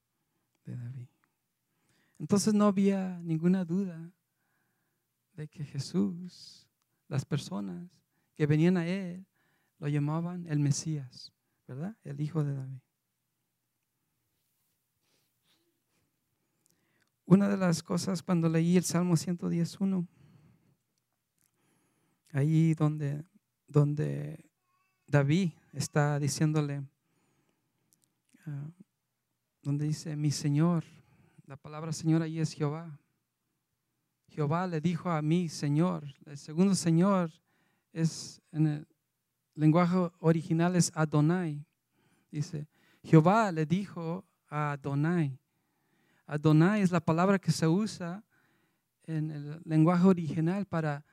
de 0.66 0.76
David. 0.76 1.08
Entonces 2.20 2.54
no 2.54 2.66
había 2.66 3.20
ninguna 3.22 3.66
duda 3.66 4.12
de 5.34 5.48
que 5.48 5.66
Jesús, 5.66 6.68
las 7.08 7.26
personas 7.26 7.90
que 8.36 8.48
venían 8.48 8.78
a 8.78 8.88
Él, 8.88 9.26
lo 9.80 9.88
llamaban 9.88 10.46
el 10.48 10.60
Mesías, 10.60 11.34
¿verdad? 11.68 11.98
El 12.04 12.22
Hijo 12.22 12.44
de 12.44 12.54
David. 12.54 12.85
Una 17.26 17.50
de 17.50 17.58
las 17.58 17.82
cosas 17.82 18.22
cuando 18.22 18.48
leí 18.48 18.78
el 18.78 18.84
Salmo 18.84 19.18
111, 19.18 20.08
ahí 22.32 22.74
donde, 22.74 23.26
donde 23.68 24.50
David 25.08 25.52
está 25.74 26.20
diciéndole, 26.20 26.84
ah, 28.46 28.70
donde 29.62 29.86
dice, 29.86 30.16
mi 30.16 30.32
Señor, 30.32 30.84
la 31.48 31.58
palabra 31.58 31.92
Señor 31.92 32.22
ahí 32.22 32.40
es 32.40 32.54
Jehová. 32.54 33.00
Jehová 34.30 34.68
le 34.68 34.82
dijo 34.82 35.10
a 35.10 35.22
mí, 35.22 35.48
Señor. 35.48 36.04
El 36.26 36.38
segundo 36.38 36.76
Señor 36.76 37.32
es 37.94 38.42
en 38.52 38.68
el 38.68 38.88
lenguaje 39.54 40.12
original 40.20 40.76
es 40.76 40.92
Adonai. 40.94 41.66
Dice, 42.32 42.68
Jehová 43.04 43.52
le 43.52 43.66
dijo 43.66 44.26
a 44.48 44.74
Adonai. 44.74 45.40
Adonai 46.26 46.82
es 46.82 46.92
la 46.92 47.00
palabra 47.00 47.40
que 47.40 47.52
se 47.52 47.68
usa 47.68 48.24
en 49.04 49.32
el 49.32 49.62
lenguaje 49.64 50.06
original 50.06 50.66
para, 50.66 51.06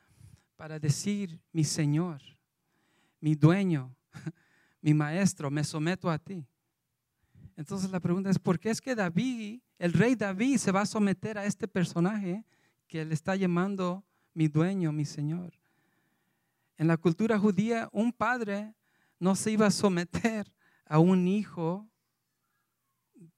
para 0.56 0.78
decir 0.78 1.40
mi 1.52 1.64
Señor, 1.64 2.22
mi 3.20 3.34
dueño, 3.34 3.94
mi 4.80 4.94
maestro, 4.94 5.50
me 5.50 5.64
someto 5.64 6.10
a 6.10 6.18
ti. 6.18 6.46
Entonces 7.56 7.90
la 7.90 8.00
pregunta 8.00 8.30
es, 8.30 8.38
¿por 8.38 8.58
qué 8.58 8.70
es 8.70 8.80
que 8.80 8.94
David, 8.94 9.60
el 9.78 9.92
rey 9.92 10.14
David, 10.14 10.56
se 10.56 10.72
va 10.72 10.82
a 10.82 10.86
someter 10.86 11.36
a 11.36 11.44
este 11.44 11.68
personaje 11.68 12.44
que 12.86 13.04
le 13.04 13.14
está 13.14 13.36
llamando 13.36 14.04
mi 14.32 14.48
dueño, 14.48 14.92
mi 14.92 15.04
Señor? 15.04 15.52
En 16.78 16.88
la 16.88 16.96
cultura 16.96 17.38
judía, 17.38 17.88
un 17.92 18.12
padre 18.12 18.74
no 19.18 19.36
se 19.36 19.52
iba 19.52 19.66
a 19.66 19.70
someter 19.70 20.52
a 20.86 20.98
un 20.98 21.28
hijo 21.28 21.88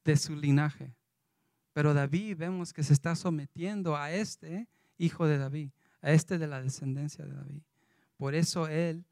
de 0.05 0.16
su 0.16 0.35
linaje. 0.37 0.95
Pero 1.75 1.93
David 1.93 2.39
vemos 2.39 2.72
que 2.72 2.83
se 2.83 2.95
está 2.95 3.14
sometiendo 3.14 3.97
a 3.97 4.11
este 4.12 4.68
hijo 4.97 5.27
de 5.27 5.37
David, 5.37 5.70
a 6.01 6.12
este 6.12 6.39
de 6.39 6.47
la 6.47 6.62
descendencia 6.62 7.27
de 7.27 7.35
David. 7.35 7.61
Por 8.16 8.35
eso 8.35 8.68
él 8.68 9.05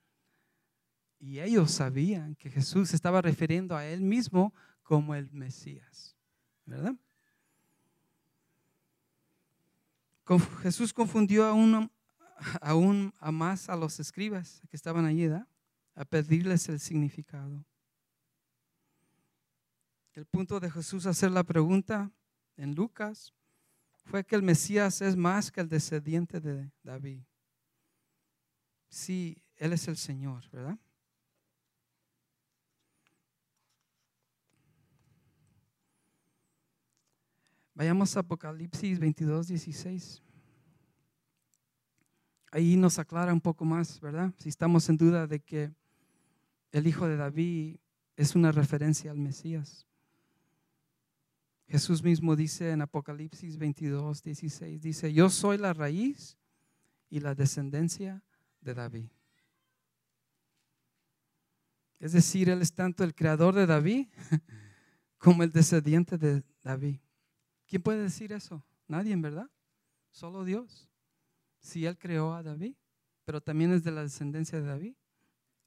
y 1.18 1.40
ellos 1.40 1.70
sabían 1.70 2.34
que 2.36 2.50
Jesús 2.50 2.94
estaba 2.94 3.20
refiriendo 3.20 3.76
a 3.76 3.84
él 3.84 4.00
mismo 4.00 4.54
como 4.82 5.14
el 5.14 5.30
Mesías. 5.30 6.16
¿Verdad? 6.64 6.96
Jesús 10.62 10.92
confundió 10.92 11.44
aún, 11.44 11.90
aún 12.60 13.12
a 13.18 13.30
más 13.30 13.68
a 13.68 13.76
los 13.76 14.00
escribas 14.00 14.62
que 14.70 14.76
estaban 14.76 15.04
allí, 15.04 15.28
a 15.94 16.04
pedirles 16.04 16.68
el 16.68 16.80
significado. 16.80 17.64
El 20.14 20.26
punto 20.26 20.60
de 20.60 20.70
Jesús 20.70 21.06
hacer 21.06 21.30
la 21.30 21.42
pregunta 21.42 22.10
en 22.56 22.74
Lucas 22.74 23.32
fue 24.04 24.24
que 24.24 24.36
el 24.36 24.42
Mesías 24.42 25.00
es 25.00 25.16
más 25.16 25.50
que 25.50 25.60
el 25.60 25.68
descendiente 25.68 26.40
de 26.40 26.70
David. 26.82 27.22
Sí, 28.88 29.42
Él 29.56 29.72
es 29.72 29.88
el 29.88 29.96
Señor, 29.96 30.48
¿verdad? 30.50 30.78
Vayamos 37.74 38.16
a 38.16 38.20
Apocalipsis 38.20 38.98
22, 38.98 39.48
16. 39.48 40.22
Ahí 42.50 42.76
nos 42.76 42.98
aclara 42.98 43.32
un 43.32 43.40
poco 43.40 43.64
más, 43.64 43.98
¿verdad? 43.98 44.32
Si 44.36 44.50
estamos 44.50 44.88
en 44.90 44.98
duda 44.98 45.26
de 45.26 45.40
que 45.40 45.72
el 46.70 46.86
hijo 46.86 47.08
de 47.08 47.16
David 47.16 47.78
es 48.16 48.34
una 48.34 48.52
referencia 48.52 49.10
al 49.10 49.18
Mesías. 49.18 49.86
Jesús 51.72 52.02
mismo 52.02 52.36
dice 52.36 52.70
en 52.70 52.82
Apocalipsis 52.82 53.56
22, 53.56 54.22
16, 54.22 54.82
dice, 54.82 55.10
yo 55.10 55.30
soy 55.30 55.56
la 55.56 55.72
raíz 55.72 56.36
y 57.08 57.20
la 57.20 57.34
descendencia 57.34 58.22
de 58.60 58.74
David. 58.74 59.08
Es 61.98 62.12
decir, 62.12 62.50
Él 62.50 62.60
es 62.60 62.74
tanto 62.74 63.04
el 63.04 63.14
creador 63.14 63.54
de 63.54 63.64
David 63.64 64.08
como 65.16 65.44
el 65.44 65.50
descendiente 65.50 66.18
de 66.18 66.42
David. 66.62 66.98
¿Quién 67.66 67.80
puede 67.80 68.02
decir 68.02 68.34
eso? 68.34 68.62
Nadie, 68.86 69.16
verdad. 69.16 69.48
Solo 70.10 70.44
Dios. 70.44 70.90
Si 71.58 71.86
Él 71.86 71.96
creó 71.96 72.34
a 72.34 72.42
David, 72.42 72.74
pero 73.24 73.40
también 73.40 73.72
es 73.72 73.82
de 73.82 73.92
la 73.92 74.02
descendencia 74.02 74.60
de 74.60 74.66
David, 74.66 74.94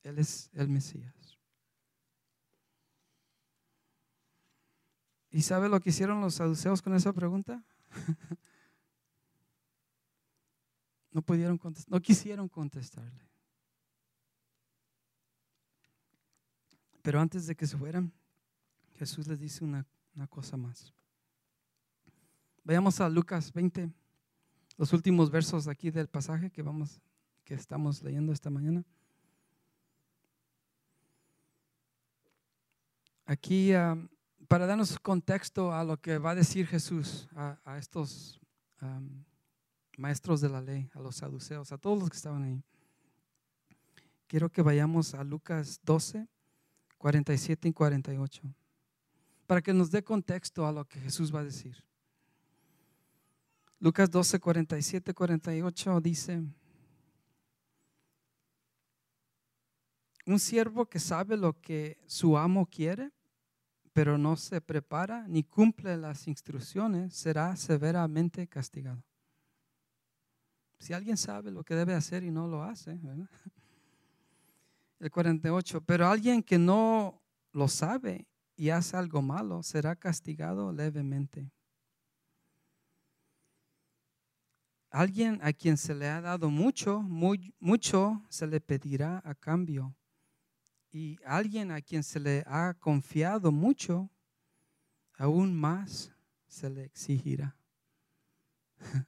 Él 0.04 0.20
es 0.20 0.52
el 0.54 0.70
Mesías. 0.70 1.15
¿Y 5.36 5.42
sabe 5.42 5.68
lo 5.68 5.82
que 5.82 5.90
hicieron 5.90 6.22
los 6.22 6.36
saduceos 6.36 6.82
con 6.82 6.96
esa 6.96 7.12
pregunta? 7.12 7.62
no 11.12 11.22
pudieron 11.22 11.58
contestar, 11.58 11.92
no 11.92 12.02
quisieron 12.02 12.48
contestarle. 12.48 13.28
Pero 17.02 17.20
antes 17.20 17.48
de 17.48 17.56
que 17.58 17.68
se 17.68 17.78
fueran, 17.78 18.14
Jesús 18.94 19.28
les 19.28 19.38
dice 19.38 19.66
una, 19.66 19.86
cosa 20.30 20.56
más. 20.56 20.94
Vayamos 22.64 23.02
a 23.02 23.10
Lucas 23.10 23.52
20, 23.52 23.92
los 24.78 24.94
últimos 24.94 25.30
versos 25.30 25.68
aquí 25.68 25.92
del 25.92 26.08
pasaje 26.08 26.50
que 26.50 26.62
vamos 26.62 27.02
que 27.44 27.56
estamos 27.56 28.02
leyendo 28.02 28.32
esta 28.32 28.50
mañana. 28.50 28.86
Aquí 33.26 33.74
ah, 33.74 33.98
para 34.48 34.66
darnos 34.66 35.00
contexto 35.00 35.74
a 35.74 35.84
lo 35.84 35.98
que 35.98 36.18
va 36.18 36.32
a 36.32 36.36
decir 36.36 36.68
Jesús 36.68 37.28
a, 37.36 37.78
estos 37.78 38.40
maestros 39.98 40.42
de 40.42 40.50
la 40.50 40.62
ley, 40.62 40.90
a 40.94 41.00
los 41.00 41.18
saduceos, 41.18 41.72
a 41.72 41.78
todos 41.78 42.00
los 42.00 42.10
que 42.10 42.18
estaban 42.18 42.44
ahí. 42.44 42.64
Quiero 44.28 44.50
que 44.52 44.62
vayamos 44.62 45.14
a 45.14 45.24
Lucas 45.24 45.80
12, 45.84 46.28
47 46.98 47.68
y 47.68 47.74
48, 47.74 48.42
para 49.48 49.62
que 49.62 49.74
nos 49.74 49.92
dé 49.92 50.04
contexto 50.04 50.66
a 50.66 50.72
lo 50.72 50.86
que 50.86 51.00
Jesús 51.00 51.34
va 51.34 51.40
a 51.42 51.44
decir. 51.44 51.84
Lucas 53.80 54.10
12, 54.10 54.40
47, 54.40 55.14
48 55.14 56.02
dice, 56.02 56.44
un 60.26 60.40
siervo 60.40 60.88
que 60.88 61.00
sabe 61.00 61.38
lo 61.38 61.60
que 61.62 62.00
su 62.08 62.38
amo 62.38 62.66
quiere, 62.66 63.12
pero 63.96 64.18
no 64.18 64.36
se 64.36 64.60
prepara 64.60 65.26
ni 65.26 65.42
cumple 65.42 65.96
las 65.96 66.28
instrucciones, 66.28 67.14
será 67.14 67.56
severamente 67.56 68.46
castigado. 68.46 69.02
Si 70.78 70.92
alguien 70.92 71.16
sabe 71.16 71.50
lo 71.50 71.64
que 71.64 71.76
debe 71.76 71.94
hacer 71.94 72.22
y 72.26 72.30
no 72.30 72.46
lo 72.46 72.62
hace, 72.62 73.00
el 75.00 75.10
48, 75.10 75.80
pero 75.80 76.10
alguien 76.10 76.44
que 76.44 76.58
no 76.58 77.22
lo 77.54 77.70
sabe 77.70 78.28
y 78.58 78.68
hace 78.68 78.98
algo 78.98 79.22
malo, 79.22 79.64
será 79.64 79.96
castigado 79.96 80.74
levemente. 80.74 81.50
Alguien 84.90 85.40
a 85.42 85.54
quien 85.54 85.78
se 85.78 85.96
le 85.96 86.10
ha 86.10 86.20
dado 86.20 86.50
mucho, 86.50 87.02
muy, 87.02 87.56
mucho 87.62 88.22
se 88.28 88.46
le 88.46 88.60
pedirá 88.60 89.22
a 89.24 89.34
cambio. 89.34 89.96
Y 90.96 91.20
alguien 91.26 91.72
a 91.72 91.82
quien 91.82 92.04
se 92.04 92.22
le 92.22 92.42
ha 92.48 92.74
confiado 92.74 93.52
mucho, 93.52 94.10
aún 95.18 95.54
más 95.54 96.14
se 96.48 96.70
le 96.70 96.86
exigirá. 96.86 97.54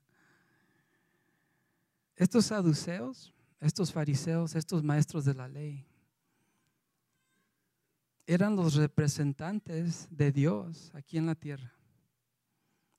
Estos 2.17 2.47
saduceos, 2.47 3.33
estos 3.61 3.93
fariseos, 3.93 4.53
estos 4.55 4.83
maestros 4.83 5.23
de 5.23 5.33
la 5.33 5.47
ley, 5.47 5.87
eran 8.25 8.57
los 8.57 8.73
representantes 8.73 10.09
de 10.11 10.33
Dios 10.33 10.91
aquí 10.93 11.17
en 11.17 11.27
la 11.27 11.35
tierra. 11.35 11.73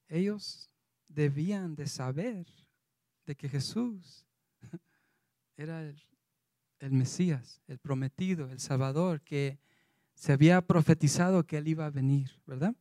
Ellos 0.08 0.70
debían 1.08 1.74
de 1.74 1.86
saber 1.86 2.46
de 3.26 3.36
que 3.36 3.50
Jesús 3.50 4.24
era 5.58 5.82
el, 5.82 6.02
Mesías, 6.80 7.60
el 7.66 7.78
prometido, 7.78 8.50
el 8.50 8.60
Salvador, 8.60 9.20
que 9.22 9.58
se 10.14 10.32
había 10.32 10.60
profetizado 10.62 11.44
que 11.46 11.58
Él 11.58 11.68
iba 11.68 11.86
a 11.86 11.90
venir, 11.90 12.30
¿verdad? 12.46 12.74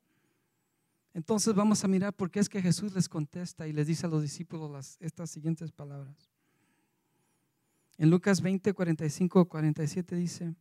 Entonces 1.14 1.56
vamos 1.56 1.84
a 1.84 1.88
mirar 1.88 2.14
por 2.14 2.30
qué 2.30 2.40
es 2.40 2.50
que 2.50 2.62
Jesús 2.62 2.94
les 2.94 3.10
contesta 3.10 3.68
y 3.68 3.74
les 3.74 3.88
dice 3.88 4.06
a 4.06 4.10
los 4.10 4.22
discípulos 4.22 4.98
estas 5.00 5.32
siguientes 5.32 5.72
palabras. 5.72 6.30
En 7.98 8.10
Lucas 8.12 8.42
20, 8.42 8.74
45, 8.74 9.48
47 9.48 10.16
dice, 10.16 10.56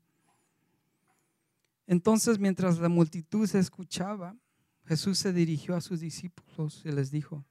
entonces 1.87 2.39
mientras 2.39 2.79
la 2.79 2.89
multitud 2.89 3.47
se 3.47 3.59
escuchaba, 3.59 4.35
Jesús 4.87 5.19
se 5.19 5.33
dirigió 5.33 5.77
a 5.77 5.81
sus 5.81 6.01
discípulos 6.01 6.83
y 6.85 6.91
les 6.91 7.11
dijo, 7.11 7.45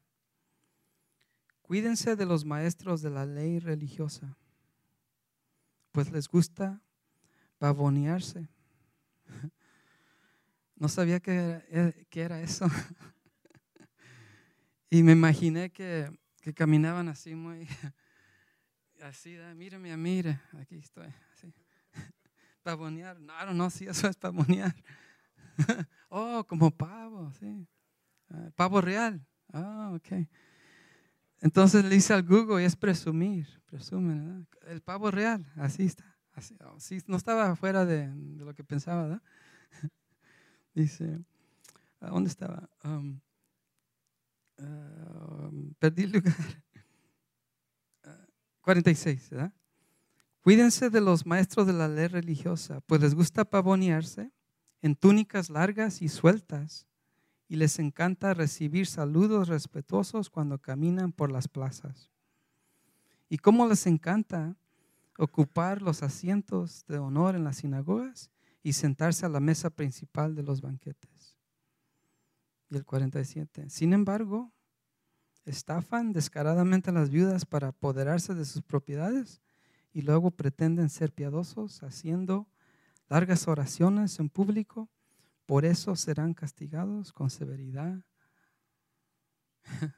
Cuídense 1.62 2.16
de 2.16 2.26
los 2.26 2.46
maestros 2.46 3.02
de 3.02 3.10
la 3.10 3.26
ley 3.26 3.60
religiosa, 3.60 4.38
pues 5.96 6.12
les 6.12 6.28
gusta 6.28 6.82
pavonearse. 7.58 8.48
No 10.78 10.90
sabía 10.90 11.22
que 11.22 11.32
era, 11.32 11.64
eh, 11.70 12.06
era 12.12 12.42
eso. 12.42 12.68
Y 14.90 15.04
me 15.04 15.14
imaginé 15.14 15.72
que, 15.72 16.12
que 16.42 16.54
caminaban 16.54 17.08
así 17.08 17.34
muy, 17.34 17.68
así, 19.02 19.38
mírame, 19.56 19.96
mire, 19.98 20.40
aquí 20.60 20.76
estoy, 20.76 21.08
así. 21.34 21.54
Pavonear, 22.62 23.20
no, 23.20 23.54
no, 23.54 23.70
sí, 23.70 23.88
eso 23.88 24.08
es 24.08 24.16
pavonear. 24.18 24.76
oh, 26.10 26.46
como 26.48 26.72
pavo, 26.72 27.32
sí. 27.40 27.68
Ah, 28.30 28.52
pavo 28.56 28.80
real. 28.80 29.26
Ah, 29.52 29.92
ok. 29.96 30.28
Entonces 31.46 31.84
le 31.84 31.92
dice 31.92 32.12
al 32.12 32.24
Google 32.24 32.64
y 32.64 32.66
es 32.66 32.76
presumir, 32.76 33.48
presume, 33.68 34.48
El 34.66 34.82
pavo 34.82 35.12
real, 35.12 35.46
así 35.58 35.84
está. 35.84 36.18
Así, 36.34 36.98
no 37.06 37.18
estaba 37.18 37.56
fuera 37.56 37.86
de, 37.86 38.12
lo 38.38 38.56
que 38.56 38.64
pensaba, 38.64 39.04
¿verdad? 39.04 39.22
dice, 40.74 41.20
¿a 42.00 42.10
dónde 42.10 42.30
estaba? 42.30 42.68
Um, 42.84 43.22
um, 44.58 45.76
perdí 45.78 46.06
el 46.06 46.14
lugar. 46.14 46.34
46, 48.62 49.30
¿verdad? 49.30 49.54
Cuídense 50.42 50.90
de 50.90 51.00
los 51.00 51.28
maestros 51.28 51.68
de 51.68 51.74
la 51.74 51.88
ley 51.88 52.08
religiosa, 52.08 52.82
pues 52.82 53.02
les 53.02 53.14
gusta 53.14 53.46
pavonearse 53.46 54.32
en 54.82 54.96
túnicas 54.96 55.52
largas 55.52 56.02
y 56.02 56.10
sueltas 56.10 56.88
y 57.48 57.58
les 57.58 57.80
encanta 57.80 58.34
recibir 58.34 58.88
saludos 58.88 59.48
respetuosos 59.48 60.30
cuando 60.30 60.60
caminan 60.60 61.12
por 61.12 61.32
las 61.32 61.48
plazas. 61.48 62.10
¿Y 63.30 63.38
cómo 63.38 63.68
les 63.68 63.86
encanta 63.88 64.56
ocupar 65.18 65.82
los 65.82 66.04
asientos 66.04 66.86
de 66.88 66.98
honor 66.98 67.36
en 67.36 67.44
las 67.44 67.58
sinagogas 67.58 68.30
y 68.64 68.74
sentarse 68.74 69.26
a 69.26 69.30
la 69.30 69.40
mesa 69.40 69.70
principal 69.70 70.36
de 70.36 70.44
los 70.44 70.62
banquetes? 70.62 71.38
Y 72.70 72.78
el 72.78 72.86
47. 72.86 73.70
Sin 73.70 73.94
embargo, 73.94 74.52
estafan 75.46 76.14
descaradamente 76.14 76.90
a 76.90 76.94
las 76.94 77.10
viudas 77.10 77.46
para 77.46 77.70
apoderarse 77.70 78.34
de 78.34 78.46
sus 78.46 78.64
propiedades 78.64 79.42
y 79.94 80.02
luego 80.02 80.32
pretenden 80.32 80.90
ser 80.90 81.14
piadosos 81.14 81.84
haciendo 81.84 82.48
largas 83.08 83.48
oraciones 83.48 84.20
en 84.20 84.30
público 84.30 84.90
por 85.46 85.66
eso 85.66 85.96
serán 85.96 86.34
castigados 86.34 87.14
con 87.14 87.30
severidad. 87.30 88.04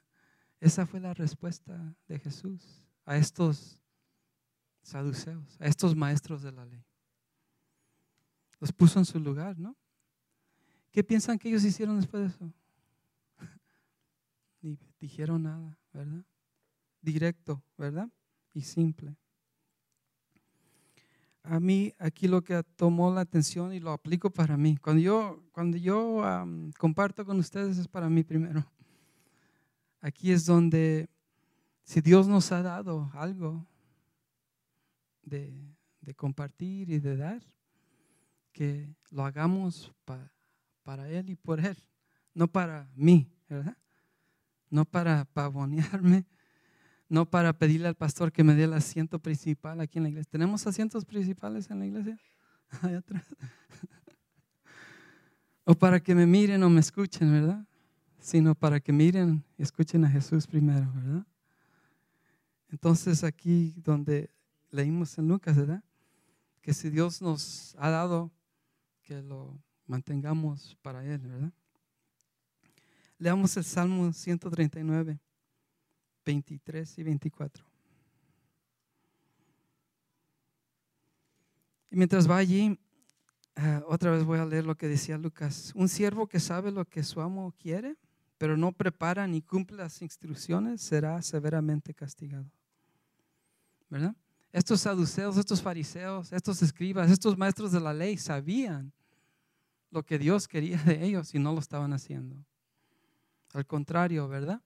Esa 0.60 0.86
fue 0.86 1.00
la 1.00 1.14
respuesta 1.14 1.96
de 2.08 2.20
Jesús 2.20 2.86
a 3.06 3.18
estos 3.18 3.80
saduceos, 4.82 5.60
a 5.62 5.68
estos 5.68 5.96
maestros 5.96 6.42
de 6.42 6.52
la 6.52 6.66
ley. 6.66 6.84
Los 8.60 8.72
puso 8.72 9.00
en 9.00 9.06
su 9.06 9.20
lugar, 9.20 9.58
¿no? 9.60 9.76
¿Qué 10.92 11.04
piensan 11.04 11.38
que 11.38 11.50
ellos 11.50 11.64
hicieron 11.64 11.98
después 11.98 12.24
de 12.24 12.30
eso? 12.30 12.54
Ni 14.62 14.80
dijeron 15.00 15.44
nada, 15.44 15.78
¿verdad? 15.94 16.26
Directo, 17.02 17.64
¿verdad? 17.78 18.10
Y 18.54 18.62
simple 18.62 19.16
a 21.50 21.60
mí 21.60 21.94
aquí 21.98 22.28
lo 22.28 22.44
que 22.44 22.62
tomó 22.76 23.14
la 23.14 23.22
atención 23.22 23.74
y 23.74 23.80
lo 23.80 23.92
aplico 23.92 24.30
para 24.30 24.58
mí. 24.58 24.78
Cuando 24.78 25.02
yo, 25.02 25.44
cuando 25.52 25.78
yo 25.78 26.24
comparto 26.78 27.26
con 27.26 27.40
ustedes 27.40 27.78
es 27.78 27.88
para 27.88 28.10
mí 28.10 28.24
primero. 28.24 28.66
Aquí 30.02 30.32
es 30.32 30.46
donde, 30.46 31.10
si 31.84 32.02
Dios 32.02 32.28
nos 32.28 32.52
ha 32.52 32.62
dado 32.62 33.10
algo 33.14 33.66
de, 35.24 35.76
compartir 36.16 36.90
y 36.90 37.00
de 37.00 37.18
dar, 37.18 37.42
que 38.52 38.96
lo 39.12 39.26
hagamos 39.26 39.94
para 40.84 41.10
Él 41.10 41.30
y 41.30 41.36
por 41.36 41.60
Él, 41.60 41.78
no 42.34 42.48
para 42.48 42.90
mí, 42.96 43.30
¿verdad? 43.50 43.78
No 44.70 44.86
para 44.86 45.26
pavonearme, 45.26 46.26
no 47.10 47.30
para 47.30 47.58
pedirle 47.58 47.88
al 47.88 47.96
pastor 47.96 48.32
que 48.32 48.44
me 48.44 48.56
dé 48.56 48.66
el 48.66 48.74
asiento 48.74 49.20
principal 49.20 49.80
aquí 49.80 49.98
en 49.98 50.04
la 50.04 50.10
iglesia. 50.10 50.32
¿Tenemos 50.32 50.68
asientos 50.68 51.06
principales 51.06 51.70
en 51.70 51.80
la 51.80 51.86
iglesia? 51.86 52.20
Allá 52.82 53.00
atrás. 53.00 53.26
o 55.64 55.76
para 55.76 56.00
que 56.00 56.16
me 56.16 56.26
miren 56.26 56.64
o 56.64 56.70
me 56.70 56.82
escuchen, 56.82 57.32
¿verdad? 57.32 57.66
Sino 58.20 58.56
para 58.56 58.80
que 58.80 58.92
miren 58.92 59.44
y 59.58 59.64
escuchen 59.64 60.04
a 60.04 60.10
Jesús 60.10 60.48
primero, 60.48 60.92
¿verdad? 60.94 61.26
Entonces 62.70 63.24
aquí 63.24 63.74
donde 63.78 64.30
leímos 64.70 65.18
en 65.18 65.30
Lucas, 65.30 65.56
¿verdad? 65.56 65.84
Que 66.62 66.74
si 66.74 66.90
Dios 66.90 67.22
nos 67.22 67.76
ha 67.80 67.90
dado, 67.90 68.32
que 69.04 69.22
lo 69.22 69.58
mantengamos 69.86 70.78
para 70.82 71.06
Él, 71.06 71.20
¿verdad? 71.20 71.54
Leamos 73.18 73.56
el 73.56 73.64
Salmo 73.64 74.12
139. 74.12 75.18
23 76.28 76.98
y 76.98 77.04
24. 77.04 77.66
Y 81.90 81.96
mientras 81.96 82.30
va 82.30 82.36
allí, 82.36 82.78
eh, 83.56 83.82
otra 83.88 84.12
vez 84.12 84.26
voy 84.26 84.38
a 84.38 84.46
leer 84.46 84.66
lo 84.66 84.76
que 84.76 84.90
decía 84.90 85.18
Lucas. 85.18 85.72
Un 85.74 85.88
siervo 85.88 86.28
que 86.28 86.42
sabe 86.42 86.70
lo 86.70 86.84
que 86.84 87.02
su 87.02 87.22
amo 87.22 87.54
quiere, 87.58 87.96
pero 88.38 88.58
no 88.58 88.74
prepara 88.74 89.26
ni 89.26 89.42
cumple 89.42 89.78
las 89.78 90.02
instrucciones, 90.02 90.82
será 90.82 91.22
severamente 91.22 91.94
castigado. 91.94 92.52
¿Verdad? 93.90 94.14
Estos 94.52 94.82
saduceos, 94.82 95.38
estos 95.38 95.62
fariseos, 95.62 96.34
estos 96.34 96.62
escribas, 96.62 97.10
estos 97.10 97.38
maestros 97.38 97.72
de 97.72 97.80
la 97.80 97.94
ley 97.94 98.18
sabían 98.18 98.92
lo 99.92 100.04
que 100.04 100.20
Dios 100.20 100.46
quería 100.46 100.78
de 100.84 101.06
ellos 101.06 101.34
y 101.34 101.40
no 101.40 101.54
lo 101.54 101.60
estaban 101.60 101.94
haciendo. 101.94 102.36
Al 103.54 103.66
contrario, 103.66 104.28
¿verdad? 104.28 104.62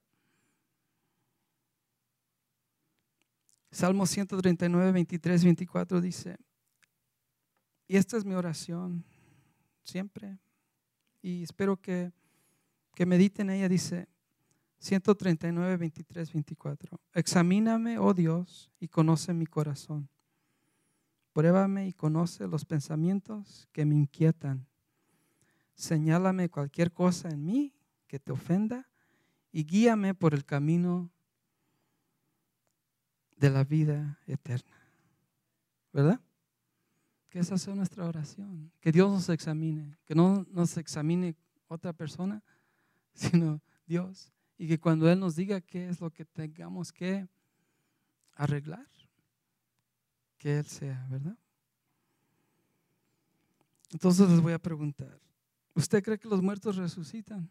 Salmo 3.71 4.05
139, 4.05 4.91
23, 4.91 5.43
24 5.45 6.01
dice, 6.01 6.37
y 7.87 7.95
esta 7.95 8.17
es 8.17 8.25
mi 8.25 8.33
oración 8.33 9.05
siempre, 9.83 10.37
y 11.21 11.43
espero 11.43 11.77
que, 11.77 12.11
que 12.93 13.05
mediten 13.05 13.49
ella, 13.49 13.69
dice 13.69 14.09
139, 14.79 15.77
23, 15.77 16.33
24, 16.33 16.99
examíname, 17.13 17.97
oh 17.97 18.13
Dios, 18.13 18.71
y 18.79 18.87
conoce 18.89 19.33
mi 19.33 19.45
corazón. 19.45 20.09
Pruébame 21.33 21.87
y 21.87 21.93
conoce 21.93 22.47
los 22.47 22.65
pensamientos 22.65 23.69
que 23.71 23.85
me 23.85 23.95
inquietan. 23.95 24.67
Señálame 25.75 26.49
cualquier 26.49 26.91
cosa 26.91 27.29
en 27.29 27.45
mí 27.45 27.73
que 28.07 28.19
te 28.19 28.33
ofenda 28.33 28.89
y 29.51 29.63
guíame 29.63 30.13
por 30.13 30.33
el 30.33 30.43
camino 30.43 31.09
de 33.41 33.49
la 33.49 33.63
vida 33.63 34.19
eterna. 34.27 34.77
¿Verdad? 35.91 36.21
Que 37.27 37.39
esa 37.39 37.57
sea 37.57 37.73
nuestra 37.73 38.05
oración. 38.05 38.71
Que 38.79 38.91
Dios 38.91 39.11
nos 39.11 39.29
examine. 39.29 39.97
Que 40.05 40.13
no 40.13 40.45
nos 40.51 40.77
examine 40.77 41.35
otra 41.67 41.91
persona, 41.91 42.43
sino 43.13 43.59
Dios. 43.87 44.31
Y 44.59 44.67
que 44.67 44.79
cuando 44.79 45.09
Él 45.09 45.19
nos 45.19 45.35
diga 45.35 45.59
qué 45.59 45.89
es 45.89 45.99
lo 45.99 46.11
que 46.11 46.23
tengamos 46.23 46.93
que 46.93 47.27
arreglar, 48.35 48.87
que 50.37 50.59
Él 50.59 50.65
sea, 50.65 51.07
¿verdad? 51.09 51.37
Entonces 53.89 54.29
les 54.29 54.39
voy 54.39 54.53
a 54.53 54.59
preguntar, 54.59 55.19
¿usted 55.73 56.03
cree 56.03 56.19
que 56.19 56.29
los 56.29 56.43
muertos 56.43 56.75
resucitan? 56.75 57.49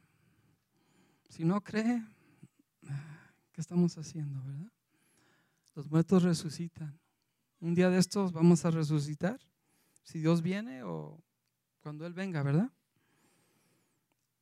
Si 1.28 1.44
no 1.44 1.60
cree, 1.60 2.02
¿qué 3.52 3.60
estamos 3.60 3.98
haciendo, 3.98 4.40
verdad? 4.44 4.70
Los 5.80 5.90
muertos 5.90 6.22
resucitan. 6.24 7.00
Un 7.58 7.74
día 7.74 7.88
de 7.88 7.96
estos 7.96 8.32
vamos 8.32 8.66
a 8.66 8.70
resucitar, 8.70 9.40
si 10.02 10.18
Dios 10.18 10.42
viene 10.42 10.82
o 10.82 11.24
cuando 11.80 12.04
Él 12.04 12.12
venga, 12.12 12.42
¿verdad? 12.42 12.70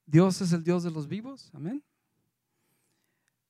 Dios 0.05 0.41
es 0.41 0.53
el 0.53 0.64
Dios 0.64 0.82
de 0.82 0.91
los 0.91 1.07
vivos, 1.07 1.53
amén. 1.55 1.84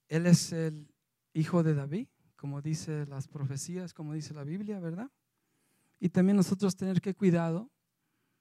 Él 0.07 0.26
es 0.26 0.53
el 0.53 0.93
hijo 1.32 1.62
de 1.62 1.72
David, 1.72 2.09
como 2.36 2.61
dice 2.61 3.07
las 3.07 3.26
profecías, 3.26 3.95
como 3.95 4.12
dice 4.12 4.34
la 4.34 4.45
Biblia, 4.45 4.80
¿verdad? 4.80 5.11
Y 5.99 6.11
también 6.11 6.36
nosotros 6.36 6.76
tener 6.76 7.01
que 7.01 7.14
cuidado 7.14 7.70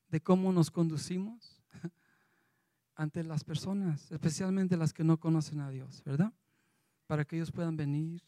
de 0.10 0.20
cómo 0.20 0.52
nos 0.52 0.70
conducimos 0.70 1.64
ante 2.96 3.24
las 3.24 3.46
personas, 3.46 4.12
especialmente 4.12 4.76
las 4.76 4.92
que 4.92 5.06
no 5.06 5.18
conocen 5.18 5.62
a 5.62 5.70
Dios, 5.70 6.04
¿verdad? 6.04 6.34
Para 7.06 7.24
que 7.24 7.38
ellos 7.38 7.54
puedan 7.54 7.78
venir 7.78 8.22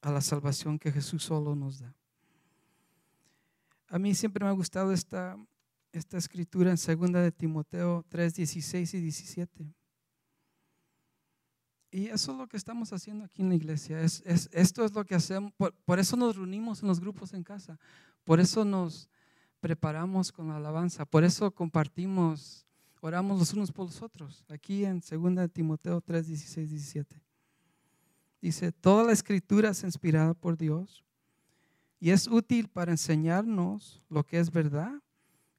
a 0.00 0.10
la 0.10 0.20
salvación 0.20 0.78
que 0.78 0.92
Jesús 0.92 1.24
solo 1.24 1.54
nos 1.54 1.80
da. 1.80 1.94
A 3.88 3.98
mí 3.98 4.14
siempre 4.14 4.44
me 4.44 4.50
ha 4.50 4.54
gustado 4.54 4.92
esta, 4.92 5.36
esta 5.92 6.18
escritura 6.18 6.70
en 6.70 6.76
2 6.76 7.12
de 7.12 7.32
Timoteo 7.32 8.04
3, 8.08 8.34
16 8.34 8.94
y 8.94 9.00
17. 9.00 9.74
Y 11.90 12.06
eso 12.08 12.32
es 12.32 12.38
lo 12.38 12.46
que 12.46 12.58
estamos 12.58 12.92
haciendo 12.92 13.24
aquí 13.24 13.40
en 13.40 13.48
la 13.48 13.54
iglesia. 13.54 14.00
Es, 14.00 14.22
esto 14.52 14.84
es 14.84 14.92
lo 14.92 15.04
que 15.06 15.14
hacemos. 15.14 15.52
Por, 15.52 15.74
por, 15.84 15.98
eso 15.98 16.16
nos 16.16 16.36
reunimos 16.36 16.82
en 16.82 16.88
los 16.88 17.00
grupos 17.00 17.32
en 17.32 17.42
casa. 17.42 17.78
Por 18.24 18.40
eso 18.40 18.64
nos 18.64 19.08
preparamos 19.60 20.30
con 20.30 20.48
la 20.48 20.56
alabanza. 20.56 21.06
Por 21.06 21.24
eso 21.24 21.50
compartimos 21.50 22.68
oramos 23.00 23.38
los 23.38 23.52
unos 23.52 23.72
por 23.72 23.86
los 23.86 24.02
otros. 24.02 24.44
Aquí 24.48 24.84
en 24.84 25.00
2 25.00 25.50
Timoteo 25.52 26.00
3, 26.00 26.26
16, 26.26 26.70
17. 26.70 27.22
Dice, 28.40 28.72
toda 28.72 29.04
la 29.04 29.12
escritura 29.12 29.70
es 29.70 29.82
inspirada 29.82 30.34
por 30.34 30.56
Dios 30.56 31.04
y 31.98 32.10
es 32.10 32.28
útil 32.28 32.68
para 32.68 32.92
enseñarnos 32.92 34.02
lo 34.08 34.24
que 34.24 34.38
es 34.38 34.50
verdad 34.50 35.02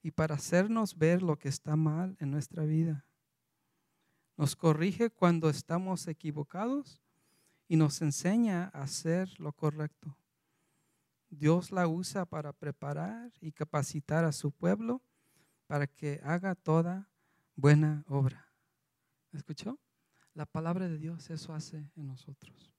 y 0.02 0.12
para 0.12 0.36
hacernos 0.36 0.98
ver 0.98 1.22
lo 1.22 1.38
que 1.38 1.50
está 1.50 1.76
mal 1.76 2.16
en 2.20 2.32
nuestra 2.32 2.64
vida. 2.64 3.06
Nos 4.38 4.56
corrige 4.56 5.10
cuando 5.10 5.50
estamos 5.50 6.08
equivocados 6.08 7.02
y 7.68 7.76
nos 7.76 8.02
enseña 8.02 8.72
a 8.74 8.84
hacer 8.84 9.30
lo 9.40 9.52
correcto. 9.52 10.18
Dios 11.30 11.72
la 11.72 11.88
usa 11.88 12.26
para 12.26 12.54
preparar 12.54 13.32
y 13.42 13.52
capacitar 13.52 14.24
a 14.24 14.32
su 14.32 14.52
pueblo 14.52 15.02
para 15.68 15.86
que 15.86 16.22
haga 16.24 16.56
toda 16.56 17.10
buena 17.56 18.04
obra. 18.08 18.50
¿Escuchó? 19.32 19.78
La 20.40 20.46
palabra 20.46 20.88
de 20.88 20.98
Dios 20.98 21.30
eso 21.32 21.54
hace 21.54 21.92
en 21.98 22.08
nosotros. 22.08 22.72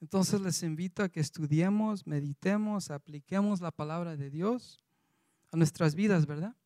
Entonces 0.00 0.40
les 0.40 0.64
invito 0.64 1.04
a 1.04 1.08
que 1.08 1.20
estudiemos, 1.20 2.08
meditemos, 2.08 2.90
apliquemos 2.90 3.60
la 3.60 3.70
palabra 3.70 4.16
de 4.16 4.30
Dios 4.30 4.84
a 5.52 5.56
nuestras 5.56 5.94
vidas, 5.94 6.26
¿verdad? 6.26 6.56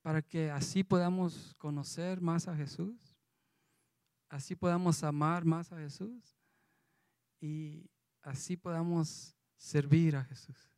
Para 0.00 0.22
que 0.22 0.52
así 0.52 0.84
podamos 0.84 1.56
conocer 1.58 2.20
más 2.20 2.46
a 2.46 2.54
Jesús, 2.54 3.16
así 4.28 4.54
podamos 4.54 5.02
amar 5.02 5.44
más 5.44 5.72
a 5.72 5.78
Jesús 5.78 6.38
y 7.40 7.90
así 8.22 8.56
podamos 8.56 9.34
servir 9.56 10.14
a 10.14 10.22
Jesús. 10.22 10.75